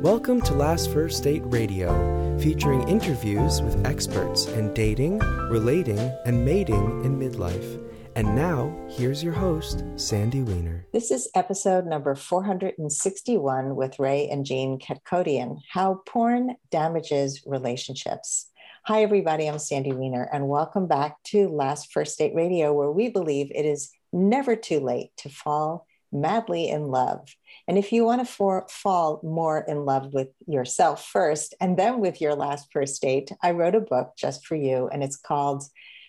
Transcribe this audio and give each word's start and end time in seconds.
Welcome 0.00 0.40
to 0.42 0.54
Last 0.54 0.90
First 0.92 1.24
Date 1.24 1.42
Radio, 1.44 2.38
featuring 2.38 2.88
interviews 2.88 3.60
with 3.60 3.86
experts 3.86 4.46
in 4.46 4.72
dating, 4.72 5.18
relating, 5.18 5.98
and 6.24 6.42
mating 6.42 7.04
in 7.04 7.18
midlife. 7.18 7.86
And 8.16 8.34
now, 8.34 8.74
here's 8.88 9.22
your 9.22 9.34
host, 9.34 9.84
Sandy 9.96 10.40
Weiner. 10.40 10.86
This 10.94 11.10
is 11.10 11.28
episode 11.34 11.84
number 11.84 12.14
461 12.14 13.76
with 13.76 13.98
Ray 13.98 14.26
and 14.30 14.46
Jean 14.46 14.78
Ketkodian 14.78 15.58
How 15.68 16.00
Porn 16.06 16.56
Damages 16.70 17.42
Relationships. 17.44 18.50
Hi, 18.86 19.02
everybody. 19.02 19.48
I'm 19.48 19.58
Sandy 19.58 19.92
Weiner, 19.92 20.30
and 20.32 20.48
welcome 20.48 20.86
back 20.86 21.22
to 21.24 21.46
Last 21.50 21.92
First 21.92 22.16
Date 22.16 22.34
Radio, 22.34 22.72
where 22.72 22.90
we 22.90 23.10
believe 23.10 23.52
it 23.54 23.66
is 23.66 23.90
never 24.14 24.56
too 24.56 24.80
late 24.80 25.10
to 25.18 25.28
fall 25.28 25.86
madly 26.12 26.68
in 26.68 26.88
love. 26.88 27.34
And 27.68 27.78
if 27.78 27.92
you 27.92 28.04
want 28.04 28.20
to 28.20 28.32
for, 28.32 28.66
fall 28.68 29.20
more 29.22 29.64
in 29.66 29.84
love 29.84 30.12
with 30.12 30.28
yourself 30.46 31.06
first 31.06 31.54
and 31.60 31.78
then 31.78 32.00
with 32.00 32.20
your 32.20 32.34
last 32.34 32.68
first 32.72 33.00
date, 33.00 33.30
I 33.42 33.52
wrote 33.52 33.74
a 33.74 33.80
book 33.80 34.12
just 34.16 34.46
for 34.46 34.56
you, 34.56 34.88
and 34.88 35.02
it's 35.02 35.16
called 35.16 35.64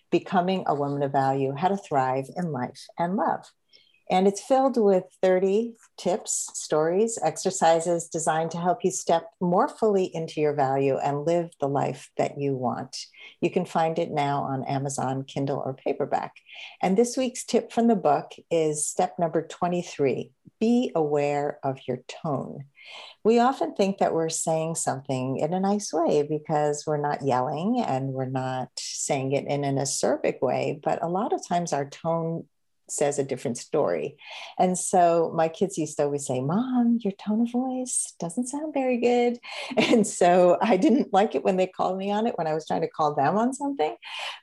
Becoming 0.09 0.63
a 0.67 0.76
Woman 0.76 1.03
of 1.03 1.12
Value 1.12 1.53
How 1.55 1.70
to 1.70 1.77
Thrive 1.77 2.26
in 2.35 2.52
Life 2.52 2.85
and 2.98 3.16
Love. 3.16 3.45
And 4.10 4.28
it's 4.28 4.41
filled 4.41 4.78
with 4.78 5.04
30 5.22 5.76
tips, 5.98 6.50
stories, 6.54 7.18
exercises 7.23 8.08
designed 8.08 8.52
to 8.52 8.58
help 8.58 8.84
you 8.84 8.91
step 8.91 9.30
more 9.40 9.68
fully 9.68 10.14
into 10.14 10.41
your 10.41 10.54
value 10.54 10.98
and 10.98 11.26
live 11.26 11.50
the 11.60 11.68
life 11.68 12.10
that 12.18 12.38
you 12.38 12.55
want. 12.55 12.98
You 13.40 13.50
can 13.50 13.66
find 13.66 13.98
it 14.00 14.12
now 14.12 14.44
on 14.44 14.64
Amazon, 14.66 15.24
Kindle, 15.24 15.62
or 15.66 15.74
paperback. 15.74 16.34
And 16.82 16.98
this 16.98 17.16
week's 17.16 17.46
tip 17.46 17.72
from 17.72 17.88
the 17.88 17.96
book 17.96 18.32
is 18.50 18.86
step 18.86 19.18
number 19.20 19.46
23 19.46 20.32
be 20.62 20.91
aware 20.96 21.60
of 21.63 21.80
your 21.88 21.98
tone. 22.08 22.66
We 23.24 23.40
often 23.40 23.74
think 23.74 23.98
that 23.98 24.13
we're 24.13 24.30
saying 24.30 24.76
something 24.76 25.38
in 25.38 25.54
a 25.54 25.60
nice 25.60 25.91
way 25.91 26.22
because 26.22 26.86
we're 26.86 26.98
not 26.98 27.24
yelling 27.24 27.84
and 27.86 28.13
we're 28.13 28.26
not 28.26 28.70
saying 28.77 29.34
it 29.34 29.46
in 29.48 29.63
an 29.63 29.77
acerbic 29.77 30.41
way, 30.41 30.80
but 30.82 31.04
a 31.04 31.10
lot 31.10 31.34
of 31.34 31.46
times 31.46 31.74
our 31.74 31.90
tone 31.90 32.46
says 32.90 33.20
a 33.20 33.24
different 33.24 33.57
story. 33.57 34.18
And 34.60 34.77
so 34.77 35.32
my 35.35 35.48
kids 35.48 35.77
used 35.77 35.98
to 35.98 36.04
always 36.04 36.26
say, 36.26 36.41
Mom, 36.41 36.99
your 37.01 37.13
tone 37.13 37.41
of 37.41 37.51
voice 37.51 38.13
doesn't 38.20 38.48
sound 38.48 38.74
very 38.74 38.98
good. 38.98 39.40
And 39.91 40.05
so 40.07 40.57
I 40.62 40.77
didn't 40.77 41.12
like 41.12 41.35
it 41.35 41.43
when 41.43 41.57
they 41.57 41.68
called 41.68 41.98
me 41.98 42.12
on 42.12 42.26
it 42.27 42.37
when 42.37 42.48
I 42.48 42.54
was 42.54 42.65
trying 42.65 42.82
to 42.82 42.87
call 42.87 43.13
them 43.13 43.37
on 43.37 43.54
something, 43.54 43.96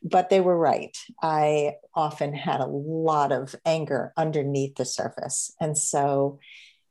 but 0.02 0.28
they 0.28 0.40
were 0.40 0.58
right. 0.58 0.96
I 1.22 1.76
often 1.94 2.34
had 2.34 2.60
a 2.60 2.66
lot 2.66 3.32
of 3.32 3.54
anger 3.64 4.12
underneath 4.16 4.76
the 4.76 4.84
surface. 4.84 5.54
And 5.60 5.76
so 5.76 6.38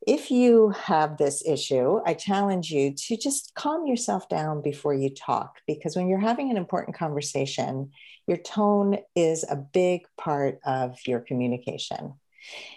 if 0.06 0.30
you 0.30 0.70
have 0.70 1.16
this 1.16 1.46
issue, 1.46 2.00
I 2.06 2.14
challenge 2.14 2.70
you 2.70 2.94
to 2.94 3.16
just 3.16 3.54
calm 3.54 3.86
yourself 3.86 4.28
down 4.28 4.62
before 4.62 4.94
you 4.94 5.10
talk, 5.10 5.56
because 5.66 5.96
when 5.96 6.08
you're 6.08 6.18
having 6.18 6.50
an 6.50 6.56
important 6.56 6.96
conversation, 6.96 7.90
your 8.26 8.36
tone 8.36 8.98
is 9.16 9.44
a 9.44 9.56
big 9.56 10.02
part 10.16 10.60
of 10.64 10.96
your 11.06 11.20
communication. 11.20 12.14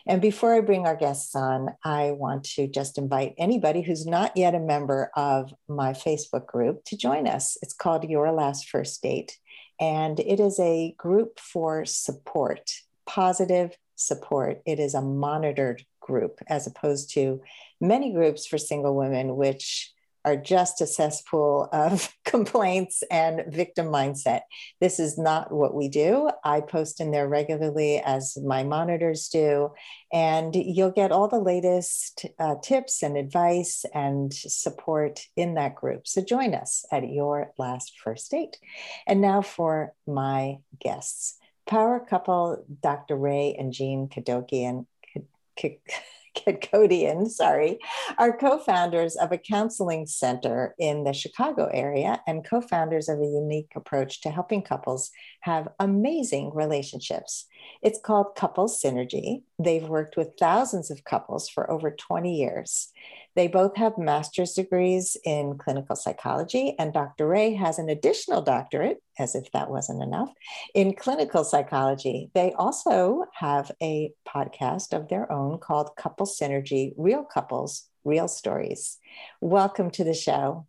And 0.05 0.21
before 0.21 0.53
I 0.53 0.61
bring 0.61 0.85
our 0.85 0.95
guests 0.95 1.35
on, 1.35 1.69
I 1.85 2.11
want 2.11 2.43
to 2.55 2.67
just 2.67 2.97
invite 2.97 3.35
anybody 3.37 3.81
who's 3.81 4.05
not 4.05 4.35
yet 4.35 4.55
a 4.55 4.59
member 4.59 5.11
of 5.15 5.53
my 5.69 5.93
Facebook 5.93 6.47
group 6.47 6.83
to 6.85 6.97
join 6.97 7.27
us. 7.27 7.57
It's 7.61 7.73
called 7.73 8.03
Your 8.03 8.31
Last 8.31 8.67
First 8.67 9.01
Date, 9.01 9.37
and 9.79 10.19
it 10.19 10.39
is 10.39 10.59
a 10.59 10.93
group 10.97 11.39
for 11.39 11.85
support, 11.85 12.71
positive 13.05 13.77
support. 14.05 14.61
It 14.65 14.79
is 14.79 14.93
a 14.93 15.01
monitored 15.01 15.85
group 15.99 16.39
as 16.47 16.67
opposed 16.67 17.13
to 17.13 17.41
many 17.79 18.11
groups 18.11 18.45
for 18.45 18.57
single 18.57 18.95
women, 18.95 19.35
which 19.35 19.93
are 20.23 20.35
just 20.35 20.81
a 20.81 20.87
cesspool 20.87 21.67
of 21.71 22.13
complaints 22.25 23.03
and 23.09 23.43
victim 23.47 23.87
mindset. 23.87 24.41
This 24.79 24.99
is 24.99 25.17
not 25.17 25.51
what 25.51 25.73
we 25.73 25.89
do. 25.89 26.29
I 26.43 26.61
post 26.61 27.01
in 27.01 27.11
there 27.11 27.27
regularly, 27.27 27.99
as 27.99 28.37
my 28.43 28.63
monitors 28.63 29.27
do, 29.29 29.71
and 30.13 30.55
you'll 30.55 30.91
get 30.91 31.11
all 31.11 31.27
the 31.27 31.39
latest 31.39 32.25
uh, 32.39 32.55
tips 32.61 33.01
and 33.01 33.17
advice 33.17 33.83
and 33.93 34.33
support 34.33 35.25
in 35.35 35.55
that 35.55 35.75
group. 35.75 36.07
So 36.07 36.21
join 36.23 36.53
us 36.53 36.85
at 36.91 37.09
your 37.09 37.51
last 37.57 37.93
first 38.03 38.29
date. 38.31 38.57
And 39.07 39.21
now 39.21 39.41
for 39.41 39.93
my 40.05 40.57
guests. 40.79 41.37
Power 41.67 41.99
couple 41.99 42.65
Dr. 42.81 43.15
Ray 43.15 43.55
and 43.57 43.71
Jean 43.73 44.09
Kadokian. 44.09 44.85
Ketkodian, 46.35 47.27
sorry, 47.29 47.79
are 48.17 48.35
co 48.35 48.57
founders 48.57 49.15
of 49.15 49.31
a 49.31 49.37
counseling 49.37 50.05
center 50.05 50.75
in 50.79 51.03
the 51.03 51.13
Chicago 51.13 51.69
area 51.73 52.21
and 52.27 52.47
co 52.47 52.61
founders 52.61 53.09
of 53.09 53.19
a 53.19 53.25
unique 53.25 53.71
approach 53.75 54.21
to 54.21 54.29
helping 54.29 54.61
couples 54.61 55.11
have 55.41 55.67
amazing 55.79 56.51
relationships. 56.53 57.45
It's 57.81 57.99
called 57.99 58.35
Couple 58.35 58.67
Synergy. 58.67 59.43
They've 59.59 59.87
worked 59.87 60.17
with 60.17 60.37
thousands 60.39 60.89
of 60.91 61.03
couples 61.03 61.49
for 61.49 61.69
over 61.69 61.91
20 61.91 62.35
years. 62.35 62.91
They 63.35 63.47
both 63.47 63.77
have 63.77 63.97
master's 63.97 64.53
degrees 64.53 65.15
in 65.23 65.57
clinical 65.57 65.95
psychology, 65.95 66.75
and 66.77 66.93
Dr. 66.93 67.27
Ray 67.27 67.53
has 67.53 67.79
an 67.79 67.89
additional 67.89 68.41
doctorate, 68.41 69.01
as 69.17 69.35
if 69.35 69.51
that 69.53 69.69
wasn't 69.69 70.03
enough, 70.03 70.31
in 70.75 70.93
clinical 70.93 71.43
psychology. 71.43 72.29
They 72.33 72.53
also 72.53 73.25
have 73.33 73.71
a 73.81 74.11
podcast 74.27 74.93
of 74.93 75.07
their 75.07 75.31
own 75.31 75.59
called 75.59 75.95
Couple 75.95 76.25
Synergy 76.25 76.93
Real 76.97 77.23
Couples, 77.23 77.87
Real 78.03 78.27
Stories. 78.27 78.97
Welcome 79.39 79.91
to 79.91 80.03
the 80.03 80.13
show. 80.13 80.65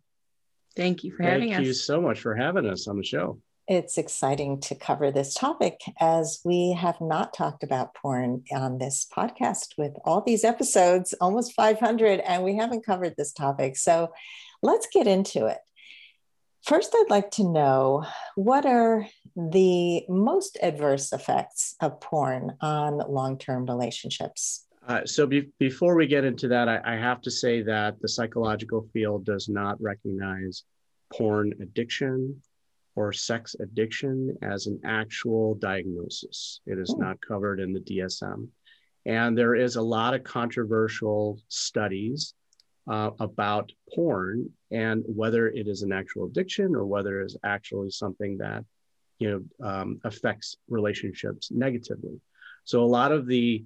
Thank 0.75 1.03
you 1.03 1.11
for 1.11 1.23
having 1.23 1.49
Thank 1.49 1.51
us. 1.51 1.57
Thank 1.57 1.67
you 1.67 1.73
so 1.73 2.01
much 2.01 2.19
for 2.21 2.35
having 2.35 2.65
us 2.65 2.87
on 2.87 2.97
the 2.97 3.03
show 3.03 3.39
it's 3.67 3.97
exciting 3.97 4.59
to 4.59 4.75
cover 4.75 5.11
this 5.11 5.33
topic 5.33 5.79
as 5.99 6.41
we 6.43 6.73
have 6.73 6.99
not 6.99 7.33
talked 7.33 7.63
about 7.63 7.95
porn 7.95 8.43
on 8.51 8.77
this 8.77 9.07
podcast 9.15 9.77
with 9.77 9.93
all 10.03 10.21
these 10.21 10.43
episodes, 10.43 11.13
almost 11.21 11.53
500, 11.53 12.19
and 12.19 12.43
we 12.43 12.57
haven't 12.57 12.85
covered 12.85 13.15
this 13.17 13.31
topic. 13.31 13.77
So 13.77 14.11
let's 14.61 14.87
get 14.91 15.07
into 15.07 15.45
it. 15.45 15.59
First, 16.63 16.93
I'd 16.95 17.09
like 17.09 17.31
to 17.31 17.43
know 17.43 18.05
what 18.35 18.65
are 18.65 19.07
the 19.35 20.03
most 20.07 20.57
adverse 20.61 21.11
effects 21.11 21.75
of 21.81 21.99
porn 21.99 22.55
on 22.61 22.99
long 23.11 23.37
term 23.37 23.65
relationships? 23.65 24.65
Uh, 24.87 25.05
so, 25.05 25.25
be- 25.25 25.49
before 25.59 25.95
we 25.95 26.07
get 26.07 26.25
into 26.25 26.49
that, 26.49 26.67
I-, 26.67 26.81
I 26.85 26.95
have 26.95 27.21
to 27.21 27.31
say 27.31 27.61
that 27.63 28.01
the 28.01 28.07
psychological 28.07 28.87
field 28.93 29.25
does 29.25 29.47
not 29.49 29.81
recognize 29.81 30.63
porn 31.11 31.53
addiction 31.61 32.41
or 32.95 33.11
sex 33.11 33.55
addiction 33.59 34.37
as 34.41 34.67
an 34.67 34.79
actual 34.85 35.55
diagnosis. 35.55 36.61
It 36.65 36.77
is 36.77 36.95
not 36.97 37.17
covered 37.21 37.59
in 37.59 37.73
the 37.73 37.79
DSM. 37.79 38.47
And 39.05 39.37
there 39.37 39.55
is 39.55 39.75
a 39.75 39.81
lot 39.81 40.13
of 40.13 40.23
controversial 40.23 41.39
studies 41.49 42.35
uh, 42.89 43.11
about 43.19 43.71
porn 43.93 44.49
and 44.71 45.03
whether 45.07 45.47
it 45.47 45.67
is 45.67 45.81
an 45.81 45.91
actual 45.91 46.25
addiction 46.25 46.75
or 46.75 46.85
whether 46.85 47.21
it 47.21 47.25
is 47.25 47.37
actually 47.43 47.89
something 47.89 48.37
that 48.37 48.63
you 49.19 49.29
know 49.59 49.67
um, 49.67 49.99
affects 50.03 50.57
relationships 50.67 51.49
negatively. 51.51 52.19
So 52.65 52.83
a 52.83 52.85
lot 52.85 53.11
of 53.11 53.25
the 53.25 53.63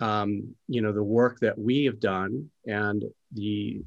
um, 0.00 0.54
you 0.68 0.82
know 0.82 0.92
the 0.92 1.02
work 1.02 1.40
that 1.40 1.58
we 1.58 1.84
have 1.84 2.00
done 2.00 2.50
and 2.66 3.04
the 3.32 3.82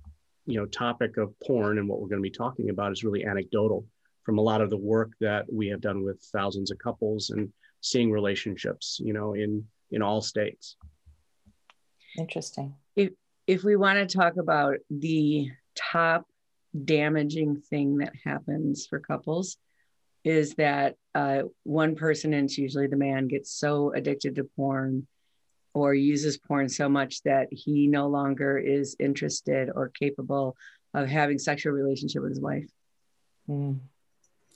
you 0.45 0.59
know 0.59 0.65
topic 0.65 1.17
of 1.17 1.33
porn 1.39 1.77
and 1.77 1.87
what 1.87 1.99
we're 2.01 2.07
going 2.07 2.21
to 2.21 2.29
be 2.29 2.35
talking 2.35 2.69
about 2.69 2.91
is 2.91 3.03
really 3.03 3.25
anecdotal 3.25 3.85
from 4.23 4.37
a 4.37 4.41
lot 4.41 4.61
of 4.61 4.69
the 4.69 4.77
work 4.77 5.11
that 5.19 5.45
we 5.51 5.67
have 5.67 5.81
done 5.81 6.03
with 6.03 6.21
thousands 6.33 6.71
of 6.71 6.77
couples 6.79 7.29
and 7.29 7.51
seeing 7.81 8.11
relationships, 8.11 8.99
you 9.03 9.13
know, 9.13 9.33
in 9.33 9.65
in 9.91 10.01
all 10.01 10.21
states. 10.21 10.77
Interesting. 12.17 12.75
If 12.95 13.11
if 13.47 13.63
we 13.63 13.75
want 13.75 13.97
to 13.99 14.17
talk 14.17 14.37
about 14.37 14.77
the 14.89 15.49
top 15.75 16.25
damaging 16.85 17.61
thing 17.69 17.97
that 17.97 18.13
happens 18.23 18.87
for 18.87 18.99
couples 18.99 19.57
is 20.23 20.55
that 20.55 20.95
uh, 21.13 21.43
one 21.63 21.95
person, 21.95 22.33
and 22.33 22.45
it's 22.45 22.57
usually 22.57 22.87
the 22.87 22.95
man, 22.95 23.27
gets 23.27 23.51
so 23.51 23.91
addicted 23.93 24.35
to 24.35 24.45
porn 24.55 25.05
or 25.73 25.93
uses 25.93 26.37
porn 26.37 26.69
so 26.69 26.87
much 26.87 27.21
that 27.23 27.47
he 27.51 27.87
no 27.87 28.07
longer 28.07 28.57
is 28.57 28.95
interested 28.99 29.69
or 29.75 29.89
capable 29.89 30.55
of 30.93 31.09
having 31.09 31.37
sexual 31.37 31.73
relationship 31.73 32.21
with 32.21 32.31
his 32.31 32.39
wife. 32.39 32.69
Mm 33.49 33.79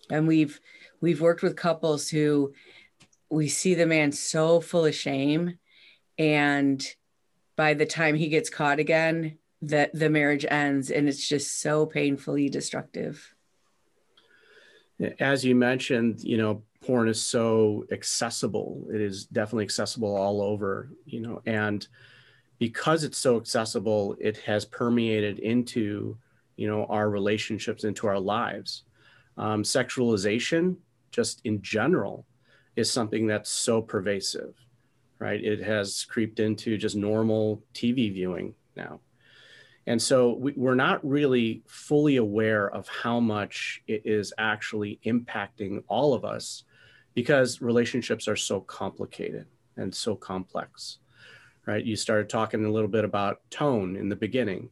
and 0.09 0.27
we've 0.27 0.59
we've 1.01 1.21
worked 1.21 1.43
with 1.43 1.55
couples 1.55 2.09
who 2.09 2.53
we 3.29 3.47
see 3.47 3.73
the 3.73 3.85
man 3.85 4.11
so 4.11 4.61
full 4.61 4.85
of 4.85 4.95
shame. 4.95 5.57
And 6.17 6.85
by 7.55 7.73
the 7.73 7.85
time 7.85 8.15
he 8.15 8.29
gets 8.29 8.49
caught 8.49 8.79
again 8.79 9.37
that 9.61 9.93
the 9.93 10.09
marriage 10.09 10.45
ends 10.49 10.91
and 10.91 11.09
it's 11.09 11.27
just 11.27 11.61
so 11.61 11.85
painfully 11.85 12.49
destructive. 12.49 13.33
As 15.19 15.43
you 15.43 15.55
mentioned 15.55 16.23
you 16.23 16.37
know 16.37 16.63
porn 16.81 17.07
is 17.07 17.21
so 17.21 17.85
accessible. 17.91 18.87
It 18.93 19.01
is 19.01 19.25
definitely 19.25 19.65
accessible 19.65 20.15
all 20.15 20.41
over 20.41 20.89
you 21.05 21.21
know 21.21 21.41
and 21.45 21.87
because 22.59 23.03
it's 23.03 23.17
so 23.17 23.37
accessible 23.37 24.15
it 24.19 24.37
has 24.37 24.65
permeated 24.65 25.39
into 25.39 26.17
you 26.57 26.67
know, 26.67 26.85
our 26.85 27.09
relationships 27.09 27.83
into 27.83 28.07
our 28.07 28.19
lives. 28.19 28.83
Um, 29.37 29.63
sexualization, 29.63 30.77
just 31.11 31.41
in 31.43 31.61
general, 31.61 32.25
is 32.75 32.91
something 32.91 33.27
that's 33.27 33.49
so 33.49 33.81
pervasive, 33.81 34.55
right? 35.19 35.43
It 35.43 35.63
has 35.63 36.05
creeped 36.05 36.39
into 36.39 36.77
just 36.77 36.95
normal 36.95 37.63
TV 37.73 38.13
viewing 38.13 38.55
now. 38.75 38.99
And 39.87 40.01
so 40.01 40.33
we, 40.33 40.53
are 40.67 40.75
not 40.75 41.07
really 41.07 41.63
fully 41.65 42.17
aware 42.17 42.69
of 42.69 42.89
how 42.89 43.21
much 43.21 43.81
it 43.87 44.01
is 44.05 44.33
actually 44.37 44.99
impacting 45.05 45.81
all 45.87 46.13
of 46.13 46.25
us 46.25 46.63
because 47.13 47.61
relationships 47.61 48.27
are 48.27 48.35
so 48.35 48.59
complicated 48.59 49.45
and 49.77 49.95
so 49.95 50.15
complex, 50.15 50.99
right? 51.65 51.83
You 51.83 51.95
started 51.95 52.29
talking 52.29 52.65
a 52.65 52.69
little 52.69 52.89
bit 52.89 53.05
about 53.05 53.39
tone 53.49 53.95
in 53.95 54.09
the 54.09 54.15
beginning, 54.15 54.69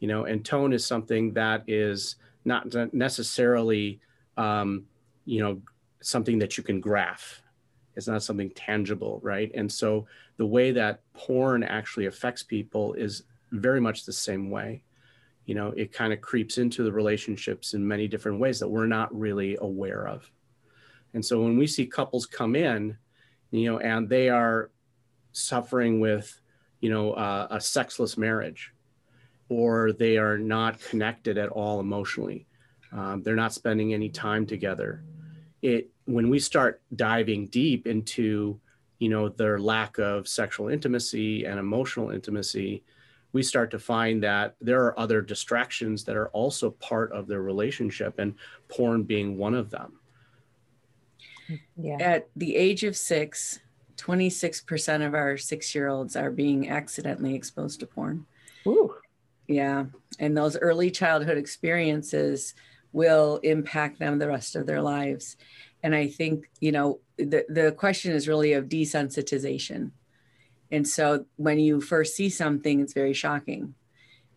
you 0.00 0.08
know, 0.08 0.24
and 0.24 0.44
tone 0.44 0.72
is 0.72 0.84
something 0.84 1.32
that 1.34 1.62
is 1.68 2.16
not 2.44 2.92
necessarily, 2.92 4.00
um, 4.36 4.84
you 5.24 5.40
know, 5.40 5.60
something 6.02 6.38
that 6.38 6.56
you 6.56 6.62
can 6.62 6.80
graph. 6.80 7.42
It's 7.96 8.06
not 8.06 8.22
something 8.22 8.50
tangible, 8.50 9.20
right? 9.22 9.50
And 9.54 9.70
so 9.70 10.06
the 10.36 10.46
way 10.46 10.70
that 10.72 11.00
porn 11.14 11.62
actually 11.62 12.06
affects 12.06 12.42
people 12.42 12.92
is 12.94 13.22
very 13.52 13.80
much 13.80 14.04
the 14.04 14.12
same 14.12 14.50
way. 14.50 14.82
You 15.46 15.54
know, 15.54 15.68
it 15.76 15.92
kind 15.92 16.12
of 16.12 16.20
creeps 16.20 16.58
into 16.58 16.82
the 16.82 16.92
relationships 16.92 17.74
in 17.74 17.86
many 17.86 18.08
different 18.08 18.38
ways 18.38 18.58
that 18.60 18.68
we're 18.68 18.86
not 18.86 19.16
really 19.18 19.56
aware 19.60 20.06
of. 20.08 20.30
And 21.14 21.24
so 21.24 21.42
when 21.42 21.56
we 21.56 21.66
see 21.66 21.86
couples 21.86 22.26
come 22.26 22.54
in, 22.54 22.98
you 23.50 23.70
know, 23.70 23.78
and 23.78 24.08
they 24.08 24.28
are 24.28 24.70
suffering 25.32 26.00
with, 26.00 26.40
you 26.80 26.90
know, 26.90 27.12
uh, 27.12 27.46
a 27.50 27.60
sexless 27.60 28.18
marriage, 28.18 28.72
or 29.48 29.92
they 29.92 30.18
are 30.18 30.36
not 30.36 30.80
connected 30.80 31.38
at 31.38 31.48
all 31.48 31.80
emotionally, 31.80 32.46
um, 32.96 33.22
they're 33.22 33.36
not 33.36 33.52
spending 33.52 33.92
any 33.92 34.08
time 34.08 34.46
together. 34.46 35.02
It 35.62 35.90
when 36.06 36.30
we 36.30 36.38
start 36.38 36.80
diving 36.94 37.46
deep 37.46 37.86
into, 37.86 38.58
you 38.98 39.08
know, 39.08 39.28
their 39.28 39.58
lack 39.58 39.98
of 39.98 40.26
sexual 40.26 40.68
intimacy 40.68 41.44
and 41.44 41.58
emotional 41.58 42.10
intimacy, 42.10 42.84
we 43.32 43.42
start 43.42 43.70
to 43.72 43.78
find 43.78 44.22
that 44.22 44.54
there 44.60 44.84
are 44.84 44.98
other 44.98 45.20
distractions 45.20 46.04
that 46.04 46.16
are 46.16 46.28
also 46.28 46.70
part 46.70 47.12
of 47.12 47.26
their 47.26 47.42
relationship, 47.42 48.18
and 48.18 48.34
porn 48.68 49.02
being 49.02 49.36
one 49.36 49.54
of 49.54 49.70
them. 49.70 49.98
Yeah. 51.76 51.98
At 52.00 52.28
the 52.34 52.56
age 52.56 52.84
of 52.84 52.96
six, 52.96 53.60
26% 53.96 55.06
of 55.06 55.14
our 55.14 55.36
six 55.36 55.74
year 55.74 55.88
olds 55.88 56.16
are 56.16 56.30
being 56.30 56.70
accidentally 56.70 57.34
exposed 57.34 57.80
to 57.80 57.86
porn. 57.86 58.26
Ooh. 58.66 58.94
Yeah. 59.46 59.86
And 60.18 60.36
those 60.36 60.56
early 60.56 60.90
childhood 60.90 61.38
experiences 61.38 62.54
will 62.96 63.36
impact 63.42 63.98
them 63.98 64.18
the 64.18 64.26
rest 64.26 64.56
of 64.56 64.66
their 64.66 64.80
lives. 64.80 65.36
And 65.82 65.94
I 65.94 66.08
think, 66.08 66.48
you 66.60 66.72
know, 66.72 67.00
the, 67.18 67.44
the 67.46 67.72
question 67.72 68.12
is 68.12 68.26
really 68.26 68.54
of 68.54 68.70
desensitization. 68.70 69.90
And 70.72 70.88
so 70.88 71.26
when 71.36 71.58
you 71.58 71.82
first 71.82 72.16
see 72.16 72.30
something, 72.30 72.80
it's 72.80 72.94
very 72.94 73.12
shocking. 73.12 73.74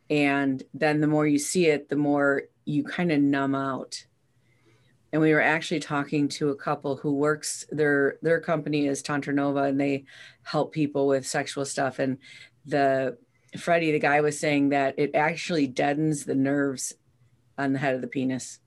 And 0.09 0.61
then 0.73 0.99
the 0.99 1.07
more 1.07 1.25
you 1.25 1.39
see 1.39 1.67
it, 1.67 1.87
the 1.87 1.95
more 1.95 2.43
you 2.65 2.83
kind 2.83 3.13
of 3.13 3.21
numb 3.21 3.55
out. 3.55 4.05
And 5.13 5.21
we 5.21 5.33
were 5.33 5.41
actually 5.41 5.79
talking 5.79 6.27
to 6.27 6.49
a 6.49 6.55
couple 6.55 6.97
who 6.97 7.13
works 7.13 7.65
their 7.71 8.17
their 8.21 8.41
company 8.41 8.87
is 8.87 9.01
Tantra 9.01 9.33
Nova 9.33 9.63
and 9.63 9.79
they 9.79 10.03
help 10.43 10.73
people 10.73 11.07
with 11.07 11.25
sexual 11.25 11.63
stuff. 11.63 11.97
And 11.97 12.17
the 12.65 13.17
Freddie, 13.57 13.93
the 13.93 13.99
guy 13.99 14.19
was 14.19 14.37
saying 14.37 14.69
that 14.69 14.95
it 14.97 15.15
actually 15.15 15.65
deadens 15.65 16.25
the 16.25 16.35
nerves 16.35 16.93
on 17.59 17.73
the 17.73 17.79
head 17.79 17.93
of 17.93 18.01
the 18.01 18.07
penis. 18.07 18.59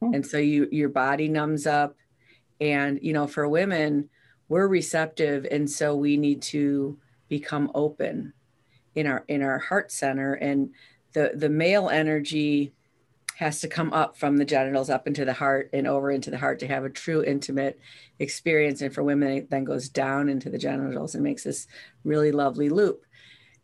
Hmm. 0.00 0.14
And 0.14 0.26
so 0.26 0.38
you 0.38 0.68
your 0.70 0.88
body 0.88 1.28
numbs 1.28 1.66
up. 1.66 1.96
And 2.60 2.98
you 3.02 3.12
know, 3.12 3.26
for 3.26 3.48
women, 3.48 4.10
we're 4.48 4.66
receptive 4.66 5.46
and 5.50 5.70
so 5.70 5.94
we 5.94 6.16
need 6.16 6.42
to 6.42 6.98
become 7.28 7.70
open 7.74 8.32
in 8.94 9.06
our 9.06 9.24
in 9.28 9.42
our 9.42 9.58
heart 9.58 9.92
center 9.92 10.34
and 10.34 10.70
the 11.12 11.32
the 11.34 11.48
male 11.48 11.88
energy 11.88 12.72
has 13.36 13.60
to 13.60 13.68
come 13.68 13.92
up 13.92 14.16
from 14.16 14.36
the 14.36 14.44
genitals 14.44 14.90
up 14.90 15.06
into 15.06 15.24
the 15.24 15.32
heart 15.32 15.70
and 15.72 15.86
over 15.86 16.10
into 16.10 16.30
the 16.30 16.38
heart 16.38 16.58
to 16.58 16.66
have 16.66 16.84
a 16.84 16.90
true 16.90 17.22
intimate 17.22 17.78
experience 18.18 18.80
and 18.80 18.92
for 18.92 19.04
women 19.04 19.28
it 19.28 19.50
then 19.50 19.64
goes 19.64 19.88
down 19.88 20.28
into 20.28 20.50
the 20.50 20.58
genitals 20.58 21.14
and 21.14 21.22
makes 21.22 21.44
this 21.44 21.66
really 22.04 22.32
lovely 22.32 22.68
loop 22.68 23.04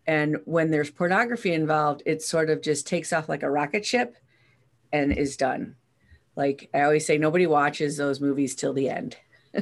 and 0.06 0.36
when 0.44 0.70
there's 0.70 0.90
pornography 0.90 1.52
involved 1.52 2.02
it 2.04 2.22
sort 2.22 2.50
of 2.50 2.62
just 2.62 2.86
takes 2.86 3.12
off 3.12 3.28
like 3.28 3.42
a 3.42 3.50
rocket 3.50 3.84
ship 3.84 4.16
and 4.94 5.12
is 5.12 5.36
done. 5.36 5.76
Like 6.36 6.70
i 6.74 6.82
always 6.82 7.06
say 7.06 7.18
nobody 7.18 7.46
watches 7.46 7.96
those 7.96 8.20
movies 8.20 8.54
till 8.54 8.72
the 8.72 8.88
end. 8.88 9.16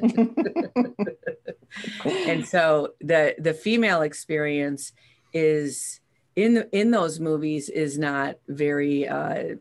And 2.05 2.47
so 2.47 2.93
the 3.01 3.35
the 3.39 3.55
female 3.55 4.03
experience 4.03 4.93
is 5.33 6.01
in 6.37 6.55
the, 6.55 6.79
in 6.79 6.91
those 6.91 7.19
movies 7.19 7.71
is 7.71 7.99
not 7.99 8.37
very 8.47 9.09
uh, 9.09 9.55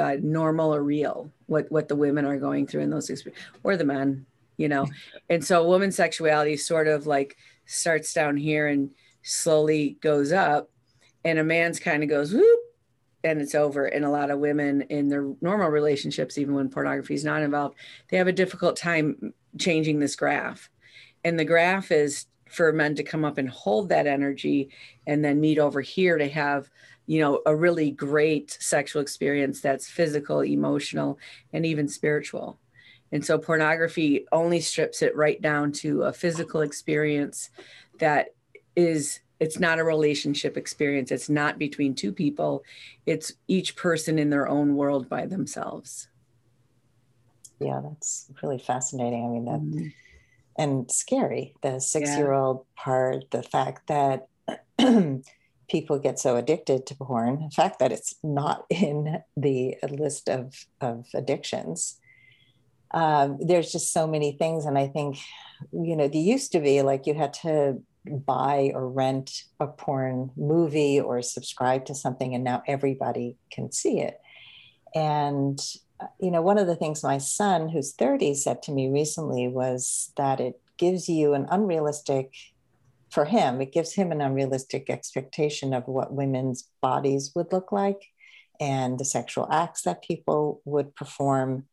uh, 0.00 0.16
normal 0.22 0.74
or 0.74 0.82
real 0.82 1.30
what 1.44 1.70
what 1.70 1.88
the 1.88 1.96
women 1.96 2.24
are 2.24 2.38
going 2.38 2.66
through 2.66 2.80
in 2.82 2.90
those 2.90 3.10
experiences 3.10 3.46
or 3.62 3.76
the 3.76 3.84
men 3.84 4.24
you 4.56 4.68
know? 4.68 4.86
And 5.30 5.44
so 5.44 5.66
woman's 5.66 5.96
sexuality 5.96 6.56
sort 6.56 6.86
of 6.86 7.06
like 7.06 7.36
starts 7.66 8.12
down 8.12 8.36
here 8.36 8.68
and 8.68 8.90
slowly 9.22 9.96
goes 10.00 10.32
up 10.32 10.70
and 11.24 11.38
a 11.38 11.44
man's 11.44 11.80
kind 11.80 12.02
of 12.02 12.08
goes 12.08 12.32
whoop 12.32 12.60
and 13.24 13.40
it's 13.40 13.54
over. 13.54 13.86
And 13.86 14.04
a 14.04 14.10
lot 14.10 14.30
of 14.30 14.38
women 14.38 14.82
in 14.82 15.08
their 15.08 15.26
normal 15.40 15.68
relationships, 15.68 16.38
even 16.38 16.54
when 16.54 16.68
pornography 16.68 17.14
is 17.14 17.24
not 17.24 17.42
involved, 17.42 17.76
they 18.10 18.18
have 18.18 18.28
a 18.28 18.32
difficult 18.32 18.76
time 18.76 19.32
changing 19.58 19.98
this 19.98 20.14
graph. 20.14 20.70
And 21.24 21.38
the 21.38 21.44
graph 21.44 21.90
is 21.90 22.26
for 22.48 22.72
men 22.72 22.94
to 22.94 23.02
come 23.02 23.24
up 23.24 23.38
and 23.38 23.48
hold 23.48 23.88
that 23.88 24.06
energy 24.06 24.70
and 25.06 25.24
then 25.24 25.40
meet 25.40 25.58
over 25.58 25.80
here 25.80 26.18
to 26.18 26.28
have 26.28 26.70
you 27.06 27.20
know 27.20 27.42
a 27.46 27.54
really 27.54 27.90
great 27.90 28.56
sexual 28.60 29.02
experience 29.02 29.60
that's 29.60 29.88
physical 29.88 30.42
emotional 30.42 31.18
and 31.52 31.66
even 31.66 31.88
spiritual 31.88 32.58
and 33.12 33.24
so 33.24 33.38
pornography 33.38 34.26
only 34.32 34.60
strips 34.60 35.02
it 35.02 35.14
right 35.16 35.42
down 35.42 35.72
to 35.72 36.02
a 36.02 36.12
physical 36.12 36.62
experience 36.62 37.50
that 37.98 38.28
is 38.76 39.20
it's 39.44 39.60
not 39.60 39.78
a 39.78 39.84
relationship 39.84 40.56
experience. 40.56 41.12
It's 41.12 41.28
not 41.28 41.58
between 41.58 41.94
two 41.94 42.12
people. 42.12 42.64
It's 43.04 43.34
each 43.46 43.76
person 43.76 44.18
in 44.18 44.30
their 44.30 44.48
own 44.48 44.74
world 44.74 45.06
by 45.10 45.26
themselves. 45.26 46.08
Yeah 47.60 47.82
that's 47.84 48.30
really 48.42 48.58
fascinating. 48.58 49.22
I 49.22 49.28
mean 49.28 49.44
that 49.44 49.60
mm-hmm. 49.60 49.88
and 50.56 50.90
scary 50.90 51.54
the 51.60 51.78
six 51.78 52.16
year 52.16 52.32
old 52.32 52.64
part 52.74 53.30
the 53.32 53.42
fact 53.42 53.86
that 53.88 54.28
people 55.68 55.98
get 55.98 56.18
so 56.18 56.36
addicted 56.36 56.86
to 56.86 56.94
porn 56.94 57.42
the 57.44 57.50
fact 57.50 57.80
that 57.80 57.92
it's 57.92 58.14
not 58.22 58.64
in 58.70 59.22
the 59.36 59.76
list 59.90 60.30
of 60.30 60.66
of 60.80 61.06
addictions. 61.12 62.00
Um, 62.92 63.38
there's 63.40 63.72
just 63.72 63.92
so 63.92 64.06
many 64.06 64.30
things 64.32 64.66
and 64.66 64.78
i 64.78 64.86
think 64.86 65.18
you 65.72 65.96
know 65.96 66.06
they 66.06 66.20
used 66.34 66.52
to 66.52 66.60
be 66.60 66.80
like 66.82 67.08
you 67.08 67.14
had 67.14 67.32
to 67.42 67.82
buy 68.06 68.70
or 68.74 68.88
rent 68.88 69.44
a 69.60 69.66
porn 69.66 70.30
movie 70.36 71.00
or 71.00 71.22
subscribe 71.22 71.86
to 71.86 71.94
something 71.94 72.34
and 72.34 72.44
now 72.44 72.62
everybody 72.66 73.36
can 73.50 73.72
see 73.72 74.00
it. 74.00 74.20
And 74.94 75.60
you 76.18 76.30
know 76.30 76.42
one 76.42 76.58
of 76.58 76.66
the 76.66 76.76
things 76.76 77.02
my 77.02 77.18
son 77.18 77.68
who's 77.68 77.92
30 77.92 78.34
said 78.34 78.62
to 78.62 78.72
me 78.72 78.88
recently 78.88 79.48
was 79.48 80.12
that 80.16 80.40
it 80.40 80.60
gives 80.76 81.08
you 81.08 81.34
an 81.34 81.46
unrealistic 81.50 82.34
for 83.10 83.24
him 83.24 83.60
it 83.60 83.72
gives 83.72 83.94
him 83.94 84.10
an 84.10 84.20
unrealistic 84.20 84.90
expectation 84.90 85.72
of 85.72 85.86
what 85.86 86.12
women's 86.12 86.68
bodies 86.80 87.32
would 87.34 87.52
look 87.52 87.70
like 87.70 88.10
and 88.60 88.98
the 88.98 89.04
sexual 89.04 89.48
acts 89.50 89.82
that 89.82 90.02
people 90.02 90.60
would 90.64 90.94
perform 90.94 91.64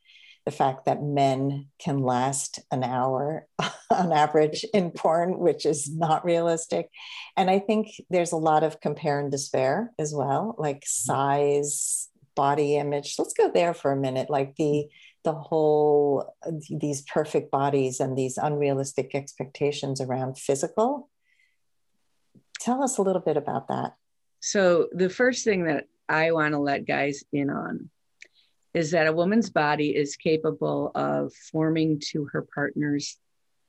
the 0.46 0.52
fact 0.52 0.86
that 0.86 1.04
men 1.04 1.68
can 1.80 2.00
last 2.00 2.60
an 2.72 2.84
hour 2.84 3.48
on 3.92 4.12
average 4.12 4.66
in 4.74 4.92
porn, 4.92 5.38
which 5.38 5.66
is 5.66 5.90
not 5.94 6.26
realistic. 6.26 6.90
And 7.38 7.50
I 7.50 7.60
think 7.60 7.90
there's 8.10 8.32
a 8.32 8.38
lot 8.38 8.64
of 8.64 8.82
compare 8.82 9.20
and 9.20 9.32
despair 9.32 9.92
as 10.00 10.14
well, 10.16 10.56
like 10.58 10.78
mm-hmm. 10.78 11.12
size, 11.12 12.10
body 12.36 12.78
image. 12.78 13.16
Let's 13.20 13.34
go 13.34 13.52
there 13.54 13.74
for 13.74 13.92
a 13.92 13.98
minute. 13.98 14.30
Like 14.30 14.56
the 14.56 14.88
the 15.24 15.34
whole 15.34 16.36
these 16.70 17.04
perfect 17.04 17.52
bodies 17.52 18.00
and 18.00 18.18
these 18.18 18.38
unrealistic 18.38 19.14
expectations 19.14 20.02
around 20.02 20.38
physical. 20.38 21.10
Tell 22.60 22.84
us 22.84 22.98
a 22.98 23.02
little 23.02 23.22
bit 23.22 23.38
about 23.38 23.68
that. 23.68 23.94
So 24.40 24.88
the 24.92 25.10
first 25.10 25.44
thing 25.44 25.66
that 25.66 25.86
I 26.10 26.32
want 26.32 26.54
to 26.54 26.60
let 26.60 26.88
guys 26.88 27.24
in 27.32 27.50
on 27.50 27.90
is 28.74 28.92
that 28.92 29.08
a 29.08 29.14
woman's 29.14 29.50
body 29.50 29.90
is 29.96 30.16
capable 30.16 30.92
of 30.96 31.34
forming 31.52 32.00
to 32.12 32.26
her 32.32 32.46
partner's 32.56 33.18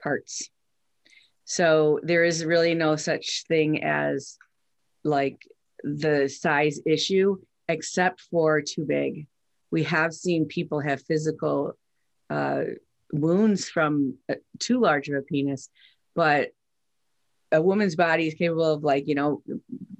parts. 0.03 0.51
So 1.45 1.99
there 2.03 2.25
is 2.25 2.45
really 2.45 2.75
no 2.75 2.97
such 2.97 3.45
thing 3.49 3.83
as 3.83 4.39
like 5.05 5.47
the 5.83 6.29
size 6.29 6.81
issue. 6.87 7.39
except 7.69 8.21
for 8.31 8.61
too 8.61 8.85
big. 8.85 9.27
We 9.71 9.85
have 9.85 10.13
seen 10.13 10.47
people 10.47 10.81
have 10.81 11.03
physical 11.03 11.73
uh, 12.29 12.63
wounds 13.13 13.69
from 13.69 14.15
uh, 14.29 14.35
too 14.59 14.81
large 14.81 15.09
of 15.09 15.17
a 15.17 15.23
penis, 15.23 15.69
but 16.15 16.51
a 17.53 17.61
woman's 17.61 17.95
body 17.95 18.27
is 18.27 18.35
capable 18.35 18.65
of 18.65 18.83
like 18.83 19.07
you 19.07 19.15
know 19.15 19.43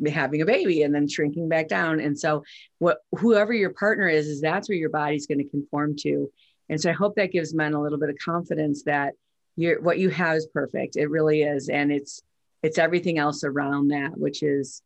having 0.09 0.43
a 0.43 0.47
baby 0.47 0.83
and 0.83 0.95
then 0.95 1.09
shrinking 1.09 1.49
back 1.49 1.69
down. 1.69 2.01
And 2.01 2.19
so 2.19 2.43
what 2.79 2.99
whoever 3.13 3.53
your 3.53 3.71
partner 3.71 4.09
is 4.09 4.27
is 4.27 4.41
that's 4.41 4.69
where 4.69 4.79
your 4.79 4.91
body's 4.91 5.27
going 5.27 5.39
to 5.39 5.49
conform 5.49 5.97
to. 6.01 6.31
And 6.69 6.81
so 6.81 6.91
i 6.91 6.93
hope 6.93 7.17
that 7.17 7.33
gives 7.33 7.55
men 7.55 7.75
a 7.75 7.83
little 7.83 7.99
bit 7.99 8.09
of 8.09 8.17
confidence 8.25 8.83
that 8.85 9.15
you're 9.57 9.81
what 9.81 9.99
you 9.99 10.09
have 10.11 10.37
is 10.37 10.47
perfect. 10.47 10.97
It 10.97 11.09
really 11.09 11.43
is. 11.43 11.69
And 11.69 11.93
it's 11.93 12.23
it's 12.63 12.79
everything 12.79 13.19
else 13.19 13.45
around 13.45 13.89
that 13.89 14.17
which 14.17 14.43
is 14.43 14.83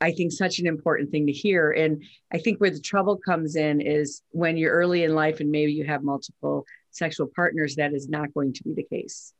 i 0.00 0.12
think 0.12 0.30
such 0.30 0.58
an 0.58 0.66
important 0.66 1.10
thing 1.10 1.26
to 1.26 1.32
hear. 1.32 1.72
And 1.72 2.04
i 2.32 2.38
think 2.38 2.60
where 2.60 2.70
the 2.70 2.80
trouble 2.80 3.16
comes 3.16 3.56
in 3.56 3.80
is 3.80 4.22
when 4.30 4.56
you're 4.56 4.72
early 4.72 5.04
in 5.04 5.14
life 5.14 5.40
and 5.40 5.50
maybe 5.50 5.72
you 5.72 5.84
have 5.84 6.02
multiple 6.02 6.64
sexual 6.92 7.28
partners 7.34 7.76
that 7.76 7.92
is 7.92 8.08
not 8.08 8.32
going 8.32 8.54
to 8.54 8.62
be 8.62 8.72
the 8.72 8.84
case 8.84 9.34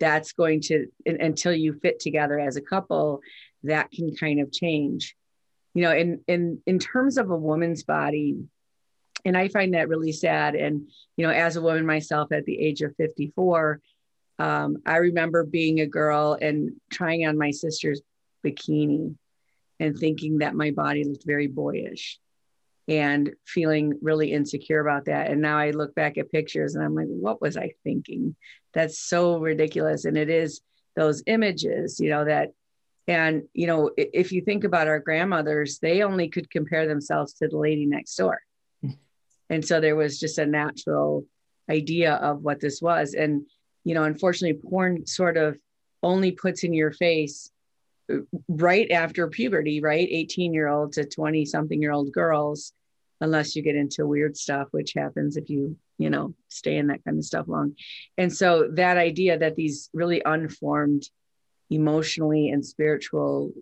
that's 0.00 0.32
going 0.32 0.60
to 0.62 0.86
until 1.06 1.52
you 1.52 1.74
fit 1.80 2.00
together 2.00 2.38
as 2.38 2.56
a 2.56 2.62
couple 2.62 3.20
that 3.64 3.90
can 3.90 4.14
kind 4.14 4.40
of 4.40 4.52
change. 4.52 5.16
You 5.74 5.82
know 5.82 5.92
in 5.92 6.20
in 6.26 6.60
in 6.66 6.78
terms 6.78 7.18
of 7.18 7.30
a 7.30 7.36
woman's 7.36 7.84
body 7.84 8.38
and 9.24 9.36
i 9.36 9.48
find 9.48 9.74
that 9.74 9.88
really 9.88 10.12
sad 10.12 10.54
and 10.54 10.88
you 11.16 11.26
know 11.26 11.32
as 11.32 11.56
a 11.56 11.62
woman 11.62 11.86
myself 11.86 12.32
at 12.32 12.44
the 12.44 12.58
age 12.58 12.82
of 12.82 12.94
54 12.96 13.80
um, 14.38 14.76
i 14.86 14.96
remember 14.96 15.44
being 15.44 15.80
a 15.80 15.86
girl 15.86 16.36
and 16.40 16.72
trying 16.90 17.26
on 17.26 17.38
my 17.38 17.50
sister's 17.50 18.00
bikini 18.44 19.14
and 19.80 19.96
thinking 19.96 20.38
that 20.38 20.54
my 20.54 20.70
body 20.70 21.04
looked 21.04 21.24
very 21.26 21.46
boyish 21.46 22.18
and 22.88 23.34
feeling 23.46 23.98
really 24.00 24.32
insecure 24.32 24.80
about 24.80 25.04
that. 25.04 25.30
And 25.30 25.42
now 25.42 25.58
I 25.58 25.70
look 25.70 25.94
back 25.94 26.16
at 26.16 26.32
pictures 26.32 26.74
and 26.74 26.82
I'm 26.82 26.94
like, 26.94 27.06
what 27.06 27.40
was 27.40 27.56
I 27.56 27.72
thinking? 27.84 28.34
That's 28.72 28.98
so 28.98 29.38
ridiculous. 29.38 30.06
And 30.06 30.16
it 30.16 30.30
is 30.30 30.62
those 30.96 31.22
images, 31.26 32.00
you 32.00 32.08
know, 32.08 32.24
that, 32.24 32.52
and, 33.06 33.42
you 33.52 33.66
know, 33.66 33.90
if 33.96 34.32
you 34.32 34.40
think 34.40 34.64
about 34.64 34.88
our 34.88 35.00
grandmothers, 35.00 35.78
they 35.78 36.02
only 36.02 36.28
could 36.28 36.50
compare 36.50 36.86
themselves 36.86 37.34
to 37.34 37.48
the 37.48 37.58
lady 37.58 37.84
next 37.84 38.16
door. 38.16 38.40
Hmm. 38.82 38.92
And 39.50 39.64
so 39.64 39.80
there 39.80 39.96
was 39.96 40.18
just 40.18 40.38
a 40.38 40.46
natural 40.46 41.26
idea 41.70 42.14
of 42.14 42.42
what 42.42 42.60
this 42.60 42.80
was. 42.80 43.14
And, 43.14 43.46
you 43.84 43.94
know, 43.94 44.04
unfortunately, 44.04 44.60
porn 44.62 45.06
sort 45.06 45.36
of 45.36 45.58
only 46.02 46.32
puts 46.32 46.64
in 46.64 46.72
your 46.72 46.92
face 46.92 47.50
right 48.48 48.90
after 48.90 49.28
puberty, 49.28 49.80
right? 49.80 50.08
18 50.10 50.52
year 50.52 50.68
old 50.68 50.92
to 50.94 51.04
20 51.04 51.44
something 51.44 51.80
year 51.80 51.92
old 51.92 52.12
girls 52.12 52.72
unless 53.20 53.56
you 53.56 53.62
get 53.62 53.76
into 53.76 54.06
weird 54.06 54.36
stuff, 54.36 54.68
which 54.70 54.92
happens 54.94 55.36
if 55.36 55.50
you, 55.50 55.76
you 55.98 56.08
know, 56.08 56.34
stay 56.48 56.76
in 56.76 56.86
that 56.86 57.04
kind 57.04 57.18
of 57.18 57.24
stuff 57.24 57.48
long. 57.48 57.74
And 58.16 58.32
so 58.32 58.68
that 58.74 58.96
idea 58.96 59.38
that 59.38 59.56
these 59.56 59.90
really 59.92 60.22
unformed, 60.24 61.08
emotionally 61.70 62.48
and 62.50 62.64
spiritual 62.64 63.52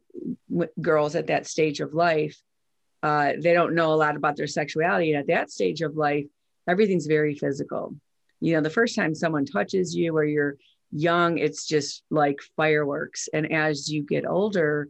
w- 0.48 0.70
girls 0.80 1.14
at 1.14 1.26
that 1.28 1.46
stage 1.46 1.80
of 1.80 1.94
life, 1.94 2.36
uh, 3.02 3.32
they 3.38 3.52
don't 3.52 3.74
know 3.74 3.92
a 3.92 3.96
lot 3.96 4.16
about 4.16 4.36
their 4.36 4.46
sexuality. 4.46 5.12
And 5.12 5.20
at 5.20 5.26
that 5.28 5.50
stage 5.50 5.82
of 5.82 5.96
life, 5.96 6.26
everything's 6.68 7.06
very 7.06 7.34
physical. 7.34 7.94
You 8.40 8.54
know, 8.54 8.60
the 8.60 8.70
first 8.70 8.94
time 8.94 9.14
someone 9.14 9.44
touches 9.44 9.94
you 9.94 10.16
or 10.16 10.24
you're 10.24 10.56
young, 10.92 11.38
it's 11.38 11.66
just 11.66 12.02
like 12.10 12.38
fireworks. 12.56 13.28
And 13.32 13.52
as 13.52 13.90
you 13.90 14.02
get 14.02 14.26
older, 14.26 14.88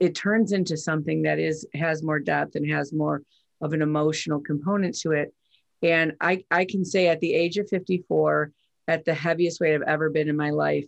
it 0.00 0.14
turns 0.14 0.52
into 0.52 0.76
something 0.76 1.22
that 1.22 1.38
is 1.38 1.66
has 1.74 2.02
more 2.02 2.20
depth 2.20 2.54
and 2.54 2.70
has 2.70 2.92
more 2.92 3.22
of 3.60 3.72
an 3.72 3.82
emotional 3.82 4.40
component 4.40 4.96
to 4.98 5.12
it. 5.12 5.34
And 5.82 6.12
I, 6.20 6.44
I 6.50 6.64
can 6.64 6.84
say 6.84 7.08
at 7.08 7.20
the 7.20 7.32
age 7.32 7.56
of 7.56 7.68
54, 7.68 8.52
at 8.88 9.04
the 9.04 9.14
heaviest 9.14 9.60
weight 9.60 9.74
I've 9.74 9.82
ever 9.82 10.10
been 10.10 10.28
in 10.28 10.36
my 10.36 10.50
life, 10.50 10.84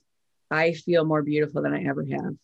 I 0.50 0.72
feel 0.72 1.04
more 1.04 1.22
beautiful 1.22 1.62
than 1.62 1.74
I 1.74 1.84
ever 1.84 2.04
have. 2.04 2.34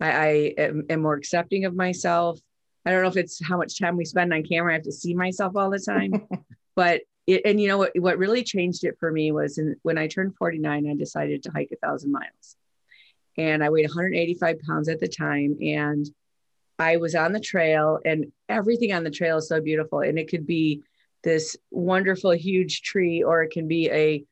I, 0.00 0.10
I 0.10 0.28
am, 0.58 0.84
am, 0.90 1.02
more 1.02 1.14
accepting 1.14 1.64
of 1.64 1.74
myself. 1.74 2.38
I 2.84 2.90
don't 2.90 3.02
know 3.02 3.08
if 3.08 3.16
it's 3.16 3.44
how 3.44 3.56
much 3.56 3.78
time 3.78 3.96
we 3.96 4.04
spend 4.04 4.32
on 4.32 4.42
camera. 4.42 4.72
I 4.72 4.74
have 4.74 4.84
to 4.84 4.92
see 4.92 5.14
myself 5.14 5.56
all 5.56 5.70
the 5.70 5.78
time. 5.78 6.12
but 6.76 7.02
it, 7.26 7.42
and 7.44 7.60
you 7.60 7.68
know 7.68 7.78
what, 7.78 7.92
what 7.98 8.18
really 8.18 8.42
changed 8.42 8.84
it 8.84 8.96
for 8.98 9.10
me 9.10 9.32
was 9.32 9.58
in, 9.58 9.76
when 9.82 9.98
I 9.98 10.06
turned 10.06 10.36
49, 10.36 10.86
I 10.88 10.94
decided 10.94 11.42
to 11.42 11.50
hike 11.50 11.70
a 11.72 11.86
thousand 11.86 12.12
miles. 12.12 12.56
And 13.38 13.62
I 13.62 13.70
weighed 13.70 13.86
185 13.86 14.60
pounds 14.60 14.88
at 14.88 15.00
the 15.00 15.08
time. 15.08 15.56
And 15.60 16.06
I 16.78 16.96
was 16.96 17.14
on 17.14 17.32
the 17.32 17.40
trail 17.40 17.98
and 18.04 18.32
everything 18.48 18.92
on 18.92 19.04
the 19.04 19.10
trail 19.10 19.38
is 19.38 19.48
so 19.48 19.60
beautiful. 19.60 20.00
And 20.00 20.18
it 20.18 20.30
could 20.30 20.46
be 20.46 20.82
this 21.22 21.56
wonderful, 21.70 22.30
huge 22.30 22.82
tree, 22.82 23.22
or 23.22 23.42
it 23.42 23.50
can 23.50 23.66
be 23.66 23.90
a, 23.90 24.24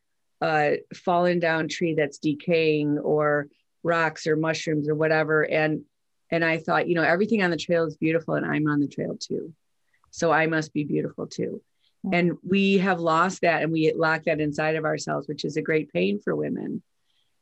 a 0.42 0.78
fallen 0.94 1.38
down 1.38 1.68
tree 1.68 1.94
that's 1.94 2.18
decaying, 2.18 2.98
or 2.98 3.48
rocks 3.82 4.26
or 4.26 4.36
mushrooms 4.36 4.88
or 4.88 4.94
whatever. 4.94 5.42
And 5.42 5.82
and 6.30 6.44
I 6.44 6.58
thought, 6.58 6.88
you 6.88 6.94
know, 6.94 7.02
everything 7.02 7.42
on 7.42 7.50
the 7.50 7.56
trail 7.56 7.84
is 7.84 7.96
beautiful, 7.96 8.34
and 8.34 8.46
I'm 8.46 8.66
on 8.66 8.80
the 8.80 8.88
trail 8.88 9.16
too. 9.16 9.52
So 10.10 10.32
I 10.32 10.46
must 10.46 10.72
be 10.72 10.84
beautiful 10.84 11.26
too. 11.26 11.60
And 12.12 12.32
we 12.42 12.78
have 12.78 13.00
lost 13.00 13.42
that 13.42 13.62
and 13.62 13.72
we 13.72 13.92
lock 13.96 14.24
that 14.24 14.40
inside 14.40 14.76
of 14.76 14.84
ourselves, 14.84 15.26
which 15.26 15.44
is 15.44 15.56
a 15.56 15.62
great 15.62 15.92
pain 15.92 16.20
for 16.22 16.36
women. 16.36 16.82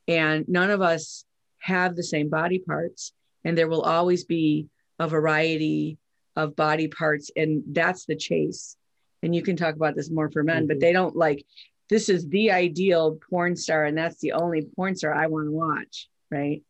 And 0.07 0.47
none 0.49 0.71
of 0.71 0.81
us 0.81 1.25
have 1.59 1.97
the 1.97 2.03
same 2.03 2.29
body 2.29 2.59
parts. 2.59 3.13
And 3.45 3.59
there 3.59 3.69
will 3.69 3.83
always 3.83 4.25
be 4.25 4.69
a 4.99 5.09
variety 5.09 5.99
of 6.37 6.57
body 6.57 6.89
parts 6.89 7.31
and 7.37 7.63
that's 7.69 8.07
the 8.07 8.17
chase 8.17 8.77
and 9.23 9.35
you 9.35 9.43
can 9.43 9.57
talk 9.57 9.75
about 9.75 9.95
this 9.95 10.11
more 10.11 10.31
for 10.31 10.43
men 10.43 10.59
mm-hmm. 10.59 10.69
but 10.69 10.81
they 10.81 10.93
don't 10.93 11.17
like 11.17 11.45
this 11.91 12.09
is 12.09 12.27
the 12.29 12.51
ideal 12.51 13.19
porn 13.29 13.55
star 13.55 13.85
and 13.85 13.97
that's 13.99 14.19
the 14.21 14.33
only 14.33 14.63
porn 14.77 14.95
star 14.95 15.13
i 15.13 15.27
want 15.27 15.47
to 15.47 15.53
watch 15.53 16.09
right 16.31 16.63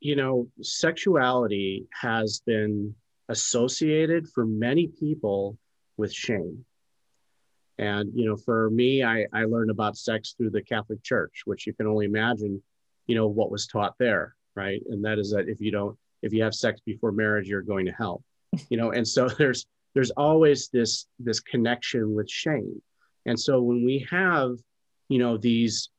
you 0.00 0.14
know 0.14 0.48
sexuality 0.60 1.86
has 1.98 2.42
been 2.44 2.94
associated 3.28 4.28
for 4.28 4.44
many 4.44 4.88
people 4.88 5.56
with 6.00 6.12
shame. 6.12 6.64
And 7.78 8.10
you 8.14 8.26
know 8.26 8.36
for 8.36 8.68
me 8.70 9.02
i 9.02 9.26
i 9.32 9.44
learned 9.44 9.70
about 9.70 9.96
sex 9.96 10.34
through 10.36 10.50
the 10.50 10.60
catholic 10.60 11.02
church 11.02 11.42
which 11.46 11.66
you 11.66 11.72
can 11.72 11.86
only 11.86 12.04
imagine 12.04 12.62
you 13.06 13.14
know 13.14 13.26
what 13.26 13.50
was 13.50 13.66
taught 13.66 13.94
there 13.98 14.34
right? 14.54 14.82
And 14.90 15.04
that 15.04 15.18
is 15.18 15.30
that 15.30 15.48
if 15.48 15.60
you 15.60 15.70
don't 15.70 15.96
if 16.22 16.32
you 16.32 16.42
have 16.42 16.54
sex 16.54 16.80
before 16.84 17.12
marriage 17.12 17.48
you're 17.48 17.62
going 17.62 17.86
to 17.86 17.92
hell 17.92 18.22
you 18.68 18.76
know? 18.76 18.92
And 18.92 19.06
so 19.06 19.28
there's 19.38 19.66
there's 19.94 20.10
always 20.12 20.68
this 20.68 21.06
this 21.18 21.40
connection 21.40 22.14
with 22.14 22.30
shame. 22.30 22.80
And 23.26 23.38
so 23.38 23.60
when 23.60 23.84
we 23.84 24.06
have 24.10 24.56
you 25.08 25.18
know 25.18 25.36
these 25.36 25.90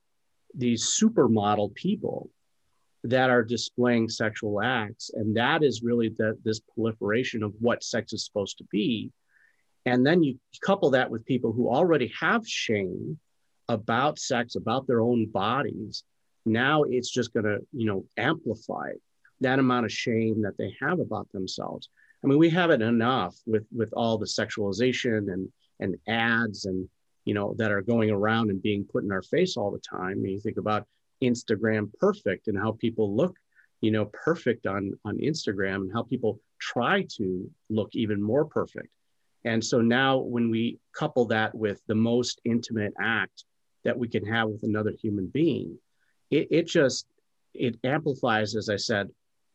these 0.56 0.84
supermodel 0.86 1.74
people 1.76 2.30
that 3.04 3.30
are 3.30 3.44
displaying 3.44 4.08
sexual 4.08 4.62
acts 4.62 5.10
and 5.16 5.36
that 5.36 5.64
is 5.64 5.82
really 5.82 6.10
the, 6.10 6.38
this 6.44 6.60
proliferation 6.60 7.42
of 7.42 7.52
what 7.60 7.84
sex 7.84 8.14
is 8.14 8.24
supposed 8.24 8.60
to 8.60 8.64
be 8.66 9.12
and 9.86 10.06
then 10.06 10.24
you 10.24 10.38
couple 10.62 10.92
that 10.92 11.10
with 11.10 11.26
people 11.26 11.52
who 11.52 11.70
already 11.70 12.12
have 12.20 12.48
shame 12.48 13.18
about 13.70 14.20
sex 14.20 14.56
about 14.56 14.86
their 14.86 15.02
own 15.02 15.26
bodies 15.28 16.04
now 16.46 16.84
it's 16.84 17.10
just 17.10 17.34
going 17.34 17.46
to 17.46 17.60
you 17.72 17.86
know 17.86 18.06
amplify 18.18 18.92
that 19.42 19.60
amount 19.60 19.86
of 19.86 19.92
shame 19.92 20.42
that 20.44 20.58
they 20.58 20.74
have 20.80 21.00
about 21.00 21.30
themselves. 21.32 21.90
I 22.24 22.28
mean, 22.28 22.38
we 22.38 22.50
have 22.52 22.70
it 22.70 22.82
enough 22.82 23.36
with 23.46 23.66
with 23.76 23.92
all 23.94 24.18
the 24.18 24.26
sexualization 24.26 25.34
and 25.34 25.50
and 25.80 25.98
ads 26.08 26.66
and 26.66 26.88
you 27.26 27.34
know 27.34 27.56
that 27.58 27.72
are 27.72 27.82
going 27.82 28.12
around 28.12 28.50
and 28.52 28.62
being 28.62 28.86
put 28.86 29.04
in 29.04 29.12
our 29.12 29.24
face 29.24 29.58
all 29.58 29.72
the 29.72 29.80
time. 29.80 30.22
Mean, 30.22 30.34
you 30.34 30.40
think 30.40 30.58
about 30.58 30.88
Instagram 31.22 31.92
perfect 32.00 32.48
and 32.48 32.58
how 32.58 32.74
people 32.74 33.16
look, 33.16 33.36
you 33.82 33.92
know, 33.92 34.06
perfect 34.06 34.68
on 34.68 34.94
on 35.04 35.18
Instagram 35.18 35.76
and 35.78 35.92
how 35.94 36.04
people 36.04 36.40
try 36.60 37.06
to 37.18 37.50
look 37.70 37.90
even 37.94 38.22
more 38.22 38.46
perfect. 38.46 38.90
And 39.44 39.64
so 39.64 39.82
now 39.82 40.18
when 40.20 40.52
we 40.52 40.80
couple 40.94 41.26
that 41.28 41.56
with 41.56 41.82
the 41.88 41.96
most 41.96 42.42
intimate 42.46 42.94
act 43.00 43.44
that 43.84 43.98
we 43.98 44.08
can 44.08 44.26
have 44.26 44.50
with 44.50 44.64
another 44.64 44.94
human 45.02 45.28
being, 45.28 45.78
it, 46.30 46.48
it 46.52 46.68
just 46.68 47.08
it 47.54 47.78
amplifies, 47.84 48.56
as 48.56 48.70
I 48.70 48.78
said, 48.78 49.10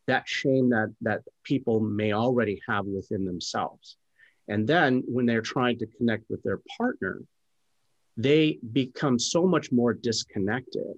that 0.07 0.29
shame 0.29 0.71
that 0.71 0.95
that 1.03 1.23
people 1.45 1.81
may 1.81 2.13
already 2.13 2.61
have 2.69 2.87
within 2.87 3.25
themselves. 3.25 3.97
And 4.49 4.67
then 4.67 5.03
when 5.07 5.27
they're 5.27 5.41
trying 5.41 5.79
to 5.79 5.87
connect 5.87 6.25
with 6.29 6.43
their 6.43 6.61
partner 6.77 7.23
they 8.17 8.59
become 8.73 9.19
so 9.19 9.47
much 9.47 9.71
more 9.71 9.93
disconnected 9.93 10.95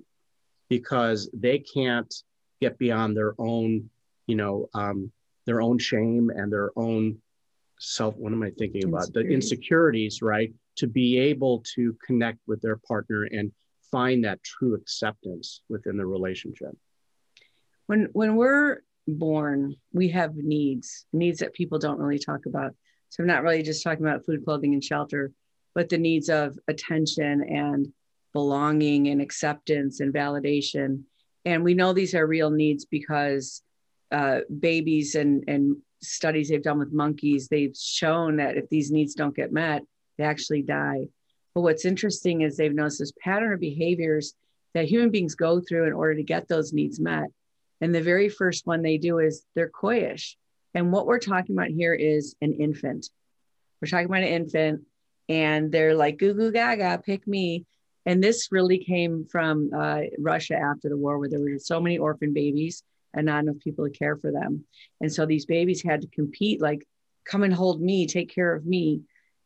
because 0.68 1.28
they 1.32 1.58
can't 1.58 2.14
get 2.60 2.78
beyond 2.78 3.16
their 3.16 3.34
own 3.38 3.88
you 4.26 4.36
know 4.36 4.68
um, 4.74 5.10
their 5.46 5.60
own 5.60 5.78
shame 5.78 6.30
and 6.34 6.52
their 6.52 6.70
own 6.76 7.18
self 7.78 8.16
what 8.16 8.32
am 8.32 8.42
i 8.42 8.50
thinking 8.58 8.84
about 8.84 9.12
the 9.12 9.20
insecurities 9.20 10.20
right 10.22 10.52
to 10.76 10.86
be 10.86 11.18
able 11.18 11.62
to 11.74 11.96
connect 12.04 12.38
with 12.46 12.60
their 12.60 12.76
partner 12.76 13.24
and 13.32 13.52
find 13.90 14.24
that 14.24 14.42
true 14.42 14.74
acceptance 14.74 15.62
within 15.68 15.96
the 15.96 16.06
relationship 16.06 16.76
when 17.86 18.08
when 18.12 18.36
we're 18.36 18.82
born, 19.08 19.74
we 19.92 20.08
have 20.08 20.36
needs, 20.36 21.06
needs 21.12 21.38
that 21.40 21.54
people 21.54 21.78
don't 21.78 21.98
really 21.98 22.18
talk 22.18 22.46
about. 22.46 22.74
So 23.08 23.22
I'm 23.22 23.26
not 23.26 23.42
really 23.42 23.62
just 23.62 23.82
talking 23.82 24.04
about 24.04 24.24
food, 24.24 24.44
clothing, 24.44 24.74
and 24.74 24.84
shelter, 24.84 25.32
but 25.74 25.88
the 25.88 25.98
needs 25.98 26.28
of 26.28 26.58
attention 26.68 27.42
and 27.42 27.88
belonging 28.34 29.08
and 29.08 29.22
acceptance 29.22 30.00
and 30.00 30.12
validation. 30.12 31.02
And 31.44 31.64
we 31.64 31.74
know 31.74 31.92
these 31.92 32.14
are 32.14 32.26
real 32.26 32.50
needs 32.50 32.84
because 32.84 33.62
uh, 34.12 34.40
babies 34.60 35.14
and, 35.14 35.44
and 35.48 35.76
studies 36.02 36.48
they've 36.48 36.62
done 36.62 36.78
with 36.78 36.92
monkeys, 36.92 37.48
they've 37.48 37.76
shown 37.76 38.36
that 38.36 38.56
if 38.56 38.68
these 38.68 38.90
needs 38.90 39.14
don't 39.14 39.36
get 39.36 39.52
met, 39.52 39.82
they 40.16 40.24
actually 40.24 40.62
die. 40.62 41.06
But 41.54 41.62
what's 41.62 41.84
interesting 41.84 42.42
is 42.42 42.56
they've 42.56 42.74
noticed 42.74 43.00
this 43.00 43.12
pattern 43.22 43.52
of 43.52 43.60
behaviors 43.60 44.34
that 44.74 44.86
human 44.86 45.10
beings 45.10 45.34
go 45.34 45.60
through 45.60 45.86
in 45.86 45.92
order 45.92 46.14
to 46.16 46.22
get 46.22 46.48
those 46.48 46.72
needs 46.72 47.00
met. 47.00 47.28
And 47.80 47.94
the 47.94 48.02
very 48.02 48.28
first 48.28 48.66
one 48.66 48.82
they 48.82 48.98
do 48.98 49.18
is 49.18 49.44
they're 49.54 49.70
coyish. 49.70 50.34
And 50.74 50.92
what 50.92 51.06
we're 51.06 51.18
talking 51.18 51.56
about 51.56 51.68
here 51.68 51.94
is 51.94 52.36
an 52.40 52.52
infant. 52.54 53.08
We're 53.80 53.88
talking 53.88 54.06
about 54.06 54.22
an 54.22 54.28
infant, 54.28 54.82
and 55.28 55.70
they're 55.70 55.94
like, 55.94 56.18
goo 56.18 56.34
goo 56.34 56.52
gaga, 56.52 57.00
pick 57.04 57.26
me. 57.26 57.64
And 58.06 58.22
this 58.22 58.48
really 58.50 58.78
came 58.78 59.26
from 59.30 59.70
uh, 59.76 60.02
Russia 60.18 60.54
after 60.54 60.88
the 60.88 60.96
war, 60.96 61.18
where 61.18 61.28
there 61.28 61.40
were 61.40 61.58
so 61.58 61.80
many 61.80 61.98
orphan 61.98 62.32
babies 62.32 62.82
and 63.14 63.26
not 63.26 63.42
enough 63.42 63.58
people 63.60 63.84
to 63.86 63.90
care 63.90 64.16
for 64.16 64.30
them. 64.30 64.64
And 65.00 65.12
so 65.12 65.26
these 65.26 65.46
babies 65.46 65.82
had 65.82 66.02
to 66.02 66.08
compete, 66.08 66.60
like, 66.60 66.86
come 67.24 67.42
and 67.42 67.54
hold 67.54 67.80
me, 67.80 68.06
take 68.06 68.34
care 68.34 68.54
of 68.54 68.66
me. 68.66 69.02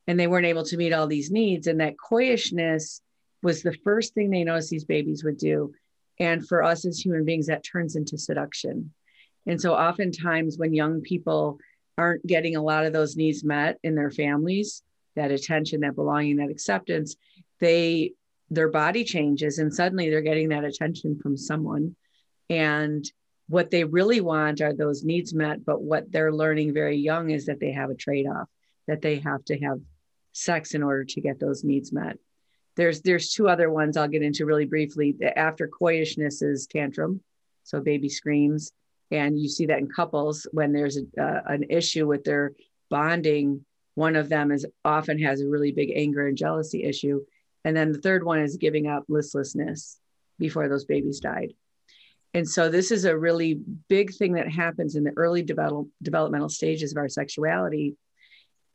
And 0.06 0.18
they 0.18 0.26
weren't 0.26 0.46
able 0.46 0.64
to 0.64 0.76
meet 0.76 0.92
all 0.92 1.06
these 1.06 1.30
needs. 1.30 1.66
And 1.66 1.80
that 1.80 1.94
coyishness 1.98 3.00
was 3.42 3.62
the 3.62 3.76
first 3.84 4.14
thing 4.14 4.30
they 4.30 4.44
noticed 4.44 4.70
these 4.70 4.84
babies 4.84 5.24
would 5.24 5.38
do. 5.38 5.72
And 6.18 6.46
for 6.46 6.62
us 6.62 6.84
as 6.84 7.00
human 7.00 7.24
beings, 7.24 7.46
that 7.46 7.64
turns 7.64 7.96
into 7.96 8.18
seduction. 8.18 8.92
And 9.46 9.60
so 9.60 9.74
oftentimes 9.74 10.58
when 10.58 10.74
young 10.74 11.00
people 11.00 11.58
aren't 11.98 12.26
getting 12.26 12.56
a 12.56 12.62
lot 12.62 12.84
of 12.86 12.92
those 12.92 13.16
needs 13.16 13.44
met 13.44 13.78
in 13.82 13.94
their 13.94 14.10
families, 14.10 14.82
that 15.16 15.30
attention, 15.30 15.80
that 15.80 15.96
belonging, 15.96 16.36
that 16.36 16.50
acceptance, 16.50 17.16
they 17.60 18.12
their 18.50 18.68
body 18.68 19.02
changes 19.02 19.58
and 19.58 19.72
suddenly 19.72 20.10
they're 20.10 20.20
getting 20.20 20.50
that 20.50 20.64
attention 20.64 21.18
from 21.18 21.36
someone. 21.36 21.96
And 22.50 23.04
what 23.48 23.70
they 23.70 23.84
really 23.84 24.20
want 24.20 24.60
are 24.60 24.72
those 24.72 25.04
needs 25.04 25.34
met, 25.34 25.64
but 25.64 25.82
what 25.82 26.10
they're 26.10 26.32
learning 26.32 26.72
very 26.72 26.96
young 26.96 27.30
is 27.30 27.46
that 27.46 27.60
they 27.60 27.72
have 27.72 27.90
a 27.90 27.94
trade-off, 27.94 28.48
that 28.86 29.02
they 29.02 29.16
have 29.18 29.44
to 29.46 29.58
have 29.58 29.78
sex 30.32 30.74
in 30.74 30.82
order 30.82 31.04
to 31.04 31.20
get 31.20 31.38
those 31.38 31.64
needs 31.64 31.92
met 31.92 32.16
there's 32.76 33.02
there's 33.02 33.32
two 33.32 33.48
other 33.48 33.70
ones 33.70 33.96
I'll 33.96 34.08
get 34.08 34.22
into 34.22 34.46
really 34.46 34.64
briefly. 34.64 35.16
After 35.36 35.68
coyishness 35.68 36.42
is 36.42 36.66
tantrum, 36.66 37.20
so 37.64 37.80
baby 37.80 38.08
screams, 38.08 38.72
and 39.10 39.38
you 39.38 39.48
see 39.48 39.66
that 39.66 39.78
in 39.78 39.88
couples 39.88 40.46
when 40.52 40.72
there's 40.72 40.96
a, 40.96 41.22
uh, 41.22 41.42
an 41.46 41.64
issue 41.70 42.06
with 42.06 42.24
their 42.24 42.52
bonding. 42.90 43.64
One 43.94 44.16
of 44.16 44.30
them 44.30 44.50
is 44.52 44.64
often 44.86 45.18
has 45.22 45.42
a 45.42 45.48
really 45.48 45.70
big 45.70 45.92
anger 45.94 46.26
and 46.26 46.36
jealousy 46.36 46.84
issue, 46.84 47.20
and 47.64 47.76
then 47.76 47.92
the 47.92 48.00
third 48.00 48.24
one 48.24 48.40
is 48.40 48.56
giving 48.56 48.86
up 48.86 49.04
listlessness 49.08 49.98
before 50.38 50.68
those 50.68 50.86
babies 50.86 51.20
died. 51.20 51.52
And 52.34 52.48
so 52.48 52.68
this 52.68 52.90
is 52.90 53.04
a 53.04 53.16
really 53.16 53.60
big 53.88 54.14
thing 54.14 54.34
that 54.34 54.50
happens 54.50 54.96
in 54.96 55.04
the 55.04 55.12
early 55.16 55.42
develop, 55.42 55.88
developmental 56.02 56.48
stages 56.48 56.92
of 56.92 56.98
our 56.98 57.08
sexuality. 57.08 57.96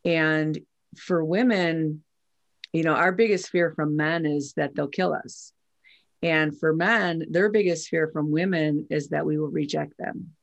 And 0.05 0.57
for 0.95 1.23
women, 1.23 2.03
you 2.71 2.83
know, 2.83 2.93
our 2.93 3.11
biggest 3.11 3.49
fear 3.49 3.71
from 3.71 3.95
men 3.95 4.25
is 4.25 4.53
that 4.53 4.75
they'll 4.75 4.87
kill 4.87 5.13
us. 5.13 5.53
And 6.21 6.57
for 6.57 6.73
men, 6.73 7.25
their 7.29 7.49
biggest 7.49 7.89
fear 7.89 8.09
from 8.11 8.31
women 8.31 8.87
is 8.89 9.09
that 9.09 9.25
we 9.25 9.37
will 9.37 9.49
reject 9.49 9.97
them. 9.97 10.33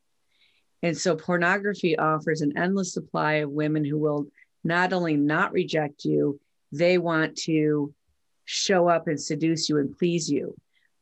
And 0.82 0.96
so 0.96 1.16
pornography 1.16 1.96
offers 1.96 2.40
an 2.40 2.58
endless 2.58 2.92
supply 2.92 3.34
of 3.34 3.50
women 3.50 3.84
who 3.84 3.98
will 3.98 4.26
not 4.64 4.92
only 4.92 5.16
not 5.16 5.52
reject 5.52 6.04
you, 6.04 6.40
they 6.72 6.98
want 6.98 7.36
to 7.36 7.94
show 8.44 8.88
up 8.88 9.08
and 9.08 9.20
seduce 9.20 9.68
you 9.68 9.78
and 9.78 9.96
please 9.96 10.30
you, 10.30 10.54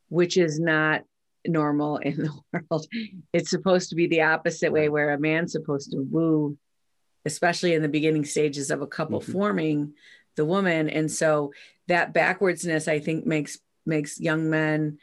which 0.09 0.37
is 0.37 0.59
not 0.59 1.01
normal 1.45 1.97
in 1.97 2.17
the 2.17 2.33
world. 2.71 2.87
It's 3.31 3.49
supposed 3.49 3.89
to 3.89 3.95
be 3.95 4.07
the 4.07 4.21
opposite 4.21 4.71
way, 4.71 4.89
where 4.89 5.11
a 5.11 5.19
man's 5.19 5.51
supposed 5.51 5.91
to 5.91 5.97
woo, 5.99 6.57
especially 7.25 7.73
in 7.73 7.81
the 7.81 7.89
beginning 7.89 8.25
stages 8.25 8.71
of 8.71 8.81
a 8.81 8.87
couple 8.87 9.19
mm-hmm. 9.19 9.31
forming, 9.31 9.93
the 10.35 10.45
woman. 10.45 10.89
And 10.89 11.11
so 11.11 11.51
that 11.87 12.13
backwardsness 12.13 12.87
i 12.87 12.99
think 12.99 13.25
makes 13.25 13.59
makes 13.85 14.19
young 14.19 14.49
men 14.49 14.97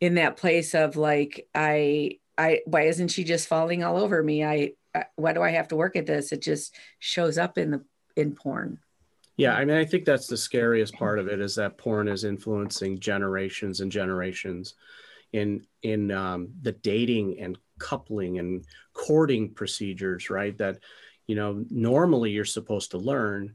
in 0.00 0.14
that 0.14 0.36
place 0.36 0.74
of 0.74 0.96
like 0.96 1.46
i 1.54 2.18
i 2.36 2.60
why 2.66 2.82
isn't 2.82 3.08
she 3.08 3.24
just 3.24 3.48
falling 3.48 3.84
all 3.84 3.96
over 3.96 4.22
me? 4.22 4.44
I, 4.44 4.72
I 4.94 5.04
why 5.16 5.32
do 5.32 5.42
i 5.42 5.50
have 5.50 5.68
to 5.68 5.76
work 5.76 5.96
at 5.96 6.06
this? 6.06 6.32
It 6.32 6.42
just 6.42 6.74
shows 6.98 7.38
up 7.38 7.58
in 7.58 7.70
the 7.70 7.84
in 8.16 8.34
porn. 8.34 8.78
Yeah 9.36 9.54
i 9.54 9.64
mean 9.64 9.76
i 9.76 9.84
think 9.84 10.04
that's 10.04 10.26
the 10.26 10.36
scariest 10.36 10.94
part 10.94 11.18
of 11.18 11.28
it 11.28 11.40
is 11.40 11.56
that 11.56 11.78
porn 11.78 12.08
is 12.08 12.24
influencing 12.24 13.00
generations 13.00 13.80
and 13.80 13.90
generations 13.90 14.74
in 15.34 15.66
in 15.82 16.10
um, 16.10 16.48
the 16.62 16.72
dating 16.72 17.40
and 17.40 17.58
coupling 17.78 18.38
and 18.38 18.64
courting 18.92 19.52
procedures 19.52 20.30
right 20.30 20.56
that 20.58 20.78
you 21.26 21.34
know 21.34 21.64
normally 21.70 22.30
you're 22.30 22.44
supposed 22.44 22.92
to 22.92 22.98
learn 22.98 23.54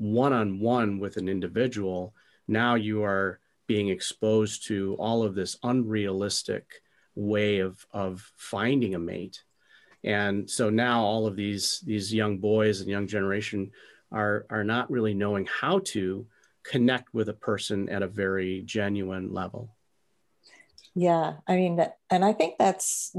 one 0.00 0.32
on 0.32 0.58
one 0.58 0.98
with 0.98 1.18
an 1.18 1.28
individual, 1.28 2.14
now 2.48 2.74
you 2.74 3.04
are 3.04 3.38
being 3.66 3.90
exposed 3.90 4.66
to 4.66 4.96
all 4.98 5.22
of 5.22 5.34
this 5.34 5.58
unrealistic 5.62 6.82
way 7.14 7.58
of, 7.58 7.86
of 7.92 8.32
finding 8.36 8.94
a 8.94 8.98
mate. 8.98 9.44
And 10.02 10.48
so 10.48 10.70
now 10.70 11.04
all 11.04 11.26
of 11.26 11.36
these, 11.36 11.82
these 11.84 12.14
young 12.14 12.38
boys 12.38 12.80
and 12.80 12.88
young 12.88 13.06
generation 13.06 13.70
are, 14.10 14.46
are 14.48 14.64
not 14.64 14.90
really 14.90 15.12
knowing 15.12 15.46
how 15.46 15.80
to 15.88 16.26
connect 16.62 17.12
with 17.12 17.28
a 17.28 17.34
person 17.34 17.90
at 17.90 18.02
a 18.02 18.08
very 18.08 18.62
genuine 18.64 19.34
level. 19.34 19.76
Yeah, 21.00 21.36
I 21.48 21.56
mean, 21.56 21.82
and 22.10 22.26
I 22.26 22.34
think 22.34 22.56
that's 22.58 23.16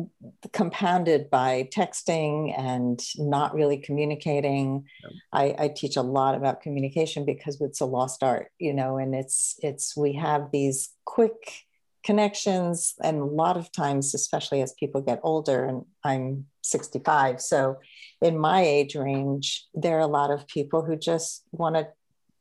compounded 0.53 1.31
by 1.31 1.67
texting 1.75 2.53
and 2.55 3.01
not 3.17 3.55
really 3.55 3.77
communicating. 3.77 4.85
I, 5.33 5.55
I, 5.57 5.67
teach 5.69 5.95
a 5.95 6.03
lot 6.03 6.35
about 6.35 6.61
communication 6.61 7.25
because 7.25 7.59
it's 7.59 7.81
a 7.81 7.87
lost 7.87 8.21
art, 8.21 8.51
you 8.59 8.71
know, 8.71 8.97
and 8.97 9.15
it's 9.15 9.55
it's 9.63 9.97
we 9.97 10.13
have 10.13 10.51
these 10.51 10.91
quick 11.05 11.65
connections, 12.03 12.93
and 13.03 13.17
a 13.17 13.25
lot 13.25 13.57
of 13.57 13.71
times, 13.71 14.13
especially 14.13 14.61
as 14.61 14.75
people 14.75 15.01
get 15.01 15.19
older, 15.23 15.65
and 15.65 15.83
I'm 16.03 16.45
65, 16.61 17.41
so 17.41 17.79
in 18.21 18.37
my 18.37 18.61
age 18.61 18.93
range, 18.93 19.65
there 19.73 19.97
are 19.97 20.01
a 20.01 20.17
lot 20.19 20.29
of 20.29 20.47
people 20.47 20.83
who 20.83 20.95
just 20.95 21.45
want 21.51 21.77
to 21.77 21.87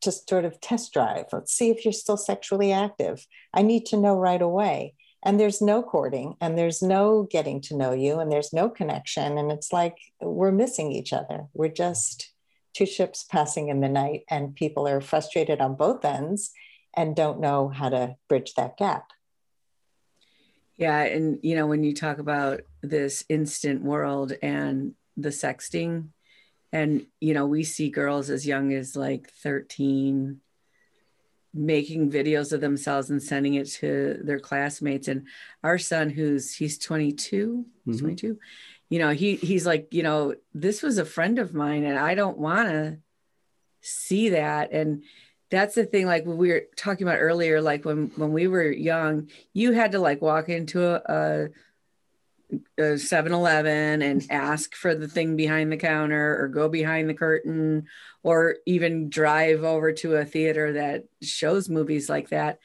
just 0.05 0.29
sort 0.29 0.45
of 0.45 0.61
test 0.61 0.93
drive. 0.93 1.29
Let's 1.33 1.55
see 1.55 1.71
if 1.71 1.87
you're 1.87 1.93
still 1.93 2.19
sexually 2.19 2.73
active. 2.73 3.27
I 3.55 3.63
need 3.63 3.87
to 3.87 3.97
know 3.97 4.15
right 4.15 4.43
away 4.43 4.97
and 5.23 5.39
there's 5.39 5.61
no 5.61 5.83
courting 5.83 6.37
and 6.41 6.57
there's 6.57 6.83
no 6.83 7.25
getting 7.31 7.61
to 7.61 7.77
know 7.77 7.93
you 7.93 8.21
and 8.21 8.33
there's 8.33 8.53
no 8.53 8.69
connection 8.69 9.37
and 9.37 9.53
it's 9.53 9.73
like 9.73 9.97
we're 10.21 10.53
missing 10.53 10.93
each 10.93 11.13
other. 11.13 11.47
We're 11.53 11.69
just 11.69 12.33
two 12.75 12.87
ships 12.87 13.25
passing 13.25 13.69
in 13.69 13.81
the 13.81 13.89
night 13.89 14.23
and 14.31 14.55
people 14.55 14.89
are 14.89 15.01
frustrated 15.01 15.61
on 15.61 15.75
both 15.75 16.05
ends 16.05 16.53
and 16.97 17.15
don't 17.15 17.41
know 17.41 17.69
how 17.69 17.91
to 17.91 18.17
bridge 18.29 18.55
that 18.55 18.77
gap. 18.77 19.11
Yeah 20.77 21.03
and 21.03 21.39
you 21.43 21.55
know 21.55 21.67
when 21.67 21.85
you 21.85 21.95
talk 21.95 22.19
about 22.19 22.63
this 22.83 23.25
instant 23.29 23.83
world 23.83 24.33
and 24.43 24.95
the 25.17 25.29
sexting 25.29 26.09
and 26.73 27.07
you 27.21 27.35
know 27.35 27.47
we 27.47 27.65
see 27.65 27.91
girls 27.91 28.31
as 28.31 28.47
young 28.47 28.73
as 28.73 28.97
like 28.97 29.31
13 29.43 30.41
making 31.53 32.11
videos 32.11 32.53
of 32.53 32.61
themselves 32.61 33.11
and 33.11 33.23
sending 33.23 33.55
it 33.55 33.69
to 33.69 34.21
their 34.23 34.39
classmates 34.39 35.09
and 35.09 35.27
our 35.65 35.79
son 35.79 36.09
who's 36.09 36.55
he's 36.55 36.79
22 36.79 37.65
mm-hmm. 37.87 37.99
22 37.99 38.39
you 38.89 38.99
know 38.99 39.11
he 39.11 39.35
he's 39.37 39.67
like 39.67 39.93
you 39.93 40.03
know 40.03 40.35
this 40.55 40.83
was 40.83 40.99
a 40.99 41.05
friend 41.05 41.39
of 41.39 41.53
mine 41.53 41.85
and 41.85 41.99
i 41.99 42.15
don't 42.15 42.39
want 42.39 42.69
to 42.69 42.99
see 43.81 44.29
that 44.29 44.73
and 44.73 45.03
that's 45.51 45.75
the 45.75 45.85
thing 45.85 46.07
like 46.07 46.25
we 46.25 46.49
were 46.49 46.63
talking 46.77 47.07
about 47.07 47.19
earlier 47.19 47.61
like 47.61 47.85
when 47.85 48.13
when 48.17 48.33
we 48.33 48.47
were 48.47 48.71
young 48.71 49.29
you 49.53 49.73
had 49.73 49.93
to 49.93 49.99
like 49.99 50.23
walk 50.23 50.49
into 50.49 50.85
a, 50.85 51.03
a 51.13 51.49
7-Eleven 52.79 54.03
and 54.03 54.27
ask 54.31 54.75
for 54.75 54.95
the 54.95 55.09
thing 55.09 55.37
behind 55.37 55.71
the 55.71 55.77
counter 55.77 56.43
or 56.43 56.49
go 56.49 56.69
behind 56.69 57.09
the 57.09 57.15
curtain 57.15 57.87
or 58.23 58.57
even 58.67 59.11
drive 59.11 59.65
over 59.65 59.93
to 59.93 60.17
a 60.17 60.25
theater 60.25 60.75
that 60.75 61.05
shows 61.23 61.69
movies 61.69 62.09
like 62.09 62.31
that. 62.31 62.59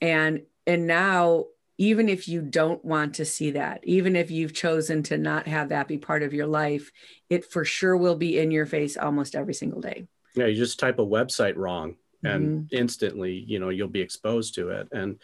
And 0.00 0.42
and 0.66 0.86
now 0.86 1.46
even 1.78 2.08
if 2.08 2.28
you 2.28 2.42
don't 2.42 2.84
want 2.84 3.14
to 3.14 3.24
see 3.24 3.52
that, 3.52 3.80
even 3.84 4.14
if 4.14 4.30
you've 4.30 4.54
chosen 4.54 5.02
to 5.02 5.18
not 5.18 5.46
have 5.46 5.70
that 5.70 5.88
be 5.88 5.98
part 5.98 6.22
of 6.22 6.32
your 6.32 6.46
life, 6.46 6.92
it 7.28 7.44
for 7.44 7.64
sure 7.64 7.96
will 7.96 8.14
be 8.14 8.38
in 8.38 8.50
your 8.50 8.66
face 8.66 8.96
almost 8.96 9.34
every 9.34 9.54
single 9.54 9.80
day. 9.80 10.06
Yeah, 10.34 10.46
you 10.46 10.54
just 10.54 10.78
type 10.78 10.98
a 10.98 11.06
website 11.06 11.56
wrong 11.56 11.96
and 12.22 12.46
mm-hmm. 12.46 12.76
instantly, 12.76 13.32
you 13.32 13.58
know, 13.58 13.70
you'll 13.70 13.88
be 13.88 14.00
exposed 14.00 14.54
to 14.54 14.68
it 14.70 14.88
and 14.92 15.18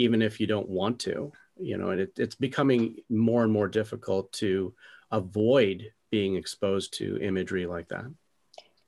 even 0.00 0.22
if 0.22 0.40
you 0.40 0.46
don't 0.46 0.68
want 0.68 0.98
to 1.00 1.30
you 1.60 1.76
know, 1.76 1.90
and 1.90 2.00
it, 2.00 2.12
it's 2.16 2.34
becoming 2.34 2.96
more 3.08 3.42
and 3.42 3.52
more 3.52 3.68
difficult 3.68 4.32
to 4.34 4.74
avoid 5.10 5.92
being 6.10 6.36
exposed 6.36 6.94
to 6.94 7.18
imagery 7.20 7.66
like 7.66 7.88
that. 7.88 8.06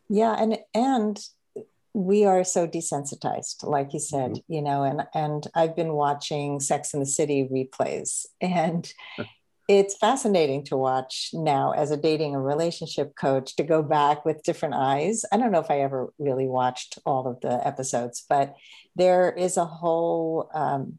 Yeah, 0.08 0.34
and 0.38 0.58
and 0.74 1.18
we 1.94 2.24
are 2.24 2.42
so 2.44 2.66
desensitized, 2.66 3.64
like 3.64 3.92
you 3.92 4.00
said, 4.00 4.32
mm-hmm. 4.32 4.52
you 4.52 4.62
know, 4.62 4.82
and 4.82 5.06
and 5.14 5.46
I've 5.54 5.76
been 5.76 5.92
watching 5.92 6.60
Sex 6.60 6.94
in 6.94 7.00
the 7.00 7.06
City 7.06 7.48
replays, 7.50 8.26
and 8.40 8.90
it's 9.68 9.96
fascinating 9.96 10.64
to 10.64 10.76
watch 10.76 11.30
now 11.32 11.72
as 11.72 11.90
a 11.90 11.96
dating 11.96 12.34
and 12.34 12.44
relationship 12.44 13.14
coach 13.14 13.56
to 13.56 13.62
go 13.62 13.82
back 13.82 14.24
with 14.24 14.42
different 14.42 14.74
eyes. 14.74 15.24
I 15.32 15.36
don't 15.36 15.52
know 15.52 15.60
if 15.60 15.70
I 15.70 15.80
ever 15.80 16.12
really 16.18 16.46
watched 16.46 16.98
all 17.06 17.26
of 17.26 17.40
the 17.40 17.66
episodes, 17.66 18.24
but 18.28 18.54
there 18.96 19.30
is 19.32 19.56
a 19.56 19.64
whole 19.64 20.50
um, 20.52 20.98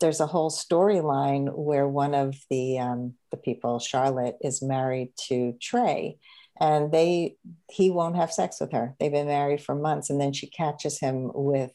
there's 0.00 0.20
a 0.20 0.26
whole 0.26 0.50
storyline 0.50 1.54
where 1.56 1.88
one 1.88 2.14
of 2.14 2.36
the 2.50 2.78
um, 2.78 3.14
the 3.30 3.36
people, 3.36 3.78
Charlotte, 3.78 4.36
is 4.40 4.62
married 4.62 5.12
to 5.28 5.54
Trey, 5.60 6.18
and 6.60 6.92
they 6.92 7.36
he 7.70 7.90
won't 7.90 8.16
have 8.16 8.32
sex 8.32 8.60
with 8.60 8.72
her. 8.72 8.94
They've 8.98 9.12
been 9.12 9.26
married 9.26 9.62
for 9.62 9.74
months, 9.74 10.10
and 10.10 10.20
then 10.20 10.32
she 10.32 10.48
catches 10.48 10.98
him 10.98 11.30
with 11.34 11.72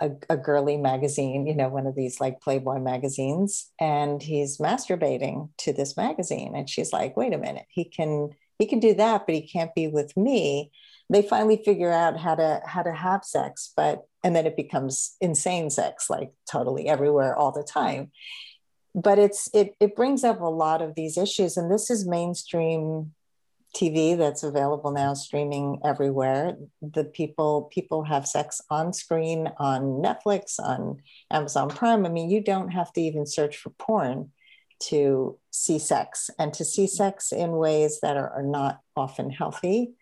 a, 0.00 0.10
a 0.28 0.36
girly 0.36 0.76
magazine, 0.76 1.46
you 1.46 1.54
know, 1.54 1.68
one 1.68 1.86
of 1.86 1.94
these 1.94 2.20
like 2.20 2.40
Playboy 2.40 2.80
magazines, 2.80 3.70
and 3.80 4.22
he's 4.22 4.58
masturbating 4.58 5.50
to 5.58 5.72
this 5.72 5.96
magazine, 5.96 6.54
and 6.54 6.68
she's 6.68 6.92
like, 6.92 7.16
"Wait 7.16 7.32
a 7.32 7.38
minute, 7.38 7.66
he 7.68 7.84
can 7.84 8.30
he 8.58 8.66
can 8.66 8.80
do 8.80 8.94
that, 8.94 9.26
but 9.26 9.34
he 9.34 9.46
can't 9.46 9.74
be 9.74 9.88
with 9.88 10.16
me." 10.16 10.70
They 11.08 11.22
finally 11.22 11.62
figure 11.64 11.92
out 11.92 12.18
how 12.18 12.34
to 12.34 12.60
how 12.64 12.82
to 12.82 12.92
have 12.92 13.24
sex, 13.24 13.72
but 13.76 14.06
and 14.24 14.34
then 14.34 14.46
it 14.46 14.56
becomes 14.56 15.16
insane 15.20 15.70
sex 15.70 16.10
like 16.10 16.32
totally 16.50 16.88
everywhere 16.88 17.36
all 17.36 17.52
the 17.52 17.62
time. 17.62 18.10
But 18.94 19.18
it's 19.18 19.48
it, 19.54 19.76
it 19.78 19.94
brings 19.94 20.24
up 20.24 20.40
a 20.40 20.46
lot 20.46 20.82
of 20.82 20.94
these 20.94 21.16
issues 21.16 21.56
and 21.56 21.70
this 21.70 21.90
is 21.90 22.06
mainstream 22.06 23.12
tv 23.76 24.16
that's 24.16 24.42
available 24.42 24.90
now 24.90 25.14
streaming 25.14 25.78
everywhere. 25.84 26.56
The 26.82 27.04
people 27.04 27.70
people 27.72 28.02
have 28.04 28.26
sex 28.26 28.60
on 28.68 28.92
screen 28.92 29.48
on 29.58 30.02
netflix 30.02 30.58
on 30.58 31.02
amazon 31.30 31.68
prime. 31.68 32.04
I 32.04 32.08
mean 32.08 32.30
you 32.30 32.40
don't 32.40 32.70
have 32.70 32.92
to 32.94 33.00
even 33.00 33.26
search 33.26 33.58
for 33.58 33.70
porn 33.70 34.32
to 34.78 35.38
see 35.50 35.78
sex 35.78 36.30
and 36.38 36.52
to 36.54 36.64
see 36.64 36.86
sex 36.86 37.32
in 37.32 37.52
ways 37.52 38.00
that 38.00 38.16
are, 38.16 38.30
are 38.30 38.42
not 38.42 38.80
often 38.96 39.30
healthy 39.30 39.92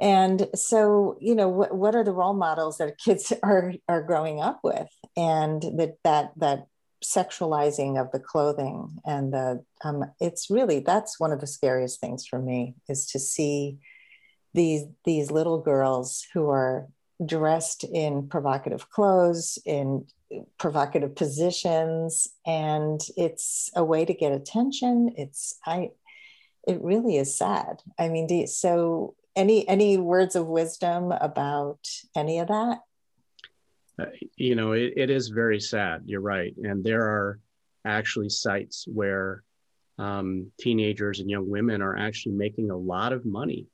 and 0.00 0.48
so 0.54 1.16
you 1.20 1.34
know 1.34 1.48
what, 1.48 1.74
what 1.74 1.94
are 1.94 2.04
the 2.04 2.12
role 2.12 2.34
models 2.34 2.78
that 2.78 2.98
kids 2.98 3.32
are 3.42 3.74
are 3.88 4.02
growing 4.02 4.40
up 4.40 4.60
with? 4.62 4.88
And 5.16 5.62
that 5.78 5.96
that 6.04 6.32
that 6.36 6.66
sexualizing 7.04 8.00
of 8.00 8.10
the 8.12 8.20
clothing 8.20 8.98
and 9.06 9.32
the 9.32 9.64
um, 9.84 10.04
it's 10.20 10.50
really 10.50 10.80
that's 10.80 11.18
one 11.18 11.32
of 11.32 11.40
the 11.40 11.46
scariest 11.46 11.98
things 11.98 12.26
for 12.26 12.38
me 12.38 12.74
is 12.88 13.06
to 13.06 13.18
see 13.18 13.78
these 14.52 14.84
these 15.04 15.30
little 15.30 15.60
girls 15.60 16.26
who 16.34 16.50
are 16.50 16.88
dressed 17.24 17.84
in 17.84 18.28
provocative 18.28 18.90
clothes 18.90 19.58
in 19.64 20.06
provocative 20.58 21.14
positions 21.14 22.28
and 22.46 23.00
it's 23.16 23.70
a 23.76 23.84
way 23.84 24.04
to 24.04 24.14
get 24.14 24.32
attention. 24.32 25.12
It's 25.16 25.58
i 25.66 25.90
it 26.68 26.82
really 26.82 27.16
is 27.16 27.36
sad. 27.36 27.82
I 27.98 28.08
mean 28.08 28.28
you, 28.28 28.46
so 28.46 29.14
any 29.36 29.66
any 29.68 29.96
words 29.96 30.36
of 30.36 30.46
wisdom 30.46 31.12
about 31.12 31.88
any 32.14 32.38
of 32.38 32.48
that? 32.48 32.78
Uh, 34.00 34.06
you 34.36 34.54
know 34.54 34.72
it, 34.72 34.94
it 34.96 35.10
is 35.10 35.28
very 35.28 35.60
sad. 35.60 36.02
You're 36.06 36.20
right. 36.20 36.54
And 36.56 36.82
there 36.82 37.02
are 37.02 37.38
actually 37.84 38.28
sites 38.28 38.84
where 38.86 39.42
um, 39.98 40.50
teenagers 40.58 41.20
and 41.20 41.28
young 41.28 41.48
women 41.48 41.82
are 41.82 41.96
actually 41.96 42.32
making 42.32 42.70
a 42.70 42.76
lot 42.76 43.12
of 43.12 43.24
money 43.24 43.66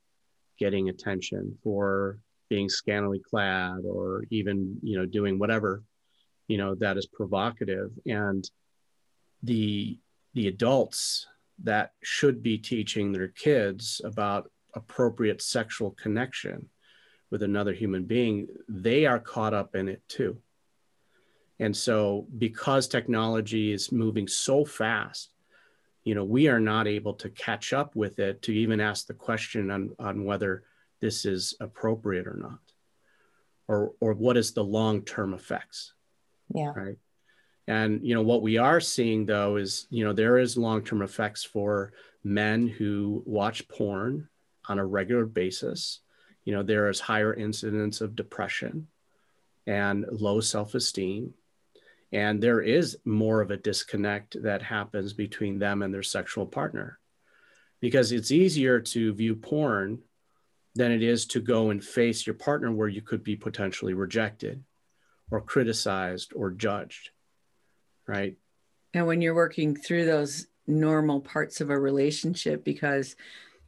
getting 0.58 0.88
attention 0.88 1.56
for 1.62 2.18
being 2.48 2.68
scantily 2.68 3.20
clad 3.28 3.80
or 3.84 4.24
even 4.30 4.78
you 4.82 4.98
know 4.98 5.06
doing 5.06 5.38
whatever 5.38 5.82
you 6.48 6.58
know 6.58 6.74
that 6.76 6.96
is 6.96 7.06
provocative. 7.06 7.90
And 8.06 8.48
the 9.42 9.98
the 10.34 10.48
adults 10.48 11.26
that 11.64 11.92
should 12.02 12.42
be 12.42 12.58
teaching 12.58 13.12
their 13.12 13.28
kids 13.28 14.00
about 14.04 14.50
appropriate 14.76 15.42
sexual 15.42 15.90
connection 15.90 16.68
with 17.30 17.42
another 17.42 17.72
human 17.72 18.04
being, 18.04 18.46
they 18.68 19.06
are 19.06 19.18
caught 19.18 19.54
up 19.54 19.74
in 19.74 19.88
it 19.88 20.02
too. 20.08 20.38
And 21.58 21.76
so, 21.76 22.26
because 22.36 22.86
technology 22.86 23.72
is 23.72 23.90
moving 23.90 24.28
so 24.28 24.64
fast, 24.64 25.30
you 26.04 26.14
know, 26.14 26.24
we 26.24 26.48
are 26.48 26.60
not 26.60 26.86
able 26.86 27.14
to 27.14 27.30
catch 27.30 27.72
up 27.72 27.96
with 27.96 28.18
it 28.18 28.42
to 28.42 28.52
even 28.52 28.78
ask 28.78 29.06
the 29.06 29.14
question 29.14 29.70
on, 29.70 29.90
on 29.98 30.24
whether 30.24 30.62
this 31.00 31.24
is 31.24 31.54
appropriate 31.58 32.26
or 32.26 32.36
not, 32.40 32.60
or, 33.66 33.92
or 34.00 34.12
what 34.12 34.36
is 34.36 34.52
the 34.52 34.62
long 34.62 35.02
term 35.02 35.34
effects. 35.34 35.94
Yeah. 36.54 36.72
Right. 36.76 36.98
And, 37.66 38.06
you 38.06 38.14
know, 38.14 38.22
what 38.22 38.42
we 38.42 38.58
are 38.58 38.80
seeing 38.80 39.26
though 39.26 39.56
is, 39.56 39.86
you 39.90 40.04
know, 40.04 40.12
there 40.12 40.38
is 40.38 40.56
long 40.56 40.84
term 40.84 41.02
effects 41.02 41.42
for 41.42 41.92
men 42.22 42.68
who 42.68 43.22
watch 43.26 43.66
porn 43.66 44.28
on 44.68 44.78
a 44.78 44.86
regular 44.86 45.26
basis. 45.26 46.00
You 46.44 46.54
know, 46.54 46.62
there 46.62 46.88
is 46.88 47.00
higher 47.00 47.34
incidence 47.34 48.00
of 48.00 48.16
depression 48.16 48.88
and 49.66 50.06
low 50.10 50.40
self-esteem. 50.40 51.34
And 52.12 52.40
there 52.40 52.60
is 52.60 52.98
more 53.04 53.40
of 53.40 53.50
a 53.50 53.56
disconnect 53.56 54.42
that 54.42 54.62
happens 54.62 55.12
between 55.12 55.58
them 55.58 55.82
and 55.82 55.92
their 55.92 56.04
sexual 56.04 56.46
partner 56.46 56.98
because 57.80 58.12
it's 58.12 58.30
easier 58.30 58.80
to 58.80 59.12
view 59.12 59.34
porn 59.34 59.98
than 60.74 60.92
it 60.92 61.02
is 61.02 61.26
to 61.26 61.40
go 61.40 61.70
and 61.70 61.82
face 61.82 62.26
your 62.26 62.34
partner 62.34 62.70
where 62.70 62.88
you 62.88 63.02
could 63.02 63.24
be 63.24 63.34
potentially 63.34 63.94
rejected 63.94 64.62
or 65.30 65.40
criticized 65.40 66.32
or 66.34 66.50
judged. 66.50 67.10
Right. 68.06 68.36
And 68.94 69.06
when 69.06 69.20
you're 69.20 69.34
working 69.34 69.74
through 69.74 70.04
those 70.04 70.46
normal 70.66 71.20
parts 71.20 71.60
of 71.60 71.70
a 71.70 71.78
relationship, 71.78 72.64
because 72.64 73.16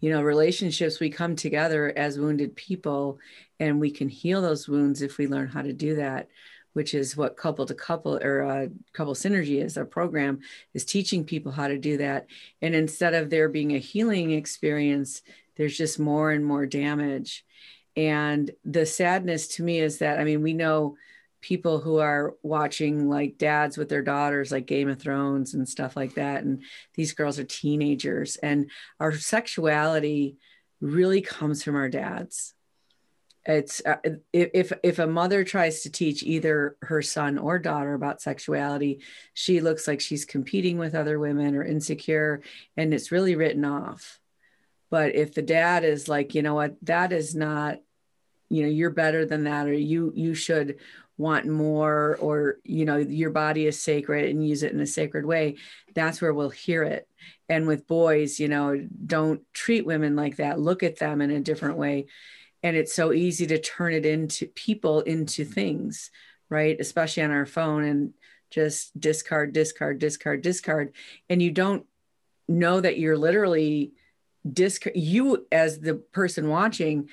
you 0.00 0.10
know 0.10 0.22
relationships 0.22 1.00
we 1.00 1.10
come 1.10 1.34
together 1.36 1.92
as 1.96 2.18
wounded 2.18 2.54
people 2.56 3.18
and 3.60 3.80
we 3.80 3.90
can 3.90 4.08
heal 4.08 4.40
those 4.40 4.68
wounds 4.68 5.02
if 5.02 5.18
we 5.18 5.26
learn 5.26 5.48
how 5.48 5.62
to 5.62 5.72
do 5.72 5.96
that 5.96 6.28
which 6.78 6.94
is 6.94 7.16
what 7.16 7.36
couple 7.36 7.66
to 7.66 7.74
couple 7.74 8.16
or 8.22 8.42
uh, 8.42 8.66
couple 8.92 9.14
synergy 9.14 9.60
is 9.62 9.76
our 9.76 9.84
program 9.84 10.38
is 10.74 10.84
teaching 10.84 11.24
people 11.24 11.50
how 11.50 11.66
to 11.66 11.76
do 11.76 11.96
that. 11.96 12.26
And 12.62 12.72
instead 12.72 13.14
of 13.14 13.30
there 13.30 13.48
being 13.48 13.74
a 13.74 13.78
healing 13.78 14.30
experience 14.30 15.22
there's 15.56 15.76
just 15.76 15.98
more 15.98 16.30
and 16.30 16.46
more 16.46 16.66
damage. 16.66 17.44
And 17.96 18.48
the 18.64 18.86
sadness 18.86 19.48
to 19.56 19.64
me 19.64 19.80
is 19.80 19.98
that 19.98 20.20
i 20.20 20.24
mean 20.24 20.40
we 20.40 20.52
know 20.52 20.96
people 21.40 21.80
who 21.80 21.98
are 21.98 22.34
watching 22.42 23.08
like 23.08 23.38
dads 23.38 23.76
with 23.76 23.88
their 23.88 24.02
daughters 24.02 24.50
like 24.50 24.66
game 24.66 24.88
of 24.88 25.00
thrones 25.00 25.54
and 25.54 25.68
stuff 25.68 25.96
like 25.96 26.14
that 26.14 26.42
and 26.42 26.62
these 26.94 27.12
girls 27.12 27.38
are 27.38 27.44
teenagers 27.44 28.36
and 28.36 28.70
our 28.98 29.12
sexuality 29.12 30.36
really 30.80 31.20
comes 31.20 31.62
from 31.62 31.76
our 31.76 31.88
dads. 31.88 32.54
It's 33.46 33.80
uh, 33.84 33.96
if 34.32 34.72
if 34.82 34.98
a 34.98 35.06
mother 35.06 35.42
tries 35.42 35.82
to 35.82 35.90
teach 35.90 36.22
either 36.22 36.76
her 36.82 37.00
son 37.00 37.38
or 37.38 37.58
daughter 37.58 37.94
about 37.94 38.20
sexuality 38.20 39.00
she 39.32 39.60
looks 39.60 39.88
like 39.88 40.00
she's 40.00 40.26
competing 40.26 40.76
with 40.76 40.94
other 40.94 41.18
women 41.18 41.54
or 41.54 41.64
insecure 41.64 42.42
and 42.76 42.92
it's 42.92 43.12
really 43.12 43.36
written 43.36 43.64
off. 43.64 44.20
But 44.90 45.14
if 45.14 45.32
the 45.32 45.42
dad 45.42 45.84
is 45.84 46.08
like 46.08 46.34
you 46.34 46.42
know 46.42 46.54
what? 46.54 46.76
That 46.82 47.12
is 47.12 47.34
not 47.34 47.78
you 48.50 48.62
know 48.62 48.68
you're 48.68 48.90
better 48.90 49.24
than 49.24 49.44
that 49.44 49.66
or 49.66 49.72
you 49.72 50.12
you 50.14 50.34
should 50.34 50.76
want 51.18 51.46
more 51.46 52.16
or 52.20 52.56
you 52.64 52.84
know 52.84 52.96
your 52.96 53.30
body 53.30 53.66
is 53.66 53.82
sacred 53.82 54.30
and 54.30 54.46
use 54.46 54.62
it 54.62 54.72
in 54.72 54.80
a 54.80 54.86
sacred 54.86 55.26
way 55.26 55.56
that's 55.94 56.22
where 56.22 56.32
we'll 56.32 56.48
hear 56.48 56.84
it. 56.84 57.08
And 57.48 57.66
with 57.66 57.86
boys 57.86 58.38
you 58.40 58.48
know 58.48 58.88
don't 59.04 59.42
treat 59.52 59.84
women 59.84 60.16
like 60.16 60.36
that. 60.36 60.60
Look 60.60 60.82
at 60.82 60.98
them 60.98 61.20
in 61.20 61.30
a 61.30 61.40
different 61.40 61.76
way. 61.76 62.06
And 62.62 62.76
it's 62.76 62.94
so 62.94 63.12
easy 63.12 63.46
to 63.48 63.58
turn 63.58 63.92
it 63.92 64.06
into 64.06 64.46
people 64.46 65.00
into 65.02 65.44
things 65.44 66.10
right? 66.50 66.78
Especially 66.80 67.22
on 67.22 67.30
our 67.30 67.46
phone 67.46 67.84
and 67.84 68.14
just 68.50 68.98
discard 68.98 69.52
discard 69.52 69.98
discard 69.98 70.42
discard. 70.42 70.94
And 71.28 71.42
you 71.42 71.50
don't 71.50 71.84
know 72.48 72.80
that 72.80 72.98
you're 72.98 73.18
literally 73.18 73.92
discard 74.50 74.96
you 74.96 75.46
as 75.52 75.80
the 75.80 75.94
person 75.94 76.48
watching 76.48 77.08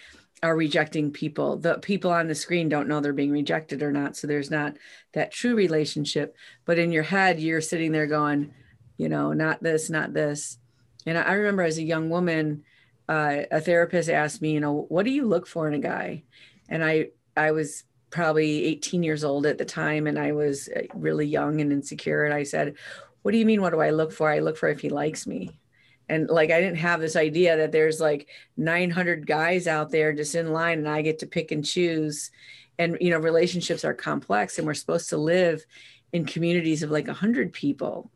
are 0.46 0.56
rejecting 0.56 1.12
people. 1.12 1.58
The 1.58 1.80
people 1.80 2.12
on 2.12 2.28
the 2.28 2.36
screen 2.36 2.70
don't 2.70 2.88
know 2.88 3.00
they're 3.00 3.14
being 3.14 3.32
rejected 3.32 3.82
or 3.82 3.92
not. 3.92 4.16
So 4.16 4.28
there's 4.28 4.52
not 4.52 4.78
that 5.14 5.32
true 5.32 5.56
relationship. 5.56 6.36
But 6.66 6.78
in 6.78 6.92
your 6.92 7.02
head, 7.02 7.40
you're 7.40 7.62
sitting 7.62 7.92
there 7.92 8.06
going, 8.06 8.54
you 8.98 9.10
know, 9.10 9.34
not 9.34 9.64
this, 9.64 9.90
not 9.90 10.14
this. 10.14 10.60
And 11.08 11.18
I 11.18 11.34
remember 11.34 11.64
as 11.64 11.80
a 11.80 11.84
young 11.84 12.12
woman, 12.12 12.64
uh, 13.10 13.42
a 13.50 13.60
therapist 13.60 14.08
asked 14.08 14.40
me, 14.40 14.52
you 14.52 14.60
know, 14.60 14.86
what 14.88 15.04
do 15.04 15.12
you 15.12 15.26
look 15.26 15.48
for 15.48 15.68
in 15.68 15.74
a 15.74 15.80
guy? 15.80 16.24
And 16.70 16.86
I, 16.86 17.08
I 17.36 17.50
was 17.50 17.84
probably 18.12 18.66
18 18.66 19.02
years 19.02 19.24
old 19.24 19.48
at 19.48 19.58
the 19.58 19.66
time 19.66 20.06
and 20.06 20.20
I 20.20 20.32
was 20.34 20.70
uh, 20.70 20.82
really 20.94 21.26
young 21.26 21.60
and 21.60 21.72
insecure. 21.72 22.24
And 22.24 22.36
I 22.36 22.44
said, 22.44 22.76
What 23.24 23.32
do 23.32 23.40
you 23.40 23.46
mean? 23.48 23.64
What 23.64 23.72
do 23.72 23.82
I 23.82 23.90
look 23.90 24.12
for? 24.12 24.30
I 24.30 24.40
look 24.40 24.58
for 24.58 24.70
if 24.70 24.80
he 24.80 24.90
likes 24.90 25.26
me. 25.26 25.60
And 26.10 26.30
like, 26.30 26.52
I 26.52 26.62
didn't 26.62 26.78
have 26.78 27.02
this 27.02 27.16
idea 27.16 27.58
that 27.58 27.72
there's 27.72 28.00
like 28.00 28.28
900 28.58 29.26
guys 29.26 29.68
out 29.68 29.90
there 29.90 30.14
just 30.14 30.36
in 30.36 30.54
line 30.54 30.80
and 30.80 30.90
I 30.90 31.02
get 31.02 31.20
to 31.20 31.28
pick 31.28 31.52
and 31.52 31.66
choose. 31.66 32.32
And, 32.78 32.98
you 33.02 33.10
know, 33.10 33.20
relationships 33.20 33.86
are 33.86 33.94
complex 33.94 34.58
and 34.58 34.68
we're 34.68 34.74
supposed 34.74 35.10
to 35.10 35.18
live 35.18 35.66
in 36.14 36.26
communities 36.26 36.84
of 36.84 36.92
like 36.92 37.08
100 37.08 37.54
people 37.54 38.12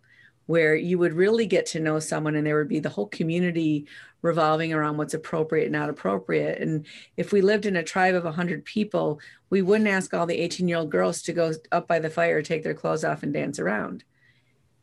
where 0.46 0.76
you 0.76 0.98
would 0.98 1.14
really 1.14 1.46
get 1.46 1.68
to 1.68 1.80
know 1.80 2.00
someone 2.00 2.36
and 2.36 2.46
there 2.46 2.58
would 2.58 2.68
be 2.68 2.80
the 2.80 2.90
whole 2.90 3.06
community 3.06 3.86
revolving 4.22 4.74
around 4.74 4.98
what's 4.98 5.14
appropriate 5.14 5.66
and 5.66 5.74
not 5.74 5.90
appropriate. 5.90 6.60
And 6.60 6.88
if 7.18 7.32
we 7.32 7.42
lived 7.42 7.66
in 7.66 7.76
a 7.76 7.84
tribe 7.84 8.16
of 8.16 8.24
100 8.24 8.66
people, 8.66 9.20
we 9.50 9.62
wouldn't 9.62 9.90
ask 9.90 10.14
all 10.14 10.26
the 10.26 10.40
18 10.40 10.68
year 10.68 10.78
old 10.78 10.90
girls 10.90 11.22
to 11.24 11.34
go 11.34 11.54
up 11.72 11.88
by 11.88 12.00
the 12.00 12.10
fire, 12.10 12.42
take 12.42 12.64
their 12.64 12.74
clothes 12.74 13.04
off, 13.04 13.22
and 13.24 13.32
dance 13.32 13.60
around. 13.60 14.04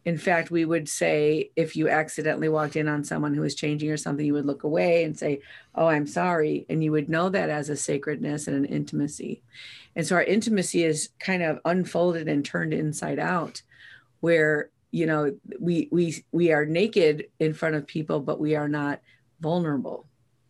In 0.07 0.16
fact, 0.16 0.53
we 0.53 0.64
would 0.64 0.88
say 0.88 1.51
if 1.57 1.77
you 1.77 1.88
accidentally 1.88 2.49
walked 2.49 2.77
in 2.77 2.87
on 2.87 3.05
someone 3.05 3.35
who 3.35 3.42
was 3.42 3.57
changing 3.57 3.90
or 3.90 3.97
something, 3.97 4.25
you 4.25 4.33
would 4.35 4.47
look 4.47 4.62
away 4.62 5.05
and 5.05 5.19
say, 5.19 5.40
Oh, 5.75 5.88
I'm 5.88 6.07
sorry. 6.07 6.64
And 6.71 6.83
you 6.83 6.92
would 6.92 7.09
know 7.09 7.29
that 7.29 7.51
as 7.51 7.69
a 7.69 7.77
sacredness 7.77 8.47
and 8.47 8.57
an 8.57 8.64
intimacy. 8.64 9.42
And 9.97 10.07
so 10.07 10.14
our 10.14 10.23
intimacy 10.23 10.85
is 10.85 11.11
kind 11.19 11.42
of 11.42 11.59
unfolded 11.64 12.29
and 12.29 12.45
turned 12.45 12.73
inside 12.73 13.19
out, 13.19 13.62
where 14.21 14.71
you 14.92 15.07
know 15.07 15.37
we 15.61 15.88
we 15.90 16.25
we 16.33 16.53
are 16.53 16.64
naked 16.64 17.27
in 17.38 17.53
front 17.53 17.75
of 17.75 17.87
people 17.87 18.21
but 18.21 18.40
we 18.40 18.55
are 18.55 18.69
not 18.69 19.01
vulnerable 19.40 20.07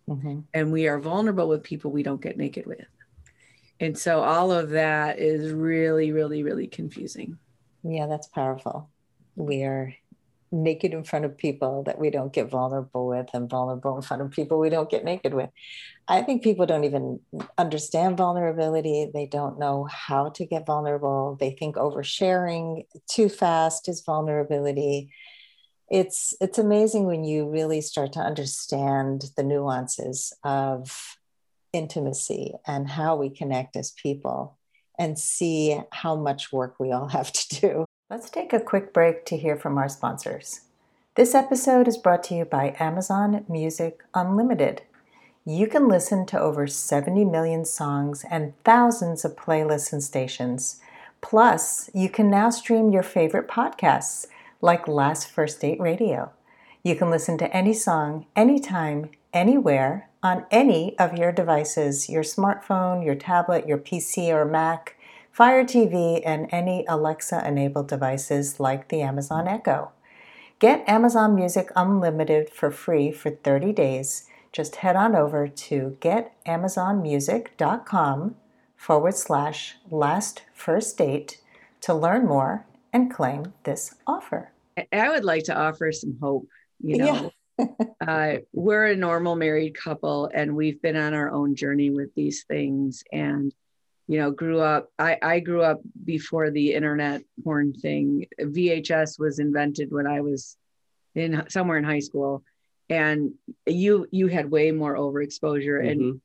mm-hmm. 0.08 0.40
and 0.54 0.70
we 0.70 0.86
are 0.86 1.00
vulnerable 1.00 1.48
with 1.48 1.62
people 1.62 1.90
we 1.90 2.02
don't 2.02 2.20
get 2.20 2.36
naked 2.36 2.66
with 2.66 2.86
and 3.80 3.98
so 3.98 4.20
all 4.20 4.52
of 4.52 4.70
that 4.70 5.18
is 5.18 5.52
really 5.52 6.12
really 6.12 6.42
really 6.42 6.66
confusing 6.66 7.38
yeah 7.82 8.06
that's 8.06 8.28
powerful 8.28 8.88
we 9.36 9.62
are 9.62 9.94
naked 10.52 10.92
in 10.92 11.04
front 11.04 11.24
of 11.24 11.36
people 11.36 11.82
that 11.84 11.98
we 11.98 12.10
don't 12.10 12.32
get 12.32 12.48
vulnerable 12.48 13.06
with 13.06 13.28
and 13.34 13.50
vulnerable 13.50 13.96
in 13.96 14.02
front 14.02 14.22
of 14.22 14.30
people 14.30 14.58
we 14.58 14.70
don't 14.70 14.90
get 14.90 15.04
naked 15.04 15.34
with. 15.34 15.50
I 16.08 16.22
think 16.22 16.42
people 16.42 16.66
don't 16.66 16.84
even 16.84 17.20
understand 17.58 18.16
vulnerability. 18.16 19.10
They 19.12 19.26
don't 19.26 19.58
know 19.58 19.88
how 19.90 20.30
to 20.30 20.46
get 20.46 20.66
vulnerable. 20.66 21.36
They 21.38 21.50
think 21.50 21.76
oversharing 21.76 22.86
too 23.10 23.28
fast 23.28 23.88
is 23.88 24.02
vulnerability. 24.02 25.10
It's 25.90 26.34
it's 26.40 26.58
amazing 26.58 27.06
when 27.06 27.24
you 27.24 27.48
really 27.48 27.80
start 27.80 28.12
to 28.14 28.20
understand 28.20 29.26
the 29.36 29.44
nuances 29.44 30.32
of 30.42 31.16
intimacy 31.72 32.54
and 32.66 32.88
how 32.88 33.16
we 33.16 33.30
connect 33.30 33.76
as 33.76 33.90
people 33.90 34.58
and 34.98 35.18
see 35.18 35.78
how 35.92 36.16
much 36.16 36.52
work 36.52 36.76
we 36.80 36.90
all 36.92 37.08
have 37.08 37.32
to 37.32 37.60
do 37.60 37.86
Let's 38.08 38.30
take 38.30 38.52
a 38.52 38.60
quick 38.60 38.92
break 38.92 39.24
to 39.26 39.36
hear 39.36 39.56
from 39.56 39.76
our 39.78 39.88
sponsors. 39.88 40.60
This 41.16 41.34
episode 41.34 41.88
is 41.88 41.98
brought 41.98 42.22
to 42.24 42.36
you 42.36 42.44
by 42.44 42.76
Amazon 42.78 43.44
Music 43.48 44.04
Unlimited. 44.14 44.82
You 45.44 45.66
can 45.66 45.88
listen 45.88 46.24
to 46.26 46.38
over 46.38 46.68
70 46.68 47.24
million 47.24 47.64
songs 47.64 48.24
and 48.30 48.52
thousands 48.62 49.24
of 49.24 49.34
playlists 49.34 49.92
and 49.92 50.04
stations. 50.04 50.78
Plus, 51.20 51.90
you 51.92 52.08
can 52.08 52.30
now 52.30 52.48
stream 52.48 52.92
your 52.92 53.02
favorite 53.02 53.48
podcasts 53.48 54.26
like 54.60 54.86
Last 54.86 55.28
First 55.28 55.60
Date 55.60 55.80
Radio. 55.80 56.30
You 56.84 56.94
can 56.94 57.10
listen 57.10 57.36
to 57.38 57.52
any 57.56 57.72
song, 57.72 58.26
anytime, 58.36 59.10
anywhere, 59.32 60.08
on 60.22 60.46
any 60.52 60.96
of 60.96 61.18
your 61.18 61.32
devices 61.32 62.08
your 62.08 62.22
smartphone, 62.22 63.04
your 63.04 63.16
tablet, 63.16 63.66
your 63.66 63.78
PC, 63.78 64.28
or 64.28 64.44
Mac 64.44 64.95
Fire 65.36 65.64
TV, 65.64 66.22
and 66.24 66.48
any 66.50 66.84
Alexa 66.88 67.46
enabled 67.46 67.88
devices 67.88 68.58
like 68.58 68.88
the 68.88 69.02
Amazon 69.02 69.46
Echo. 69.46 69.92
Get 70.60 70.88
Amazon 70.88 71.34
Music 71.34 71.70
Unlimited 71.76 72.48
for 72.48 72.70
free 72.70 73.12
for 73.12 73.28
30 73.28 73.74
days. 73.74 74.26
Just 74.50 74.76
head 74.76 74.96
on 74.96 75.14
over 75.14 75.46
to 75.46 75.98
getamazonmusic.com 76.00 78.36
forward 78.76 79.14
slash 79.14 79.76
last 79.90 80.42
first 80.54 80.96
date 80.96 81.42
to 81.82 81.92
learn 81.92 82.24
more 82.24 82.64
and 82.90 83.12
claim 83.12 83.52
this 83.64 83.94
offer. 84.06 84.52
I 84.90 85.10
would 85.10 85.26
like 85.26 85.44
to 85.44 85.54
offer 85.54 85.92
some 85.92 86.16
hope. 86.18 86.48
You 86.80 86.96
know, 86.96 87.30
yeah. 87.58 87.66
uh, 88.08 88.36
we're 88.54 88.86
a 88.86 88.96
normal 88.96 89.36
married 89.36 89.76
couple 89.76 90.30
and 90.32 90.56
we've 90.56 90.80
been 90.80 90.96
on 90.96 91.12
our 91.12 91.30
own 91.30 91.54
journey 91.54 91.90
with 91.90 92.14
these 92.14 92.46
things. 92.48 93.04
And 93.12 93.52
you 94.08 94.18
know 94.18 94.30
grew 94.30 94.60
up 94.60 94.88
i 94.98 95.18
i 95.22 95.40
grew 95.40 95.62
up 95.62 95.80
before 96.04 96.50
the 96.50 96.74
internet 96.74 97.22
porn 97.42 97.72
thing. 97.72 98.26
Vhs 98.40 99.18
was 99.18 99.38
invented 99.38 99.90
when 99.90 100.06
i 100.06 100.20
was 100.20 100.56
in 101.16 101.42
somewhere 101.48 101.78
in 101.78 101.84
high 101.84 101.98
school. 101.98 102.44
And 102.88 103.32
you 103.66 104.06
you 104.12 104.28
had 104.28 104.48
way 104.48 104.70
more 104.70 104.96
overexposure 104.96 105.82
mm-hmm. 105.82 105.88
and 105.88 106.20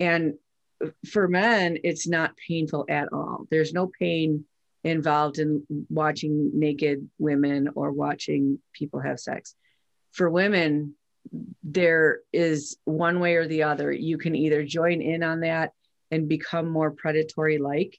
and 0.00 0.92
for 1.10 1.28
men 1.28 1.78
it's 1.84 2.08
not 2.08 2.36
painful 2.48 2.86
at 2.88 3.08
all. 3.12 3.46
There's 3.50 3.74
no 3.74 3.90
pain 3.98 4.44
involved 4.82 5.38
in 5.38 5.66
watching 5.90 6.52
naked 6.54 7.10
women 7.18 7.68
or 7.74 7.90
watching 7.90 8.60
people 8.72 9.00
have 9.00 9.20
sex. 9.20 9.54
For 10.12 10.30
women 10.30 10.94
there 11.64 12.20
is 12.32 12.78
one 12.84 13.18
way 13.20 13.34
or 13.34 13.48
the 13.48 13.64
other. 13.64 13.90
You 13.92 14.16
can 14.16 14.34
either 14.36 14.64
join 14.64 15.02
in 15.02 15.22
on 15.22 15.40
that 15.40 15.72
and 16.10 16.28
become 16.28 16.68
more 16.68 16.90
predatory 16.90 17.58
like 17.58 17.98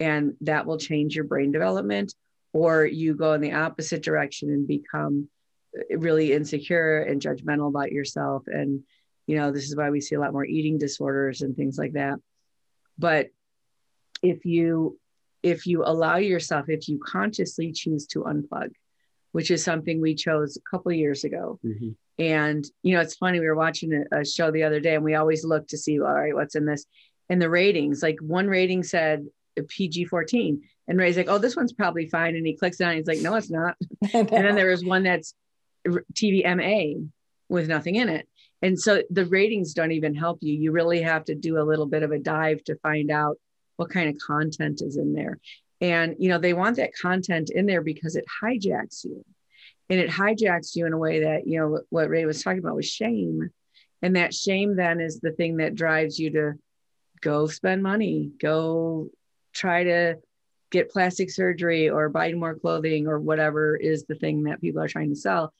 and 0.00 0.34
that 0.40 0.66
will 0.66 0.78
change 0.78 1.14
your 1.14 1.24
brain 1.24 1.52
development 1.52 2.14
or 2.52 2.84
you 2.84 3.14
go 3.14 3.32
in 3.32 3.40
the 3.40 3.52
opposite 3.52 4.02
direction 4.02 4.50
and 4.50 4.66
become 4.66 5.28
really 5.90 6.32
insecure 6.32 7.02
and 7.02 7.20
judgmental 7.20 7.68
about 7.68 7.92
yourself. 7.92 8.44
And 8.46 8.82
you 9.26 9.36
know 9.36 9.50
this 9.50 9.64
is 9.64 9.76
why 9.76 9.90
we 9.90 10.00
see 10.00 10.14
a 10.14 10.20
lot 10.20 10.32
more 10.32 10.44
eating 10.44 10.78
disorders 10.78 11.42
and 11.42 11.56
things 11.56 11.78
like 11.78 11.92
that. 11.94 12.18
But 12.98 13.28
if 14.22 14.44
you 14.44 14.98
if 15.42 15.66
you 15.66 15.84
allow 15.84 16.16
yourself 16.16 16.68
if 16.68 16.88
you 16.88 16.98
consciously 16.98 17.72
choose 17.72 18.06
to 18.06 18.20
unplug 18.20 18.70
which 19.32 19.50
is 19.50 19.64
something 19.64 20.00
we 20.00 20.14
chose 20.14 20.56
a 20.56 20.70
couple 20.70 20.92
years 20.92 21.24
ago. 21.24 21.58
Mm-hmm. 21.64 21.90
and 22.18 22.64
you 22.82 22.94
know 22.94 23.00
it's 23.00 23.16
funny 23.16 23.40
we 23.40 23.46
were 23.46 23.56
watching 23.56 23.92
a, 23.92 24.20
a, 24.20 24.24
show 24.24 24.50
the 24.50 24.62
other 24.62 24.80
day 24.80 24.94
and 24.94 25.04
we 25.04 25.16
always 25.16 25.44
look 25.44 25.66
to 25.68 25.76
see 25.76 26.00
all 26.00 26.14
right 26.14 26.34
what's 26.34 26.54
in 26.54 26.64
this 26.64 26.86
and 27.28 27.40
the 27.40 27.50
ratings. 27.50 28.02
Like 28.02 28.18
one 28.20 28.46
rating 28.46 28.82
said 28.82 29.26
PG 29.68 30.06
14. 30.06 30.62
And 30.86 30.98
Ray's 30.98 31.16
like, 31.16 31.28
oh, 31.28 31.38
this 31.38 31.56
one's 31.56 31.72
probably 31.72 32.08
fine. 32.08 32.36
And 32.36 32.46
he 32.46 32.56
clicks 32.56 32.80
on 32.80 32.92
it. 32.92 32.96
He's 32.96 33.06
like, 33.06 33.20
no, 33.20 33.34
it's 33.36 33.50
not. 33.50 33.76
and 34.12 34.28
then 34.28 34.54
there 34.54 34.70
was 34.70 34.84
one 34.84 35.02
that's 35.02 35.34
TVMA 35.86 37.08
with 37.48 37.68
nothing 37.68 37.96
in 37.96 38.08
it. 38.08 38.28
And 38.62 38.78
so 38.78 39.02
the 39.10 39.26
ratings 39.26 39.74
don't 39.74 39.92
even 39.92 40.14
help 40.14 40.38
you. 40.40 40.54
You 40.54 40.72
really 40.72 41.02
have 41.02 41.24
to 41.26 41.34
do 41.34 41.58
a 41.58 41.64
little 41.64 41.86
bit 41.86 42.02
of 42.02 42.12
a 42.12 42.18
dive 42.18 42.62
to 42.64 42.76
find 42.76 43.10
out 43.10 43.36
what 43.76 43.90
kind 43.90 44.08
of 44.08 44.16
content 44.24 44.80
is 44.82 44.96
in 44.96 45.12
there. 45.12 45.38
And, 45.80 46.16
you 46.18 46.28
know, 46.28 46.38
they 46.38 46.54
want 46.54 46.76
that 46.76 46.96
content 47.00 47.50
in 47.50 47.66
there 47.66 47.82
because 47.82 48.16
it 48.16 48.24
hijacks 48.42 49.04
you. 49.04 49.24
And 49.90 50.00
it 50.00 50.08
hijacks 50.08 50.74
you 50.74 50.86
in 50.86 50.94
a 50.94 50.98
way 50.98 51.20
that, 51.20 51.46
you 51.46 51.58
know, 51.58 51.80
what 51.90 52.08
Ray 52.08 52.24
was 52.24 52.42
talking 52.42 52.60
about 52.60 52.76
was 52.76 52.88
shame. 52.88 53.50
And 54.00 54.16
that 54.16 54.32
shame 54.32 54.76
then 54.76 55.00
is 55.00 55.20
the 55.20 55.32
thing 55.32 55.58
that 55.58 55.74
drives 55.74 56.18
you 56.18 56.30
to 56.30 56.52
go 57.24 57.46
spend 57.46 57.82
money, 57.82 58.30
go 58.40 59.08
try 59.54 59.84
to 59.84 60.16
get 60.70 60.90
plastic 60.90 61.30
surgery 61.30 61.88
or 61.88 62.08
buy 62.10 62.32
more 62.32 62.54
clothing 62.54 63.06
or 63.06 63.18
whatever 63.18 63.76
is 63.76 64.04
the 64.04 64.14
thing 64.14 64.42
that 64.42 64.60
people 64.60 64.82
are 64.82 64.88
trying 64.88 65.08
to 65.08 65.16
sell. 65.16 65.52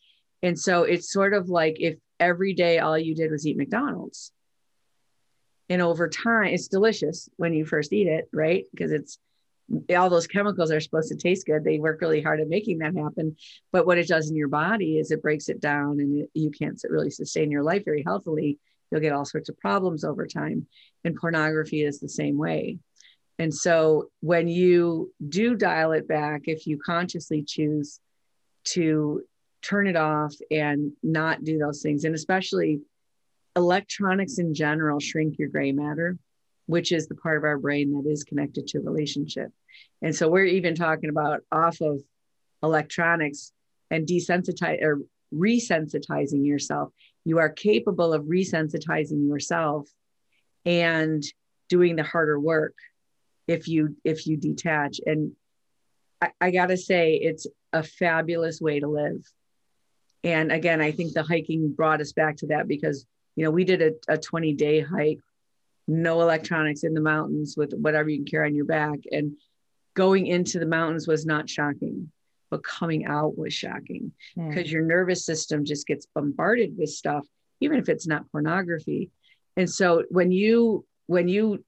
And 0.42 0.58
so 0.58 0.82
it's 0.82 1.10
sort 1.10 1.32
of 1.32 1.48
like 1.48 1.76
if 1.80 1.96
every 2.20 2.52
day 2.52 2.78
all 2.78 2.98
you 2.98 3.14
did 3.14 3.30
was 3.30 3.46
eat 3.46 3.56
McDonald's. 3.56 4.30
And 5.70 5.80
over 5.80 6.08
time, 6.08 6.48
it's 6.48 6.68
delicious 6.68 7.30
when 7.36 7.54
you 7.54 7.64
first 7.64 7.94
eat 7.94 8.06
it, 8.06 8.28
right? 8.32 8.66
Because 8.70 8.92
it's 8.92 9.18
all 9.96 10.10
those 10.10 10.26
chemicals 10.26 10.70
are 10.70 10.80
supposed 10.80 11.08
to 11.08 11.16
taste 11.16 11.46
good. 11.46 11.64
They 11.64 11.78
work 11.78 12.02
really 12.02 12.20
hard 12.20 12.40
at 12.40 12.48
making 12.48 12.78
that 12.78 12.94
happen. 12.94 13.36
But 13.72 13.86
what 13.86 13.96
it 13.96 14.06
does 14.06 14.28
in 14.28 14.36
your 14.36 14.48
body 14.48 14.98
is 14.98 15.10
it 15.10 15.22
breaks 15.22 15.48
it 15.48 15.62
down 15.62 16.00
and 16.00 16.22
it, 16.22 16.30
you 16.34 16.50
can't 16.50 16.78
really 16.90 17.08
sustain 17.08 17.50
your 17.50 17.62
life 17.62 17.86
very 17.86 18.02
healthily 18.02 18.58
you'll 18.94 19.02
get 19.02 19.12
all 19.12 19.24
sorts 19.24 19.48
of 19.48 19.58
problems 19.58 20.04
over 20.04 20.26
time. 20.26 20.66
And 21.04 21.16
pornography 21.16 21.82
is 21.82 22.00
the 22.00 22.08
same 22.08 22.38
way. 22.38 22.78
And 23.38 23.52
so 23.52 24.10
when 24.20 24.46
you 24.46 25.12
do 25.28 25.56
dial 25.56 25.92
it 25.92 26.06
back, 26.06 26.42
if 26.44 26.66
you 26.66 26.78
consciously 26.78 27.42
choose 27.42 27.98
to 28.66 29.22
turn 29.60 29.88
it 29.88 29.96
off 29.96 30.34
and 30.50 30.92
not 31.02 31.42
do 31.42 31.58
those 31.58 31.82
things, 31.82 32.04
and 32.04 32.14
especially 32.14 32.80
electronics 33.56 34.38
in 34.38 34.54
general 34.54 35.00
shrink 35.00 35.38
your 35.38 35.48
gray 35.48 35.72
matter, 35.72 36.16
which 36.66 36.92
is 36.92 37.08
the 37.08 37.14
part 37.16 37.36
of 37.36 37.44
our 37.44 37.58
brain 37.58 37.92
that 37.92 38.08
is 38.08 38.24
connected 38.24 38.68
to 38.68 38.80
relationship. 38.80 39.50
And 40.00 40.14
so 40.14 40.28
we're 40.28 40.44
even 40.44 40.74
talking 40.74 41.10
about 41.10 41.40
off 41.50 41.80
of 41.80 42.00
electronics 42.62 43.52
and 43.90 44.06
desensitize 44.06 44.80
or 44.80 45.00
resensitizing 45.34 46.46
yourself 46.46 46.92
you 47.24 47.38
are 47.38 47.48
capable 47.48 48.12
of 48.12 48.24
resensitizing 48.24 49.26
yourself 49.28 49.88
and 50.64 51.22
doing 51.68 51.96
the 51.96 52.02
harder 52.02 52.38
work 52.38 52.74
if 53.46 53.68
you 53.68 53.96
if 54.04 54.26
you 54.26 54.36
detach. 54.36 55.00
And 55.04 55.32
I, 56.20 56.30
I 56.40 56.50
gotta 56.50 56.76
say 56.76 57.14
it's 57.14 57.46
a 57.72 57.82
fabulous 57.82 58.60
way 58.60 58.80
to 58.80 58.88
live. 58.88 59.24
And 60.22 60.50
again 60.50 60.80
i 60.80 60.90
think 60.90 61.12
the 61.12 61.22
hiking 61.22 61.72
brought 61.72 62.00
us 62.00 62.12
back 62.12 62.36
to 62.38 62.46
that 62.46 62.66
because 62.66 63.06
you 63.36 63.44
know 63.44 63.50
we 63.50 63.64
did 63.64 63.82
a, 63.82 64.14
a 64.14 64.16
20 64.16 64.54
day 64.54 64.80
hike 64.80 65.20
no 65.86 66.20
electronics 66.20 66.84
in 66.84 66.94
the 66.94 67.00
mountains 67.00 67.56
with 67.56 67.72
whatever 67.74 68.08
you 68.08 68.18
can 68.18 68.26
carry 68.26 68.48
on 68.48 68.54
your 68.54 68.64
back. 68.64 69.00
And 69.10 69.36
going 69.94 70.26
into 70.26 70.58
the 70.58 70.66
mountains 70.66 71.06
was 71.06 71.26
not 71.26 71.48
shocking 71.48 72.10
but 72.54 72.62
coming 72.62 73.04
out 73.04 73.36
was 73.36 73.52
shocking 73.52 74.12
because 74.36 74.68
mm. 74.68 74.70
your 74.70 74.82
nervous 74.82 75.26
system 75.26 75.64
just 75.64 75.88
gets 75.88 76.06
bombarded 76.14 76.78
with 76.78 76.88
stuff 76.88 77.26
even 77.60 77.80
if 77.80 77.88
it's 77.88 78.06
not 78.06 78.30
pornography. 78.30 79.10
And 79.56 79.68
so 79.68 80.04
when 80.08 80.30
you 80.30 80.86
when 81.06 81.26
you 81.26 81.64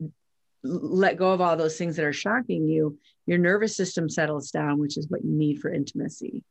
let 0.62 1.16
go 1.16 1.32
of 1.32 1.40
all 1.40 1.56
those 1.56 1.76
things 1.76 1.96
that 1.96 2.04
are 2.04 2.12
shocking 2.12 2.68
you 2.68 2.98
your 3.26 3.38
nervous 3.38 3.76
system 3.76 4.08
settles 4.08 4.50
down 4.52 4.78
which 4.78 4.96
is 4.96 5.08
what 5.08 5.24
you 5.24 5.32
need 5.32 5.58
for 5.58 5.72
intimacy. 5.72 6.44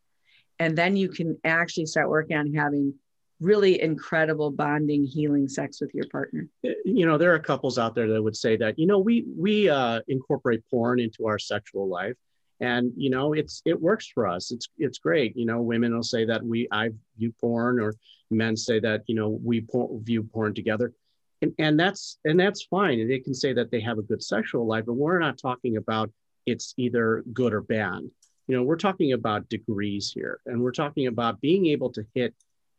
And 0.60 0.78
then 0.78 0.98
you 0.98 1.08
can 1.08 1.38
actually 1.46 1.86
start 1.86 2.10
working 2.10 2.36
on 2.36 2.54
having 2.54 2.94
really 3.40 3.82
incredible 3.82 4.52
bonding 4.52 5.06
healing 5.06 5.48
sex 5.48 5.80
with 5.80 5.94
your 5.94 6.08
partner. 6.10 6.50
You 6.64 7.06
know 7.06 7.18
there 7.18 7.34
are 7.34 7.40
couples 7.40 7.78
out 7.78 7.96
there 7.96 8.10
that 8.12 8.22
would 8.22 8.36
say 8.36 8.58
that 8.58 8.78
you 8.78 8.86
know 8.86 9.00
we 9.00 9.24
we 9.38 9.70
uh, 9.70 10.02
incorporate 10.10 10.62
porn 10.70 11.00
into 11.00 11.26
our 11.26 11.40
sexual 11.40 11.88
life 11.88 12.18
and 12.60 12.92
you 12.96 13.10
know 13.10 13.34
it's 13.34 13.62
it 13.66 13.80
works 13.80 14.08
for 14.08 14.28
us. 14.28 14.52
It's 14.52 14.68
it's 14.78 15.00
great. 15.00 15.36
You 15.36 15.46
know 15.46 15.62
women 15.62 15.94
will 15.94 16.04
say 16.04 16.26
that 16.26 16.44
we 16.44 16.68
i 16.72 16.90
view 17.18 17.34
porn 17.40 17.80
or 17.80 17.96
men 18.32 18.56
say 18.56 18.80
that 18.80 19.04
you 19.08 19.16
know 19.16 19.40
we 19.44 19.62
por- 19.62 20.00
view 20.04 20.24
porn 20.24 20.54
together. 20.54 20.94
And, 21.42 21.54
and 21.60 21.80
that's 21.80 22.18
and 22.24 22.40
that's 22.40 22.64
fine. 22.64 23.00
And 23.00 23.10
they 23.10 23.20
can 23.20 23.34
say 23.34 23.54
that 23.54 23.72
they 23.72 23.82
have 23.82 23.98
a 23.98 24.04
good 24.04 24.24
sexual 24.24 24.66
life 24.66 24.86
but 24.86 24.94
we're 24.94 25.20
not 25.20 25.38
talking 25.38 25.78
about 25.78 26.12
it's 26.46 26.74
either 26.78 27.24
good 27.34 27.54
or 27.54 27.62
bad. 27.62 28.02
You 28.48 28.56
know 28.56 28.64
we're 28.64 28.78
talking 28.78 29.14
about 29.14 29.50
degrees 29.50 30.12
here 30.14 30.40
and 30.46 30.62
we're 30.62 30.72
talking 30.72 31.08
about 31.08 31.42
being 31.42 31.66
able 31.68 31.92
to 31.92 32.06
hit 32.14 32.34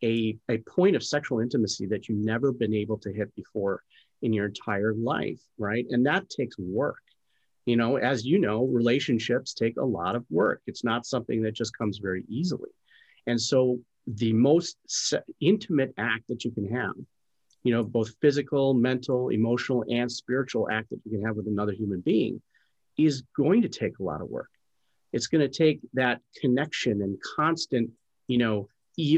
a, 0.05 0.37
a 0.51 0.59
point 0.59 0.95
of 0.95 1.03
sexual 1.03 1.41
intimacy 1.41 1.87
that 1.87 2.07
you've 2.07 2.25
never 2.25 2.53
been 2.53 2.75
able 2.75 2.99
to 2.99 3.11
hit 3.11 3.35
before 3.35 3.83
in 4.23 4.33
your 4.33 4.47
entire 4.47 4.95
life 4.95 5.41
right? 5.59 5.87
And 5.91 6.07
that 6.07 6.31
takes 6.31 6.59
work 6.59 6.99
you 7.67 7.77
know 7.77 7.97
as 7.97 8.25
you 8.25 8.39
know 8.39 8.65
relationships 8.65 9.53
take 9.53 9.77
a 9.77 9.85
lot 9.85 10.17
of 10.17 10.25
work. 10.31 10.63
It's 10.67 10.85
not 10.85 11.05
something 11.05 11.43
that 11.43 11.55
just 11.55 11.77
comes 11.77 11.99
very 11.99 12.25
easily. 12.29 12.71
And 13.27 13.41
so 13.41 13.79
the 14.07 14.33
most 14.33 14.79
intimate 15.41 15.93
act 15.99 16.29
that 16.29 16.45
you 16.45 16.53
can 16.53 16.69
have 16.73 16.95
you 17.65 17.73
know 17.73 17.83
both 17.83 18.15
physical 18.21 18.73
mental 18.73 19.31
emotional 19.31 19.85
and 19.91 20.11
spiritual 20.11 20.69
act 20.71 20.89
that 20.91 21.01
you 21.05 21.11
can 21.11 21.25
have 21.27 21.37
with 21.37 21.49
another 21.49 21.73
human 21.73 22.01
being 22.01 22.41
is 22.97 23.25
going 23.37 23.61
to 23.61 23.69
take 23.69 23.99
a 23.99 24.03
lot 24.03 24.23
of 24.23 24.31
work. 24.31 24.49
It's 25.13 25.27
going 25.27 25.43
to 25.47 25.59
take 25.65 25.81
that 25.95 26.21
connection 26.41 27.03
and 27.03 27.19
constant 27.37 27.91
you 28.29 28.39
know 28.39 28.69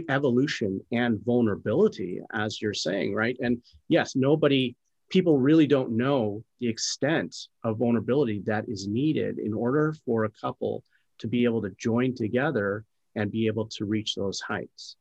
evolution 0.08 0.80
and 0.90 1.20
vulnerability 1.24 2.20
as 2.32 2.60
you're 2.60 2.74
saying 2.74 3.14
right? 3.14 3.36
And 3.40 3.62
yes 3.88 4.16
nobody 4.16 4.74
people 5.08 5.38
really 5.38 5.66
don't 5.66 5.96
know 5.96 6.44
the 6.60 6.68
extent 6.68 7.34
of 7.64 7.78
vulnerability 7.78 8.42
that 8.46 8.68
is 8.68 8.86
needed 8.86 9.38
in 9.38 9.54
order 9.54 9.94
for 10.04 10.24
a 10.24 10.30
couple 10.30 10.84
to 11.18 11.26
be 11.26 11.44
able 11.44 11.62
to 11.62 11.70
join 11.78 12.14
together 12.14 12.84
and 13.14 13.30
be 13.30 13.46
able 13.46 13.66
to 13.66 13.84
reach 13.84 14.14
those 14.14 14.40
heights. 14.40 14.96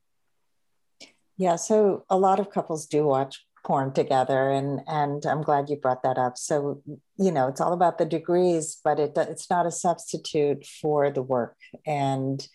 Yeah, 1.37 1.55
so 1.55 2.05
a 2.09 2.17
lot 2.17 2.39
of 2.39 2.49
couples 2.49 2.87
do 2.87 3.05
watch 3.05 3.45
porn 3.63 3.91
together 3.91 4.49
and 4.49 4.79
and 4.87 5.25
I'm 5.25 5.41
glad 5.41 5.69
you 5.69 5.75
brought 5.75 6.03
that 6.03 6.17
up. 6.17 6.37
So, 6.37 6.81
you 7.17 7.31
know, 7.31 7.47
it's 7.47 7.59
all 7.59 7.73
about 7.73 7.97
the 7.97 8.05
degrees, 8.05 8.79
but 8.83 8.99
it 8.99 9.11
it's 9.17 9.49
not 9.49 9.65
a 9.65 9.71
substitute 9.71 10.65
for 10.65 11.11
the 11.11 11.21
work 11.21 11.57
and 11.85 12.47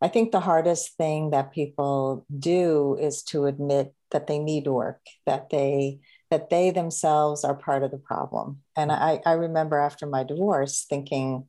I 0.00 0.08
think 0.08 0.30
the 0.30 0.40
hardest 0.40 0.96
thing 0.96 1.30
that 1.30 1.52
people 1.52 2.24
do 2.38 2.96
is 3.00 3.22
to 3.24 3.46
admit 3.46 3.94
that 4.12 4.28
they 4.28 4.38
need 4.38 4.66
work, 4.68 5.00
that 5.26 5.50
they 5.50 5.98
that 6.30 6.50
they 6.50 6.70
themselves 6.70 7.44
are 7.44 7.54
part 7.54 7.82
of 7.82 7.90
the 7.90 7.98
problem. 7.98 8.62
And 8.76 8.90
mm. 8.90 8.98
I, 8.98 9.20
I 9.24 9.32
remember 9.32 9.78
after 9.78 10.06
my 10.06 10.24
divorce 10.24 10.86
thinking, 10.88 11.48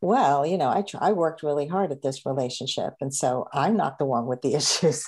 well, 0.00 0.46
you 0.46 0.58
know, 0.58 0.68
I, 0.68 0.84
I 0.98 1.12
worked 1.12 1.42
really 1.42 1.66
hard 1.66 1.90
at 1.90 2.02
this 2.02 2.26
relationship. 2.26 2.94
And 3.00 3.14
so 3.14 3.48
I'm 3.52 3.76
not 3.76 3.98
the 3.98 4.04
one 4.04 4.26
with 4.26 4.42
the 4.42 4.54
issues. 4.56 5.06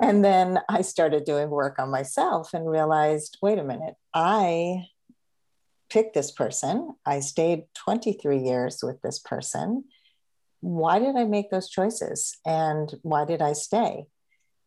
And 0.00 0.24
then 0.24 0.60
I 0.68 0.82
started 0.82 1.24
doing 1.24 1.50
work 1.50 1.78
on 1.78 1.90
myself 1.90 2.54
and 2.54 2.68
realized 2.68 3.38
wait 3.42 3.58
a 3.58 3.64
minute, 3.64 3.94
I 4.14 4.86
picked 5.90 6.14
this 6.14 6.30
person. 6.30 6.94
I 7.06 7.20
stayed 7.20 7.64
23 7.74 8.38
years 8.38 8.80
with 8.82 9.00
this 9.02 9.18
person. 9.18 9.84
Why 10.60 10.98
did 10.98 11.16
I 11.16 11.24
make 11.24 11.50
those 11.50 11.68
choices? 11.68 12.36
And 12.44 12.92
why 13.02 13.24
did 13.24 13.40
I 13.40 13.52
stay? 13.52 14.06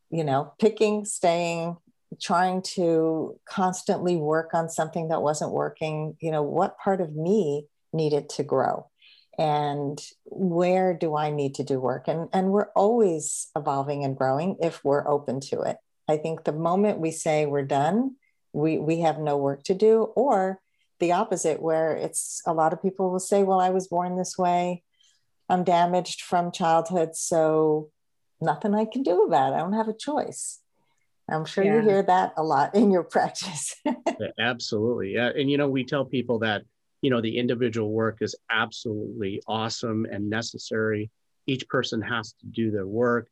You 0.09 0.23
know, 0.23 0.53
picking, 0.59 1.05
staying, 1.05 1.77
trying 2.19 2.61
to 2.61 3.39
constantly 3.45 4.15
work 4.15 4.53
on 4.53 4.69
something 4.69 5.09
that 5.09 5.21
wasn't 5.21 5.51
working 5.51 6.17
you 6.19 6.31
know 6.31 6.43
what 6.43 6.77
part 6.77 7.01
of 7.01 7.15
me 7.15 7.67
needed 7.93 8.29
to 8.29 8.43
grow? 8.43 8.87
And 9.37 9.99
where 10.25 10.93
do 10.93 11.15
i 11.15 11.29
need 11.29 11.55
to 11.55 11.63
do 11.63 11.79
work? 11.79 12.07
And 12.07 12.29
and 12.33 12.51
we're 12.51 12.71
always 12.75 13.47
evolving 13.55 14.03
and 14.03 14.17
growing 14.17 14.57
if 14.61 14.83
we're 14.83 15.07
open 15.07 15.39
to 15.51 15.61
it. 15.61 15.77
I 16.07 16.17
think 16.17 16.43
the 16.43 16.51
moment 16.51 16.99
we 16.99 17.11
say 17.11 17.45
we're 17.45 17.63
done 17.63 18.15
we 18.53 18.77
we 18.77 18.99
have 19.01 19.19
no 19.19 19.37
work 19.37 19.63
to 19.63 19.73
do 19.73 20.03
or 20.15 20.59
the 20.99 21.13
opposite 21.13 21.61
where 21.61 21.95
it's 21.95 22.41
a 22.45 22.53
lot 22.53 22.73
of 22.73 22.81
people 22.81 23.09
will 23.09 23.19
say 23.19 23.43
well 23.43 23.59
i 23.59 23.69
was 23.69 23.87
born 23.87 24.17
this 24.17 24.37
way. 24.37 24.83
I'm 25.49 25.63
damaged 25.63 26.21
from 26.21 26.51
childhood 26.51 27.15
so 27.15 27.89
nothing 28.39 28.75
i 28.75 28.85
can 28.85 29.03
do 29.03 29.23
about 29.23 29.53
it. 29.53 29.55
I 29.55 29.59
don't 29.59 29.73
have 29.73 29.87
a 29.87 29.93
choice 29.93 30.59
I'm 31.31 31.45
sure 31.45 31.63
yeah. 31.63 31.75
you 31.75 31.81
hear 31.81 32.03
that 32.03 32.33
a 32.37 32.43
lot 32.43 32.75
in 32.75 32.91
your 32.91 33.03
practice. 33.15 33.75
yeah, 33.85 33.93
absolutely. 34.39 35.13
Yeah. 35.13 35.29
And, 35.35 35.49
you 35.49 35.57
know, 35.57 35.69
we 35.69 35.83
tell 35.83 36.05
people 36.05 36.39
that, 36.39 36.63
you 37.01 37.09
know, 37.09 37.21
the 37.21 37.37
individual 37.37 37.91
work 37.91 38.17
is 38.21 38.35
absolutely 38.49 39.41
awesome 39.47 40.05
and 40.05 40.29
necessary. 40.29 41.09
Each 41.47 41.67
person 41.67 42.01
has 42.01 42.33
to 42.33 42.45
do 42.47 42.71
their 42.71 42.87
work. 42.87 43.29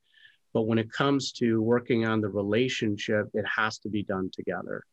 But 0.54 0.64
when 0.64 0.80
it 0.80 0.92
comes 0.92 1.32
to 1.34 1.62
working 1.62 2.06
on 2.06 2.22
the 2.22 2.30
relationship, 2.30 3.30
it 3.34 3.46
has 3.46 3.78
to 3.80 3.90
be 3.90 4.02
done 4.02 4.32
together, 4.34 4.84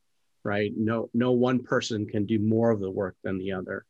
right? 0.44 0.72
No, 0.76 1.08
no 1.14 1.32
one 1.32 1.62
person 1.62 2.06
can 2.06 2.26
do 2.26 2.38
more 2.38 2.70
of 2.70 2.80
the 2.80 2.90
work 2.90 3.16
than 3.24 3.38
the 3.38 3.52
other. 3.52 3.86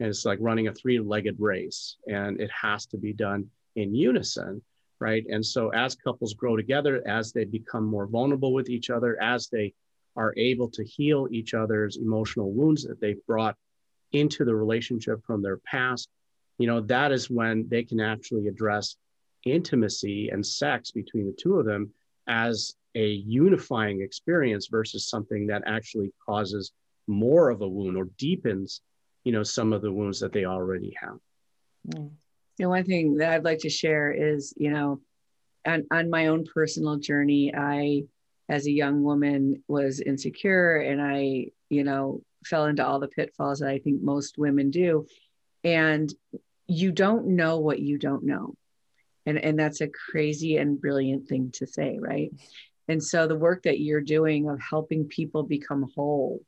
And 0.00 0.08
it's 0.08 0.24
like 0.24 0.38
running 0.40 0.66
a 0.66 0.74
three 0.74 0.98
legged 0.98 1.36
race, 1.38 1.96
and 2.08 2.40
it 2.40 2.50
has 2.50 2.86
to 2.86 2.96
be 2.96 3.12
done 3.12 3.48
in 3.76 3.94
unison 3.94 4.60
right? 5.00 5.24
And 5.28 5.44
so 5.44 5.70
as 5.70 5.94
couples 5.94 6.34
grow 6.34 6.56
together, 6.56 7.02
as 7.06 7.32
they 7.32 7.44
become 7.44 7.84
more 7.84 8.06
vulnerable 8.06 8.52
with 8.52 8.68
each 8.68 8.90
other, 8.90 9.20
as 9.20 9.48
they 9.48 9.72
are 10.16 10.32
able 10.36 10.68
to 10.70 10.84
heal 10.84 11.28
each 11.30 11.54
other's 11.54 11.96
emotional 11.96 12.52
wounds 12.52 12.84
that 12.84 13.00
they've 13.00 13.24
brought 13.26 13.56
into 14.12 14.44
the 14.44 14.54
relationship 14.54 15.20
from 15.26 15.42
their 15.42 15.58
past, 15.58 16.08
you 16.58 16.66
know, 16.66 16.80
that 16.80 17.10
is 17.10 17.28
when 17.28 17.66
they 17.68 17.82
can 17.82 18.00
actually 18.00 18.46
address 18.46 18.96
intimacy 19.44 20.30
and 20.30 20.46
sex 20.46 20.92
between 20.92 21.26
the 21.26 21.36
two 21.38 21.58
of 21.58 21.66
them 21.66 21.92
as 22.28 22.74
a 22.94 23.06
unifying 23.08 24.00
experience 24.00 24.68
versus 24.68 25.08
something 25.08 25.48
that 25.48 25.62
actually 25.66 26.12
causes 26.24 26.72
more 27.08 27.50
of 27.50 27.60
a 27.60 27.68
wound 27.68 27.96
or 27.96 28.08
deepens, 28.16 28.80
you 29.24 29.32
know, 29.32 29.42
some 29.42 29.72
of 29.72 29.82
the 29.82 29.92
wounds 29.92 30.20
that 30.20 30.32
they 30.32 30.44
already 30.44 30.94
have. 31.00 31.18
Mm 31.88 32.10
know, 32.58 32.68
one 32.68 32.84
thing 32.84 33.16
that 33.16 33.32
I'd 33.32 33.44
like 33.44 33.60
to 33.60 33.70
share 33.70 34.12
is, 34.12 34.54
you 34.56 34.70
know, 34.70 35.00
on, 35.66 35.86
on 35.90 36.10
my 36.10 36.28
own 36.28 36.44
personal 36.44 36.96
journey, 36.96 37.52
I, 37.54 38.04
as 38.48 38.66
a 38.66 38.72
young 38.72 39.02
woman, 39.02 39.62
was 39.66 40.00
insecure 40.00 40.76
and 40.76 41.00
I, 41.00 41.46
you 41.70 41.84
know, 41.84 42.22
fell 42.44 42.66
into 42.66 42.86
all 42.86 43.00
the 43.00 43.08
pitfalls 43.08 43.60
that 43.60 43.70
I 43.70 43.78
think 43.78 44.02
most 44.02 44.38
women 44.38 44.70
do. 44.70 45.06
And 45.62 46.12
you 46.66 46.92
don't 46.92 47.28
know 47.28 47.58
what 47.58 47.80
you 47.80 47.98
don't 47.98 48.24
know. 48.24 48.54
And, 49.26 49.38
and 49.38 49.58
that's 49.58 49.80
a 49.80 49.88
crazy 49.88 50.58
and 50.58 50.80
brilliant 50.80 51.28
thing 51.28 51.50
to 51.54 51.66
say, 51.66 51.98
right? 51.98 52.30
And 52.88 53.02
so 53.02 53.26
the 53.26 53.36
work 53.36 53.62
that 53.62 53.80
you're 53.80 54.02
doing 54.02 54.48
of 54.48 54.60
helping 54.60 55.06
people 55.06 55.42
become 55.42 55.90
whole 55.94 56.40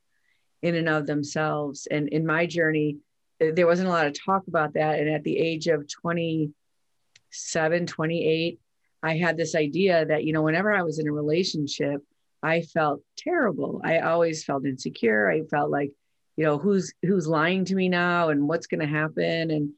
in 0.63 0.75
and 0.75 0.89
of 0.89 1.07
themselves. 1.07 1.87
And 1.91 2.09
in 2.09 2.27
my 2.27 2.47
journey, 2.47 2.99
there 3.39 3.67
wasn't 3.67 3.89
a 3.89 3.93
lot 3.93 4.07
of 4.07 4.15
talk 4.19 4.47
about 4.49 4.75
that. 4.75 4.99
And 4.99 5.09
at 5.09 5.25
the 5.25 5.37
age 5.37 5.67
of 5.67 5.87
27, 5.89 7.87
28, 7.87 8.61
I 9.03 9.17
had 9.17 9.37
this 9.37 9.55
idea 9.55 10.05
that, 10.07 10.25
you 10.25 10.33
know, 10.33 10.43
whenever 10.43 10.73
I 10.73 10.83
was 10.83 10.99
in 10.99 11.09
a 11.09 11.13
relationship, 11.13 12.03
I 12.43 12.63
felt 12.63 13.03
terrible. 13.17 13.81
I 13.85 13.99
always 14.01 14.45
felt 14.45 14.67
insecure. 14.67 15.31
I 15.31 15.43
felt 15.43 15.71
like, 15.71 15.93
you 16.37 16.45
know, 16.45 16.59
who's 16.59 16.93
who's 17.03 17.27
lying 17.27 17.65
to 17.67 17.75
me 17.75 17.89
now 17.89 18.29
and 18.29 18.49
what's 18.49 18.67
going 18.67 18.81
to 18.81 18.87
happen 18.87 19.51
and 19.51 19.71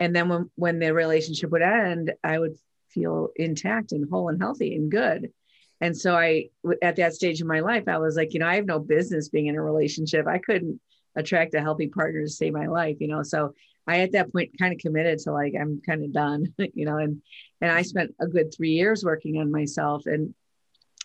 and 0.00 0.14
then 0.14 0.28
when 0.28 0.50
when 0.56 0.78
the 0.78 0.92
relationship 0.92 1.50
would 1.50 1.62
end, 1.62 2.12
I 2.22 2.38
would 2.38 2.56
feel 2.90 3.28
intact 3.36 3.92
and 3.92 4.08
whole 4.08 4.28
and 4.28 4.40
healthy 4.40 4.74
and 4.74 4.90
good. 4.90 5.32
And 5.80 5.96
so 5.96 6.16
I 6.16 6.50
at 6.82 6.96
that 6.96 7.14
stage 7.14 7.40
of 7.40 7.46
my 7.46 7.60
life, 7.60 7.84
I 7.88 7.98
was 7.98 8.16
like, 8.16 8.32
you 8.34 8.40
know, 8.40 8.46
I 8.46 8.56
have 8.56 8.66
no 8.66 8.78
business 8.78 9.28
being 9.28 9.46
in 9.46 9.56
a 9.56 9.62
relationship. 9.62 10.26
I 10.26 10.38
couldn't 10.38 10.80
attract 11.16 11.54
a 11.54 11.60
healthy 11.60 11.88
partner 11.88 12.22
to 12.22 12.28
save 12.28 12.52
my 12.52 12.66
life, 12.66 12.96
you 13.00 13.08
know. 13.08 13.22
So 13.22 13.54
I 13.86 14.00
at 14.00 14.12
that 14.12 14.32
point 14.32 14.58
kind 14.58 14.72
of 14.72 14.80
committed 14.80 15.18
to 15.20 15.32
like 15.32 15.54
I'm 15.58 15.80
kind 15.84 16.04
of 16.04 16.12
done, 16.12 16.54
you 16.74 16.86
know, 16.86 16.96
and 16.96 17.22
and 17.60 17.70
I 17.70 17.82
spent 17.82 18.14
a 18.20 18.26
good 18.26 18.52
three 18.54 18.72
years 18.72 19.04
working 19.04 19.38
on 19.38 19.50
myself 19.50 20.06
and 20.06 20.34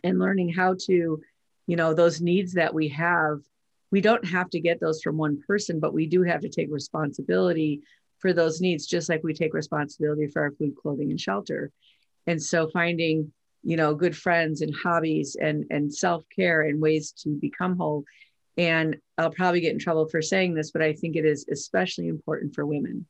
and 0.03 0.20
learning 0.20 0.49
how 0.49 0.76
to, 0.86 1.22
you 1.68 1.76
know, 1.76 1.93
those 1.93 2.22
needs 2.22 2.53
that 2.53 2.74
we 2.74 2.88
have, 2.89 3.39
we 3.91 4.01
don't 4.01 4.26
have 4.26 4.49
to 4.51 4.60
get 4.60 4.80
those 4.80 5.01
from 5.01 5.18
one 5.18 5.41
person, 5.45 5.80
but 5.80 5.93
we 5.93 6.05
do 6.05 6.24
have 6.24 6.41
to 6.41 6.49
take 6.49 6.70
responsibility 6.72 7.82
for 8.20 8.34
those 8.34 8.62
needs, 8.62 8.86
just 8.86 9.10
like 9.10 9.24
we 9.24 9.34
take 9.34 9.53
responsibility 9.53 10.28
for 10.28 10.41
our 10.41 10.51
food, 10.51 10.76
clothing, 10.82 11.10
and 11.10 11.20
shelter. 11.20 11.72
And 12.28 12.41
so 12.41 12.70
finding, 12.70 13.32
you 13.64 13.76
know, 13.76 13.93
good 13.93 14.16
friends 14.16 14.62
and 14.62 14.74
hobbies 14.74 15.36
and 15.39 15.66
and 15.70 15.93
self-care 15.93 16.62
and 16.62 16.82
ways 16.82 17.12
to 17.24 17.30
become 17.30 17.78
whole 17.78 18.05
and 18.60 18.97
I'll 19.18 19.32
probably 19.32 19.62
get 19.62 19.72
in 19.72 19.80
trouble 19.80 20.05
for 20.10 20.22
saying 20.22 20.53
this, 20.53 20.72
but 20.72 20.82
I 20.82 20.91
think 20.91 21.16
it 21.16 21.24
is 21.24 21.47
especially 21.49 22.10
important 22.10 22.53
for 22.53 22.66
women 22.66 23.05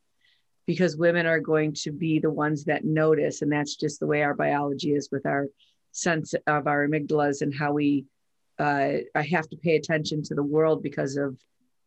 because 0.67 0.95
women 0.95 1.25
are 1.25 1.39
going 1.39 1.73
to 1.73 1.91
be 1.91 2.19
the 2.19 2.29
ones 2.29 2.65
that 2.65 2.85
notice. 2.85 3.41
And 3.41 3.51
that's 3.51 3.75
just 3.75 3.99
the 3.99 4.05
way 4.05 4.21
our 4.21 4.35
biology 4.35 4.93
is 4.93 5.09
with 5.11 5.25
our 5.25 5.47
sense 5.91 6.35
of 6.45 6.67
our 6.67 6.87
amygdalas 6.87 7.41
and 7.41 7.51
how 7.51 7.73
we 7.73 8.05
uh, 8.59 8.97
I 9.15 9.23
have 9.23 9.49
to 9.49 9.57
pay 9.57 9.75
attention 9.75 10.21
to 10.23 10.35
the 10.35 10.43
world 10.43 10.83
because 10.83 11.15
of 11.15 11.35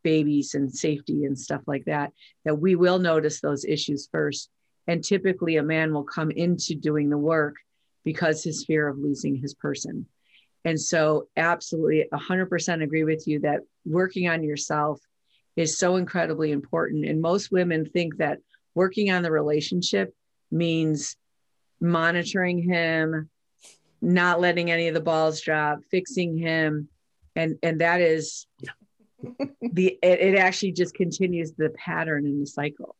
babies 0.02 0.54
and 0.54 0.74
safety 0.74 1.26
and 1.26 1.38
stuff 1.38 1.60
like 1.66 1.84
that, 1.84 2.12
that 2.44 2.58
we 2.58 2.74
will 2.74 2.98
notice 2.98 3.40
those 3.40 3.64
issues 3.64 4.08
first. 4.10 4.50
And 4.88 5.04
typically, 5.04 5.58
a 5.58 5.62
man 5.62 5.94
will 5.94 6.02
come 6.02 6.32
into 6.32 6.74
doing 6.74 7.10
the 7.10 7.18
work 7.18 7.56
because 8.04 8.42
his 8.42 8.64
fear 8.64 8.88
of 8.88 8.98
losing 8.98 9.36
his 9.36 9.54
person. 9.54 10.06
And 10.64 10.80
so, 10.80 11.28
absolutely 11.36 12.06
100% 12.12 12.82
agree 12.82 13.04
with 13.04 13.26
you 13.26 13.40
that 13.40 13.60
working 13.84 14.28
on 14.28 14.44
yourself 14.44 15.00
is 15.56 15.78
so 15.78 15.96
incredibly 15.96 16.52
important. 16.52 17.04
And 17.04 17.20
most 17.20 17.50
women 17.50 17.84
think 17.84 18.18
that 18.18 18.38
working 18.74 19.10
on 19.10 19.22
the 19.22 19.30
relationship 19.30 20.14
means 20.50 21.16
monitoring 21.80 22.62
him, 22.62 23.28
not 24.00 24.40
letting 24.40 24.70
any 24.70 24.88
of 24.88 24.94
the 24.94 25.00
balls 25.00 25.40
drop, 25.40 25.80
fixing 25.90 26.36
him. 26.36 26.88
And, 27.34 27.58
and 27.62 27.80
that 27.80 28.00
is 28.00 28.46
the, 29.60 29.98
it, 30.02 30.20
it 30.20 30.38
actually 30.38 30.72
just 30.72 30.94
continues 30.94 31.52
the 31.52 31.70
pattern 31.70 32.26
in 32.26 32.40
the 32.40 32.46
cycle 32.46 32.96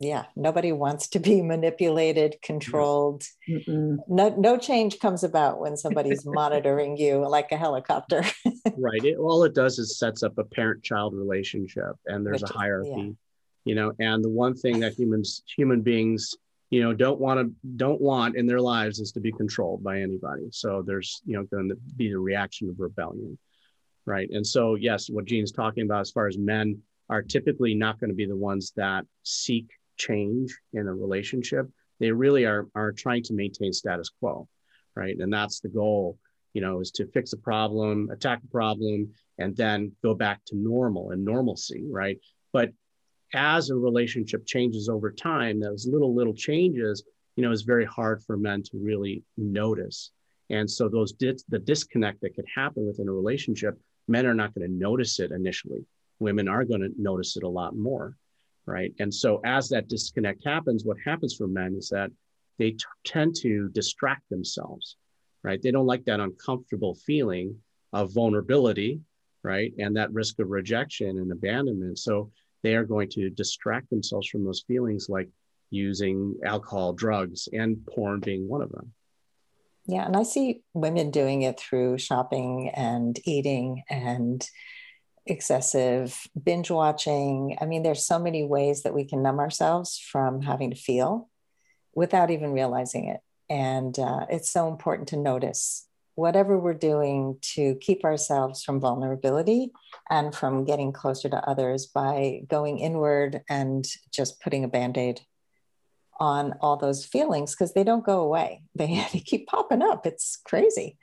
yeah 0.00 0.24
nobody 0.34 0.72
wants 0.72 1.08
to 1.08 1.18
be 1.18 1.42
manipulated 1.54 2.36
controlled. 2.42 3.24
No 3.48 4.34
no 4.36 4.58
change 4.58 4.98
comes 4.98 5.24
about 5.24 5.60
when 5.60 5.76
somebody's 5.76 6.24
monitoring 6.26 6.96
you 6.96 7.26
like 7.28 7.52
a 7.52 7.56
helicopter. 7.56 8.24
Right 8.78 9.04
it, 9.04 9.16
all 9.16 9.44
it 9.44 9.54
does 9.54 9.78
is 9.78 9.98
sets 9.98 10.22
up 10.22 10.36
a 10.38 10.44
parent 10.44 10.82
child 10.82 11.14
relationship 11.14 11.96
and 12.06 12.26
there's 12.26 12.42
Which 12.42 12.50
a 12.50 12.54
hierarchy 12.54 12.90
is, 12.90 12.96
yeah. 12.96 13.10
you 13.64 13.74
know 13.74 13.92
and 13.98 14.22
the 14.22 14.28
one 14.28 14.54
thing 14.54 14.80
that 14.80 14.94
humans 14.94 15.42
human 15.56 15.80
beings 15.80 16.36
you 16.70 16.82
know 16.82 16.92
don't 16.92 17.18
want 17.18 17.40
to 17.40 17.54
don't 17.76 18.00
want 18.00 18.36
in 18.36 18.46
their 18.46 18.60
lives 18.60 18.98
is 19.00 19.12
to 19.12 19.20
be 19.20 19.32
controlled 19.32 19.82
by 19.82 20.00
anybody. 20.00 20.48
So 20.50 20.82
there's 20.82 21.22
you 21.24 21.36
know 21.36 21.44
going 21.44 21.68
to 21.70 21.76
be 21.96 22.10
the 22.10 22.18
reaction 22.18 22.68
of 22.68 22.80
rebellion 22.80 23.38
right? 24.04 24.28
And 24.30 24.46
so 24.46 24.74
yes 24.74 25.08
what 25.08 25.24
gene's 25.24 25.52
talking 25.52 25.84
about 25.84 26.00
as 26.00 26.10
far 26.10 26.26
as 26.26 26.36
men 26.36 26.82
are 27.08 27.22
typically 27.22 27.74
not 27.74 28.00
going 28.00 28.10
to 28.10 28.16
be 28.16 28.26
the 28.26 28.36
ones 28.36 28.72
that 28.76 29.04
seek 29.22 29.70
change 29.96 30.56
in 30.72 30.86
a 30.86 30.94
relationship. 30.94 31.66
They 32.00 32.10
really 32.10 32.44
are 32.44 32.68
are 32.74 32.92
trying 32.92 33.22
to 33.24 33.34
maintain 33.34 33.72
status 33.72 34.10
quo, 34.20 34.48
right? 34.94 35.16
And 35.18 35.32
that's 35.32 35.60
the 35.60 35.68
goal, 35.68 36.18
you 36.52 36.60
know, 36.60 36.80
is 36.80 36.90
to 36.92 37.06
fix 37.06 37.32
a 37.32 37.38
problem, 37.38 38.10
attack 38.10 38.40
a 38.44 38.48
problem, 38.48 39.12
and 39.38 39.56
then 39.56 39.92
go 40.02 40.14
back 40.14 40.40
to 40.46 40.56
normal 40.56 41.10
and 41.10 41.24
normalcy, 41.24 41.84
right? 41.88 42.18
But 42.52 42.70
as 43.34 43.70
a 43.70 43.76
relationship 43.76 44.46
changes 44.46 44.88
over 44.88 45.10
time, 45.10 45.60
those 45.60 45.86
little 45.86 46.14
little 46.14 46.34
changes, 46.34 47.04
you 47.36 47.42
know, 47.42 47.52
is 47.52 47.62
very 47.62 47.84
hard 47.84 48.22
for 48.22 48.36
men 48.36 48.62
to 48.64 48.78
really 48.78 49.24
notice. 49.36 50.10
And 50.50 50.70
so 50.70 50.88
those 50.88 51.12
dis- 51.12 51.44
the 51.48 51.58
disconnect 51.58 52.20
that 52.20 52.36
could 52.36 52.46
happen 52.54 52.86
within 52.86 53.08
a 53.08 53.12
relationship, 53.12 53.78
men 54.06 54.26
are 54.26 54.34
not 54.34 54.54
going 54.54 54.68
to 54.68 54.76
notice 54.76 55.18
it 55.18 55.32
initially. 55.32 55.84
Women 56.20 56.48
are 56.48 56.64
going 56.64 56.80
to 56.82 56.90
notice 56.96 57.36
it 57.36 57.42
a 57.42 57.48
lot 57.48 57.76
more 57.76 58.16
right? 58.66 58.92
And 58.98 59.12
so 59.12 59.40
as 59.44 59.68
that 59.70 59.88
disconnect 59.88 60.44
happens, 60.44 60.84
what 60.84 60.96
happens 61.04 61.34
for 61.36 61.46
men 61.46 61.74
is 61.78 61.88
that 61.90 62.10
they 62.58 62.72
t- 62.72 62.84
tend 63.04 63.34
to 63.36 63.68
distract 63.70 64.28
themselves, 64.30 64.96
right? 65.42 65.60
They 65.62 65.70
don't 65.70 65.86
like 65.86 66.04
that 66.06 66.20
uncomfortable 66.20 66.94
feeling 66.94 67.56
of 67.92 68.12
vulnerability, 68.12 69.00
right? 69.42 69.72
And 69.78 69.96
that 69.96 70.12
risk 70.12 70.38
of 70.40 70.50
rejection 70.50 71.18
and 71.18 71.30
abandonment. 71.30 71.98
So 71.98 72.30
they 72.62 72.74
are 72.74 72.84
going 72.84 73.08
to 73.10 73.30
distract 73.30 73.90
themselves 73.90 74.28
from 74.28 74.44
those 74.44 74.64
feelings 74.66 75.06
like 75.08 75.28
using 75.70 76.34
alcohol, 76.44 76.92
drugs, 76.92 77.48
and 77.52 77.84
porn 77.86 78.20
being 78.20 78.48
one 78.48 78.62
of 78.62 78.72
them. 78.72 78.92
Yeah, 79.86 80.04
and 80.04 80.16
I 80.16 80.24
see 80.24 80.62
women 80.74 81.10
doing 81.12 81.42
it 81.42 81.60
through 81.60 81.98
shopping 81.98 82.70
and 82.74 83.16
eating 83.24 83.84
and 83.88 84.44
excessive 85.26 86.26
binge 86.40 86.70
watching. 86.70 87.56
I 87.60 87.66
mean, 87.66 87.82
there's 87.82 88.06
so 88.06 88.18
many 88.18 88.44
ways 88.44 88.82
that 88.82 88.94
we 88.94 89.04
can 89.04 89.22
numb 89.22 89.40
ourselves 89.40 89.98
from 89.98 90.42
having 90.42 90.70
to 90.70 90.76
feel 90.76 91.28
without 91.94 92.30
even 92.30 92.52
realizing 92.52 93.08
it. 93.08 93.20
And 93.48 93.98
uh, 93.98 94.26
it's 94.30 94.50
so 94.50 94.68
important 94.68 95.08
to 95.08 95.16
notice 95.16 95.86
whatever 96.14 96.58
we're 96.58 96.74
doing 96.74 97.36
to 97.42 97.74
keep 97.76 98.04
ourselves 98.04 98.62
from 98.64 98.80
vulnerability 98.80 99.70
and 100.10 100.34
from 100.34 100.64
getting 100.64 100.92
closer 100.92 101.28
to 101.28 101.48
others 101.48 101.86
by 101.86 102.40
going 102.48 102.78
inward 102.78 103.42
and 103.48 103.86
just 104.12 104.40
putting 104.40 104.64
a 104.64 104.68
band 104.68 104.96
aid 104.96 105.20
on 106.18 106.54
all 106.62 106.78
those 106.78 107.04
feelings 107.04 107.54
because 107.54 107.74
they 107.74 107.84
don't 107.84 108.04
go 108.04 108.20
away. 108.20 108.62
They, 108.74 109.06
they 109.12 109.20
keep 109.20 109.46
popping 109.46 109.82
up. 109.82 110.06
It's 110.06 110.38
crazy. 110.44 110.98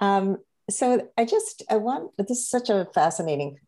Um, 0.00 0.38
so 0.70 1.08
I 1.16 1.24
just 1.24 1.62
I 1.70 1.76
want 1.76 2.16
this 2.18 2.30
is 2.30 2.48
such 2.48 2.70
a 2.70 2.86
fascinating 2.94 3.58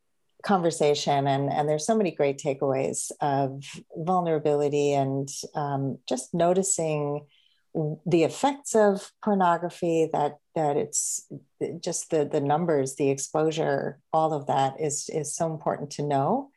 conversation 0.43 1.27
and 1.27 1.53
and 1.53 1.69
there's 1.69 1.87
so 1.87 1.97
many 1.97 2.11
great 2.11 2.39
takeaways 2.39 3.11
of 3.21 3.63
vulnerability 3.97 4.93
and 4.93 5.29
um, 5.55 5.99
just 6.09 6.35
noticing 6.35 7.27
the 8.05 8.25
effects 8.25 8.75
of 8.75 9.13
pornography 9.23 10.09
that 10.13 10.39
that 10.55 10.77
it's 10.77 11.31
just 11.81 12.11
the 12.11 12.25
the 12.25 12.41
numbers 12.41 12.97
the 12.97 13.11
exposure 13.11 13.99
all 14.13 14.33
of 14.33 14.47
that 14.47 14.75
is 14.81 15.09
is 15.13 15.35
so 15.35 15.51
important 15.51 15.91
to 15.91 16.03
know. 16.03 16.51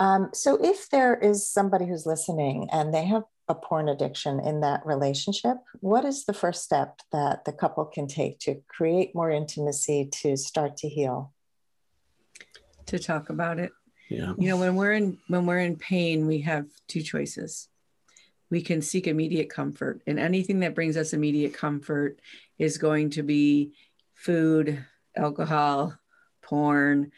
Um, 0.00 0.30
so 0.32 0.56
if 0.62 0.90
there 0.90 1.14
is 1.16 1.48
somebody 1.48 1.86
who's 1.86 2.06
listening 2.06 2.68
and 2.70 2.94
they 2.94 3.04
have 3.06 3.24
a 3.48 3.54
porn 3.54 3.88
addiction 3.88 4.40
in 4.40 4.60
that 4.60 4.84
relationship, 4.84 5.56
what 5.80 6.04
is 6.04 6.24
the 6.24 6.32
first 6.32 6.62
step 6.64 7.00
that 7.12 7.44
the 7.44 7.52
couple 7.52 7.84
can 7.84 8.06
take 8.06 8.38
to 8.40 8.60
create 8.68 9.14
more 9.14 9.30
intimacy 9.30 10.08
to 10.20 10.36
start 10.36 10.76
to 10.78 10.88
heal? 10.88 11.32
To 12.86 12.98
talk 12.98 13.30
about 13.30 13.58
it. 13.58 13.72
Yeah. 14.08 14.32
You 14.38 14.48
know, 14.48 14.56
when 14.56 14.76
we're 14.76 14.92
in 14.92 15.18
when 15.28 15.46
we're 15.46 15.60
in 15.60 15.76
pain, 15.76 16.26
we 16.26 16.40
have 16.42 16.66
two 16.86 17.02
choices. 17.02 17.68
We 18.50 18.62
can 18.62 18.80
seek 18.80 19.06
immediate 19.06 19.50
comfort, 19.50 20.00
and 20.06 20.18
anything 20.18 20.60
that 20.60 20.74
brings 20.74 20.96
us 20.96 21.12
immediate 21.12 21.52
comfort 21.52 22.18
is 22.58 22.78
going 22.78 23.10
to 23.10 23.22
be 23.22 23.74
food, 24.14 24.82
alcohol, 25.14 25.94
porn, 26.42 27.12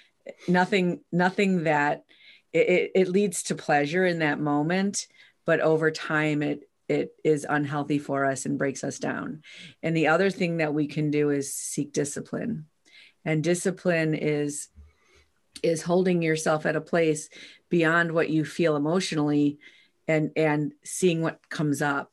nothing 0.48 1.00
nothing 1.12 1.64
that 1.64 2.04
it, 2.52 2.90
it 2.94 3.08
leads 3.08 3.44
to 3.44 3.54
pleasure 3.54 4.04
in 4.04 4.18
that 4.18 4.40
moment 4.40 5.06
but 5.44 5.60
over 5.60 5.90
time 5.90 6.42
it 6.42 6.70
it 6.90 7.14
is 7.22 7.46
unhealthy 7.48 8.00
for 8.00 8.24
us 8.24 8.46
and 8.46 8.58
breaks 8.58 8.82
us 8.82 8.98
down. 8.98 9.42
And 9.80 9.96
the 9.96 10.08
other 10.08 10.28
thing 10.28 10.56
that 10.56 10.74
we 10.74 10.88
can 10.88 11.12
do 11.12 11.30
is 11.30 11.54
seek 11.54 11.92
discipline. 11.92 12.66
And 13.24 13.44
discipline 13.44 14.14
is 14.14 14.68
is 15.62 15.82
holding 15.82 16.20
yourself 16.20 16.66
at 16.66 16.74
a 16.74 16.80
place 16.80 17.28
beyond 17.68 18.10
what 18.10 18.28
you 18.28 18.44
feel 18.44 18.74
emotionally 18.74 19.58
and 20.08 20.32
and 20.34 20.72
seeing 20.82 21.22
what 21.22 21.48
comes 21.48 21.80
up. 21.80 22.12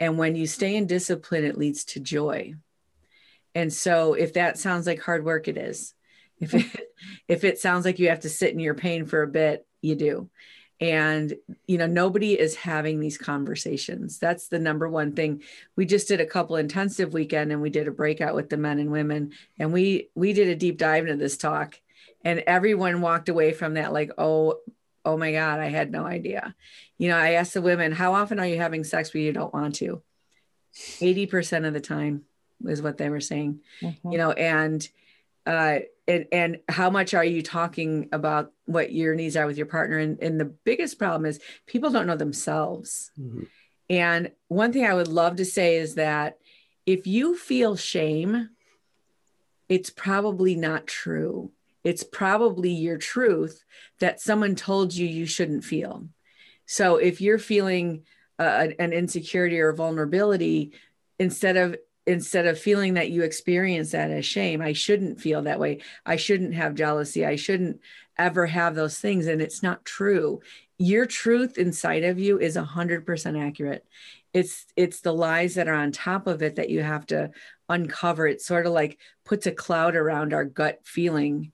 And 0.00 0.16
when 0.16 0.36
you 0.36 0.46
stay 0.46 0.74
in 0.74 0.86
discipline 0.86 1.44
it 1.44 1.58
leads 1.58 1.84
to 1.84 2.00
joy. 2.00 2.54
And 3.54 3.70
so 3.70 4.14
if 4.14 4.32
that 4.34 4.58
sounds 4.58 4.86
like 4.86 5.02
hard 5.02 5.22
work 5.22 5.48
it 5.48 5.58
is. 5.58 5.92
If 6.38 6.54
it 6.54 6.66
if 7.28 7.44
it 7.44 7.58
sounds 7.58 7.84
like 7.84 7.98
you 7.98 8.08
have 8.08 8.20
to 8.20 8.30
sit 8.30 8.54
in 8.54 8.58
your 8.58 8.74
pain 8.74 9.04
for 9.04 9.22
a 9.22 9.28
bit, 9.28 9.66
you 9.82 9.96
do 9.96 10.30
and 10.80 11.34
you 11.66 11.78
know 11.78 11.86
nobody 11.86 12.38
is 12.38 12.56
having 12.56 13.00
these 13.00 13.16
conversations. 13.18 14.18
That's 14.18 14.48
the 14.48 14.58
number 14.58 14.88
one 14.88 15.12
thing. 15.12 15.42
We 15.76 15.86
just 15.86 16.08
did 16.08 16.20
a 16.20 16.26
couple 16.26 16.56
intensive 16.56 17.12
weekend 17.12 17.52
and 17.52 17.62
we 17.62 17.70
did 17.70 17.88
a 17.88 17.92
breakout 17.92 18.34
with 18.34 18.50
the 18.50 18.56
men 18.56 18.78
and 18.78 18.90
women. 18.90 19.32
And 19.58 19.72
we 19.72 20.10
we 20.14 20.32
did 20.32 20.48
a 20.48 20.56
deep 20.56 20.78
dive 20.78 21.04
into 21.04 21.16
this 21.16 21.36
talk. 21.36 21.80
And 22.24 22.40
everyone 22.40 23.02
walked 23.02 23.28
away 23.28 23.52
from 23.52 23.74
that 23.74 23.92
like 23.92 24.10
oh 24.18 24.60
oh 25.04 25.16
my 25.16 25.32
god 25.32 25.60
i 25.60 25.68
had 25.68 25.92
no 25.92 26.04
idea. 26.04 26.54
You 26.98 27.08
know 27.08 27.16
i 27.16 27.32
asked 27.32 27.54
the 27.54 27.62
women 27.62 27.92
how 27.92 28.14
often 28.14 28.40
are 28.40 28.46
you 28.46 28.56
having 28.56 28.84
sex 28.84 29.14
when 29.14 29.22
you 29.22 29.32
don't 29.32 29.54
want 29.54 29.76
to? 29.76 30.02
80% 30.74 31.68
of 31.68 31.72
the 31.72 31.80
time 31.80 32.24
is 32.66 32.82
what 32.82 32.98
they 32.98 33.08
were 33.08 33.20
saying. 33.20 33.60
Mm-hmm. 33.80 34.10
you 34.10 34.18
know 34.18 34.32
and 34.32 34.88
uh 35.46 35.80
and 36.06 36.26
and 36.32 36.58
how 36.68 36.90
much 36.90 37.14
are 37.14 37.24
you 37.24 37.42
talking 37.42 38.08
about 38.12 38.52
what 38.66 38.92
your 38.92 39.14
needs 39.14 39.36
are 39.36 39.46
with 39.46 39.56
your 39.56 39.66
partner? 39.66 39.98
And, 39.98 40.20
and 40.20 40.38
the 40.38 40.44
biggest 40.44 40.98
problem 40.98 41.26
is 41.26 41.40
people 41.66 41.90
don't 41.90 42.06
know 42.06 42.16
themselves. 42.16 43.10
Mm-hmm. 43.18 43.44
and 43.90 44.30
one 44.48 44.72
thing 44.72 44.86
i 44.86 44.94
would 44.94 45.08
love 45.08 45.36
to 45.36 45.44
say 45.44 45.76
is 45.76 45.96
that 45.96 46.38
if 46.86 47.06
you 47.06 47.36
feel 47.36 47.76
shame 47.76 48.50
it's 49.68 49.90
probably 49.90 50.54
not 50.54 50.86
true. 50.86 51.50
It's 51.82 52.04
probably 52.04 52.70
your 52.70 52.96
truth 52.96 53.64
that 54.00 54.20
someone 54.20 54.54
told 54.54 54.94
you 54.94 55.06
you 55.06 55.26
shouldn't 55.26 55.64
feel. 55.64 56.08
So 56.66 56.96
if 56.96 57.20
you're 57.20 57.38
feeling 57.38 58.04
uh, 58.38 58.68
an 58.78 58.92
insecurity 58.92 59.60
or 59.60 59.72
vulnerability 59.72 60.72
instead 61.18 61.56
of 61.56 61.76
instead 62.06 62.46
of 62.46 62.58
feeling 62.58 62.94
that 62.94 63.10
you 63.10 63.22
experience 63.22 63.92
that 63.92 64.10
as 64.10 64.26
shame 64.26 64.60
i 64.60 64.72
shouldn't 64.72 65.20
feel 65.20 65.42
that 65.42 65.58
way. 65.58 65.80
I 66.04 66.16
shouldn't 66.16 66.54
have 66.54 66.74
jealousy. 66.74 67.24
I 67.24 67.36
shouldn't 67.36 67.80
ever 68.18 68.46
have 68.46 68.74
those 68.74 68.98
things 68.98 69.26
and 69.26 69.40
it's 69.40 69.62
not 69.62 69.84
true. 69.84 70.40
Your 70.78 71.06
truth 71.06 71.58
inside 71.58 72.04
of 72.04 72.18
you 72.18 72.38
is 72.38 72.56
100% 72.56 73.46
accurate. 73.46 73.84
It's 74.32 74.66
it's 74.76 75.00
the 75.00 75.12
lies 75.12 75.54
that 75.54 75.68
are 75.68 75.74
on 75.74 75.92
top 75.92 76.26
of 76.26 76.42
it 76.42 76.56
that 76.56 76.70
you 76.70 76.82
have 76.82 77.06
to 77.06 77.30
uncover. 77.68 78.26
It 78.26 78.40
sort 78.40 78.66
of 78.66 78.72
like 78.72 78.98
puts 79.24 79.46
a 79.46 79.52
cloud 79.52 79.94
around 79.96 80.34
our 80.34 80.44
gut 80.44 80.80
feeling. 80.84 81.52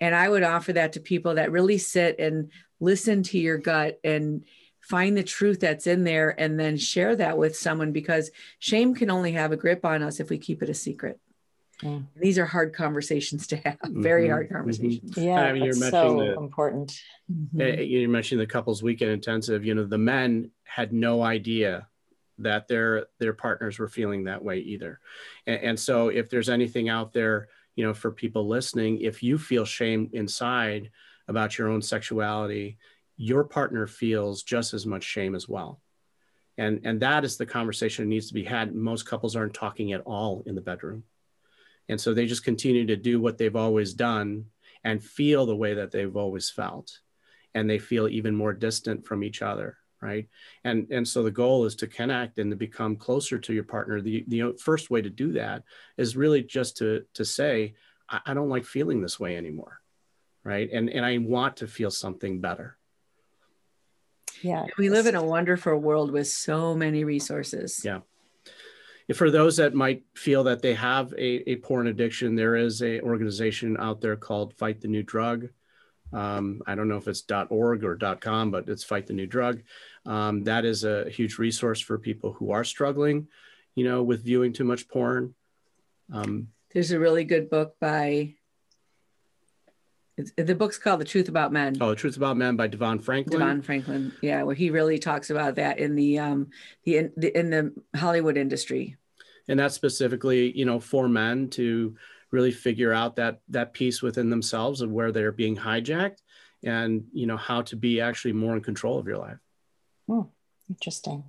And 0.00 0.14
i 0.14 0.28
would 0.28 0.42
offer 0.42 0.74
that 0.74 0.92
to 0.94 1.00
people 1.00 1.36
that 1.36 1.52
really 1.52 1.78
sit 1.78 2.18
and 2.18 2.50
listen 2.80 3.22
to 3.22 3.38
your 3.38 3.58
gut 3.58 3.98
and 4.04 4.44
find 4.88 5.16
the 5.16 5.22
truth 5.22 5.58
that's 5.58 5.88
in 5.88 6.04
there 6.04 6.38
and 6.40 6.58
then 6.60 6.76
share 6.76 7.16
that 7.16 7.36
with 7.36 7.56
someone 7.56 7.90
because 7.90 8.30
shame 8.60 8.94
can 8.94 9.10
only 9.10 9.32
have 9.32 9.50
a 9.50 9.56
grip 9.56 9.84
on 9.84 10.00
us 10.00 10.20
if 10.20 10.30
we 10.30 10.38
keep 10.38 10.62
it 10.62 10.68
a 10.68 10.74
secret. 10.74 11.18
Yeah. 11.82 11.98
These 12.14 12.38
are 12.38 12.46
hard 12.46 12.72
conversations 12.72 13.48
to 13.48 13.56
have, 13.56 13.78
very 13.84 14.22
mm-hmm. 14.24 14.30
hard 14.30 14.46
mm-hmm. 14.46 14.54
conversations. 14.54 15.10
Mm-hmm. 15.10 15.22
Yeah, 15.22 15.40
I 15.40 15.52
mean, 15.52 15.64
you're 15.64 15.74
so 15.74 16.18
the, 16.18 16.34
important. 16.34 17.00
Mm-hmm. 17.30 17.82
You 17.82 18.08
mentioned 18.08 18.40
the 18.40 18.46
couples 18.46 18.82
weekend 18.82 19.10
intensive. 19.10 19.64
You 19.64 19.74
know, 19.74 19.84
the 19.84 19.98
men 19.98 20.52
had 20.62 20.92
no 20.92 21.22
idea 21.22 21.88
that 22.38 22.68
their 22.68 23.06
their 23.18 23.32
partners 23.32 23.78
were 23.78 23.88
feeling 23.88 24.24
that 24.24 24.42
way 24.42 24.58
either, 24.58 25.00
and, 25.46 25.60
and 25.62 25.80
so 25.80 26.08
if 26.08 26.30
there's 26.30 26.48
anything 26.48 26.88
out 26.88 27.12
there, 27.12 27.48
you 27.74 27.84
know, 27.84 27.92
for 27.92 28.10
people 28.10 28.46
listening, 28.46 29.00
if 29.00 29.22
you 29.22 29.36
feel 29.36 29.64
shame 29.64 30.10
inside 30.12 30.90
about 31.28 31.58
your 31.58 31.68
own 31.68 31.82
sexuality, 31.82 32.78
your 33.16 33.44
partner 33.44 33.86
feels 33.86 34.42
just 34.42 34.74
as 34.74 34.86
much 34.86 35.04
shame 35.04 35.34
as 35.34 35.48
well. 35.48 35.80
And, 36.58 36.80
and 36.84 37.00
that 37.00 37.24
is 37.24 37.36
the 37.36 37.46
conversation 37.46 38.04
that 38.04 38.08
needs 38.08 38.28
to 38.28 38.34
be 38.34 38.44
had. 38.44 38.74
Most 38.74 39.06
couples 39.06 39.36
aren't 39.36 39.54
talking 39.54 39.92
at 39.92 40.02
all 40.02 40.42
in 40.46 40.54
the 40.54 40.60
bedroom. 40.60 41.04
And 41.88 42.00
so 42.00 42.14
they 42.14 42.26
just 42.26 42.44
continue 42.44 42.86
to 42.86 42.96
do 42.96 43.20
what 43.20 43.38
they've 43.38 43.56
always 43.56 43.94
done 43.94 44.46
and 44.82 45.02
feel 45.02 45.46
the 45.46 45.56
way 45.56 45.74
that 45.74 45.90
they've 45.90 46.16
always 46.16 46.50
felt. 46.50 47.00
And 47.54 47.68
they 47.68 47.78
feel 47.78 48.08
even 48.08 48.34
more 48.34 48.52
distant 48.52 49.06
from 49.06 49.22
each 49.22 49.42
other. 49.42 49.78
Right. 50.00 50.28
And, 50.62 50.88
and 50.90 51.08
so 51.08 51.22
the 51.22 51.30
goal 51.30 51.64
is 51.64 51.74
to 51.76 51.86
connect 51.86 52.38
and 52.38 52.50
to 52.50 52.56
become 52.56 52.96
closer 52.96 53.38
to 53.38 53.54
your 53.54 53.64
partner. 53.64 54.00
The, 54.02 54.24
the 54.28 54.54
first 54.60 54.90
way 54.90 55.00
to 55.00 55.08
do 55.08 55.32
that 55.32 55.62
is 55.96 56.16
really 56.16 56.42
just 56.42 56.76
to, 56.78 57.04
to 57.14 57.24
say, 57.24 57.74
I, 58.08 58.20
I 58.26 58.34
don't 58.34 58.50
like 58.50 58.66
feeling 58.66 59.00
this 59.00 59.18
way 59.18 59.36
anymore. 59.36 59.80
Right. 60.44 60.70
And, 60.70 60.90
and 60.90 61.04
I 61.04 61.18
want 61.18 61.56
to 61.58 61.66
feel 61.66 61.90
something 61.90 62.40
better 62.40 62.76
yeah. 64.42 64.66
We 64.78 64.90
live 64.90 65.06
in 65.06 65.14
a 65.14 65.22
wonderful 65.22 65.76
world 65.76 66.10
with 66.10 66.28
so 66.28 66.74
many 66.74 67.04
resources. 67.04 67.82
Yeah. 67.84 68.00
For 69.14 69.30
those 69.30 69.56
that 69.58 69.74
might 69.74 70.02
feel 70.14 70.44
that 70.44 70.62
they 70.62 70.74
have 70.74 71.12
a, 71.12 71.50
a 71.50 71.56
porn 71.56 71.86
addiction 71.86 72.34
there 72.34 72.56
is 72.56 72.82
a 72.82 73.00
organization 73.02 73.76
out 73.78 74.00
there 74.00 74.16
called 74.16 74.54
fight 74.54 74.80
the 74.80 74.88
new 74.88 75.02
drug. 75.02 75.48
Um, 76.12 76.62
i 76.66 76.74
don't 76.74 76.88
know 76.88 76.96
if 76.96 77.08
it's. 77.08 77.24
org 77.50 77.84
or. 77.84 77.96
com 78.20 78.50
but 78.50 78.68
it's 78.68 78.84
fight 78.84 79.06
the 79.06 79.12
new 79.12 79.26
drug. 79.26 79.62
Um, 80.04 80.44
that 80.44 80.64
is 80.64 80.84
a 80.84 81.08
huge 81.10 81.38
resource 81.38 81.80
for 81.80 81.98
people 81.98 82.32
who 82.32 82.50
are 82.50 82.64
struggling 82.64 83.28
you 83.76 83.84
know 83.84 84.02
with 84.02 84.24
viewing 84.24 84.52
too 84.52 84.64
much 84.64 84.88
porn. 84.88 85.34
Um, 86.12 86.48
there's 86.72 86.90
a 86.90 86.98
really 86.98 87.24
good 87.24 87.48
book 87.48 87.76
by 87.80 88.34
it's, 90.16 90.32
the 90.36 90.54
book's 90.54 90.78
called 90.78 91.00
The 91.00 91.04
Truth 91.04 91.28
About 91.28 91.52
Men. 91.52 91.76
Oh, 91.80 91.90
The 91.90 91.96
Truth 91.96 92.16
About 92.16 92.36
Men 92.36 92.56
by 92.56 92.68
DeVon 92.68 93.02
Franklin. 93.02 93.40
DeVon 93.40 93.64
Franklin, 93.64 94.12
yeah, 94.22 94.42
where 94.42 94.54
he 94.54 94.70
really 94.70 94.98
talks 94.98 95.30
about 95.30 95.56
that 95.56 95.78
in 95.78 95.94
the 95.94 96.18
um 96.18 96.48
the 96.84 96.96
in 96.96 97.12
the, 97.16 97.38
in 97.38 97.50
the 97.50 97.74
Hollywood 97.98 98.36
industry. 98.36 98.96
And 99.48 99.60
that's 99.60 99.74
specifically, 99.74 100.56
you 100.56 100.64
know, 100.64 100.80
for 100.80 101.08
men 101.08 101.50
to 101.50 101.96
really 102.32 102.50
figure 102.50 102.92
out 102.92 103.16
that 103.16 103.40
that 103.48 103.72
piece 103.72 104.02
within 104.02 104.30
themselves 104.30 104.80
of 104.80 104.90
where 104.90 105.12
they're 105.12 105.32
being 105.32 105.56
hijacked, 105.56 106.18
and 106.64 107.04
you 107.12 107.26
know 107.26 107.36
how 107.36 107.62
to 107.62 107.76
be 107.76 108.00
actually 108.00 108.32
more 108.32 108.56
in 108.56 108.62
control 108.62 108.98
of 108.98 109.06
your 109.06 109.18
life. 109.18 109.38
Oh, 110.08 110.30
interesting. 110.68 111.24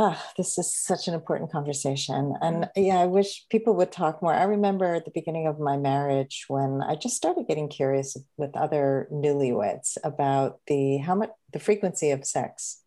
Oh, 0.00 0.16
this 0.36 0.58
is 0.58 0.72
such 0.72 1.08
an 1.08 1.14
important 1.14 1.50
conversation. 1.50 2.36
And 2.40 2.64
mm-hmm. 2.66 2.80
yeah, 2.80 3.00
I 3.00 3.06
wish 3.06 3.46
people 3.50 3.74
would 3.74 3.90
talk 3.90 4.22
more. 4.22 4.32
I 4.32 4.44
remember 4.44 4.94
at 4.94 5.04
the 5.04 5.10
beginning 5.10 5.48
of 5.48 5.58
my 5.58 5.76
marriage 5.76 6.44
when 6.46 6.80
I 6.82 6.94
just 6.94 7.16
started 7.16 7.48
getting 7.48 7.68
curious 7.68 8.16
with 8.36 8.56
other 8.56 9.08
newlyweds 9.12 9.96
about 10.04 10.60
the 10.68 10.98
how 10.98 11.16
much 11.16 11.30
the 11.52 11.58
frequency 11.58 12.12
of 12.12 12.24
sex. 12.24 12.80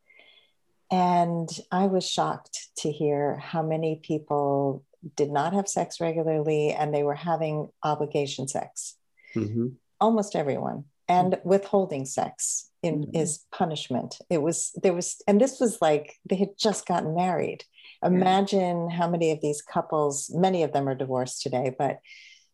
And 0.89 1.49
I 1.69 1.87
was 1.87 2.09
shocked 2.09 2.69
to 2.77 2.91
hear 2.93 3.35
how 3.35 3.61
many 3.61 3.99
people 4.01 4.85
did 5.17 5.31
not 5.31 5.51
have 5.51 5.67
sex 5.67 5.99
regularly 5.99 6.71
and 6.71 6.93
they 6.93 7.03
were 7.03 7.15
having 7.15 7.71
obligation 7.83 8.47
sex. 8.47 8.95
Mm-hmm. 9.35 9.67
Almost 9.99 10.33
everyone. 10.33 10.85
And 11.09 11.33
mm-hmm. 11.33 11.49
withholding 11.49 12.05
sex 12.05 12.70
in 12.83 13.05
mm-hmm. 13.05 13.15
is 13.15 13.45
punishment. 13.51 14.17
It 14.29 14.41
was 14.41 14.71
there 14.81 14.93
was, 14.93 15.21
and 15.27 15.39
this 15.39 15.59
was 15.59 15.81
like 15.81 16.19
they 16.29 16.35
had 16.35 16.57
just 16.57 16.85
gotten 16.85 17.15
married. 17.15 17.63
Imagine 18.03 18.89
how 18.89 19.07
many 19.07 19.31
of 19.31 19.41
these 19.41 19.61
couples, 19.61 20.31
many 20.33 20.63
of 20.63 20.73
them 20.73 20.89
are 20.89 20.95
divorced 20.95 21.43
today, 21.43 21.75
but 21.77 21.99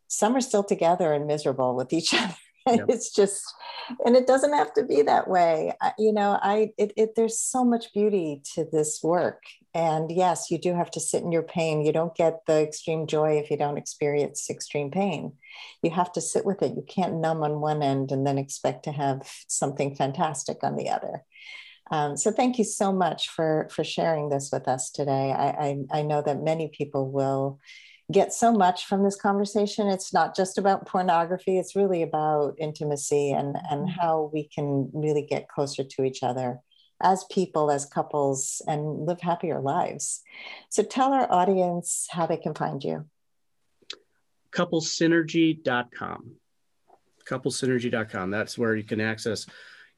some 0.08 0.36
are 0.36 0.42
still 0.42 0.64
together 0.64 1.14
and 1.14 1.26
miserable 1.26 1.76
with 1.76 1.94
each 1.94 2.14
other. 2.14 2.36
Yep. 2.68 2.86
It's 2.90 3.14
just, 3.14 3.44
and 4.06 4.16
it 4.16 4.28
doesn't 4.28 4.54
have 4.54 4.74
to 4.74 4.84
be 4.84 5.02
that 5.04 5.30
way. 5.30 5.74
I, 5.82 5.94
you 5.98 6.12
know, 6.12 6.38
I 6.42 6.72
it, 6.78 6.94
it 6.98 7.16
there's 7.16 7.40
so 7.40 7.64
much 7.64 7.94
beauty 7.94 8.42
to 8.56 8.66
this 8.72 9.00
work, 9.04 9.44
and 9.74 10.12
yes, 10.12 10.50
you 10.52 10.58
do 10.58 10.74
have 10.74 10.92
to 10.92 11.00
sit 11.00 11.24
in 11.24 11.32
your 11.32 11.44
pain. 11.44 11.86
You 11.86 11.94
don't 11.94 12.16
get 12.16 12.46
the 12.48 12.62
extreme 12.62 13.08
joy 13.08 13.38
if 13.38 13.50
you 13.50 13.58
don't 13.58 13.78
experience 13.78 14.50
extreme 14.50 14.92
pain. 14.92 15.34
You 15.82 15.92
have 15.92 16.12
to 16.14 16.22
sit 16.22 16.46
with 16.46 16.62
it. 16.62 16.76
You 16.76 16.84
can't 16.88 17.22
numb 17.22 17.44
on 17.44 17.62
one 17.62 17.82
end 17.82 18.12
and 18.12 18.26
then 18.26 18.38
expect 18.38 18.84
to 18.84 18.92
have 18.92 19.30
something 19.48 19.96
fantastic 19.96 20.64
on 20.64 20.76
the 20.76 20.90
other. 20.90 21.24
Um, 21.90 22.18
so 22.18 22.32
thank 22.32 22.58
you 22.58 22.64
so 22.64 22.92
much 22.92 23.30
for 23.30 23.70
for 23.72 23.84
sharing 23.84 24.30
this 24.30 24.50
with 24.52 24.68
us 24.68 24.92
today. 24.92 25.32
I, 25.32 25.48
I, 25.48 26.00
I 26.00 26.02
know 26.02 26.22
that 26.22 26.42
many 26.42 26.70
people 26.70 27.10
will 27.10 27.60
get 28.12 28.34
so 28.34 28.52
much 28.52 28.86
from 28.86 29.04
this 29.04 29.16
conversation. 29.16 29.88
It's 29.88 30.14
not 30.14 30.36
just 30.36 30.58
about 30.58 30.86
pornography. 30.86 31.58
It's 31.58 31.76
really 31.76 32.04
about 32.04 32.56
intimacy 32.58 33.32
and 33.32 33.56
and 33.70 33.88
mm-hmm. 33.88 34.00
how 34.00 34.30
we 34.34 34.48
can 34.48 34.90
really 34.94 35.24
get 35.24 35.50
closer 35.50 35.84
to 35.84 36.04
each 36.04 36.24
other 36.24 36.60
as 37.02 37.26
people, 37.26 37.70
as 37.70 37.86
couples, 37.86 38.62
and 38.68 39.06
live 39.06 39.22
happier 39.22 39.60
lives. 39.60 40.22
So 40.70 40.84
tell 40.84 41.14
our 41.14 41.32
audience 41.32 42.08
how 42.10 42.26
they 42.26 42.38
can 42.38 42.56
find 42.56 42.84
you. 42.84 43.06
Couplesynergy.com. 44.52 46.32
Couplesynergy.com. 47.30 48.32
That's 48.32 48.58
where 48.58 48.76
you 48.76 48.84
can 48.84 49.02
access, 49.02 49.46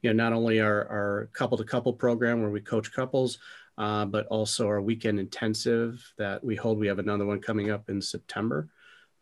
you 0.02 0.12
know, 0.12 0.24
not 0.24 0.34
only 0.34 0.60
our, 0.60 0.86
our 0.88 1.30
couple 1.32 1.56
to 1.56 1.64
couple 1.64 1.92
program 1.94 2.42
where 2.42 2.50
we 2.50 2.60
coach 2.60 2.92
couples, 2.92 3.38
uh, 3.80 4.04
but 4.04 4.26
also 4.26 4.66
our 4.66 4.82
weekend 4.82 5.18
intensive 5.18 6.12
that 6.18 6.44
we 6.44 6.54
hold. 6.54 6.78
We 6.78 6.86
have 6.88 6.98
another 6.98 7.24
one 7.24 7.40
coming 7.40 7.70
up 7.70 7.88
in 7.88 8.02
September. 8.02 8.68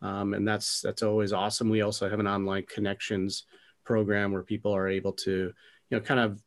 Um, 0.03 0.35
and 0.35 0.47
that's 0.47 0.81
that's 0.81 1.05
always 1.05 1.33
awesome. 1.33 1.71
We 1.71 1.83
also 1.83 2.11
have 2.11 2.19
an 2.19 2.27
online 2.27 2.65
connections 2.69 3.45
program 3.85 4.33
where 4.33 4.43
people 4.43 4.75
are 4.75 4.89
able 4.89 5.13
to, 5.13 5.31
you 5.31 5.97
know, 5.97 6.01
kind 6.01 6.19
of 6.19 6.43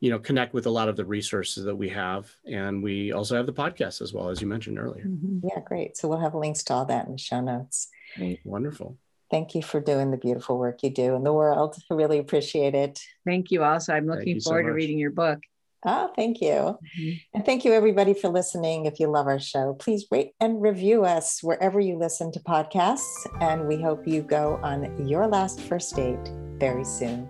you 0.00 0.10
know 0.10 0.18
connect 0.18 0.54
with 0.54 0.66
a 0.66 0.70
lot 0.70 0.88
of 0.88 0.96
the 0.96 1.04
resources 1.04 1.64
that 1.64 1.76
we 1.76 1.88
have. 1.90 2.34
And 2.44 2.82
we 2.82 3.12
also 3.12 3.36
have 3.36 3.46
the 3.46 3.52
podcast 3.52 4.02
as 4.02 4.12
well 4.12 4.28
as 4.28 4.40
you 4.40 4.48
mentioned 4.48 4.80
earlier. 4.80 5.04
Mm-hmm. 5.04 5.46
yeah 5.46 5.60
great. 5.64 5.96
So 5.96 6.08
we'll 6.08 6.18
have 6.18 6.34
links 6.34 6.64
to 6.64 6.74
all 6.74 6.86
that 6.86 7.06
in 7.06 7.12
the 7.12 7.18
show 7.18 7.40
notes. 7.40 7.90
Great 8.16 8.40
wonderful. 8.44 8.98
Thank 9.30 9.54
you 9.54 9.62
for 9.62 9.80
doing 9.80 10.10
the 10.10 10.16
beautiful 10.16 10.58
work 10.58 10.82
you 10.82 10.90
do 10.90 11.14
in 11.14 11.22
the 11.22 11.32
world. 11.32 11.76
I 11.90 11.94
really 11.94 12.18
appreciate 12.18 12.74
it. 12.74 13.00
Thank 13.24 13.52
you 13.52 13.62
also. 13.62 13.94
I'm 13.94 14.08
looking 14.08 14.40
forward 14.40 14.64
so 14.64 14.66
to 14.66 14.72
reading 14.72 14.98
your 14.98 15.12
book 15.12 15.38
Oh, 15.84 16.10
thank 16.14 16.40
you. 16.40 16.48
Mm-hmm. 16.48 17.10
And 17.34 17.44
thank 17.44 17.64
you, 17.64 17.72
everybody, 17.72 18.14
for 18.14 18.28
listening. 18.28 18.86
If 18.86 19.00
you 19.00 19.08
love 19.08 19.26
our 19.26 19.40
show, 19.40 19.74
please 19.74 20.06
rate 20.10 20.32
and 20.40 20.62
review 20.62 21.04
us 21.04 21.42
wherever 21.42 21.80
you 21.80 21.96
listen 21.96 22.30
to 22.32 22.40
podcasts. 22.40 23.26
And 23.40 23.66
we 23.66 23.80
hope 23.82 24.06
you 24.06 24.22
go 24.22 24.60
on 24.62 25.08
your 25.08 25.26
last 25.26 25.60
first 25.60 25.96
date 25.96 26.30
very 26.58 26.84
soon. 26.84 27.28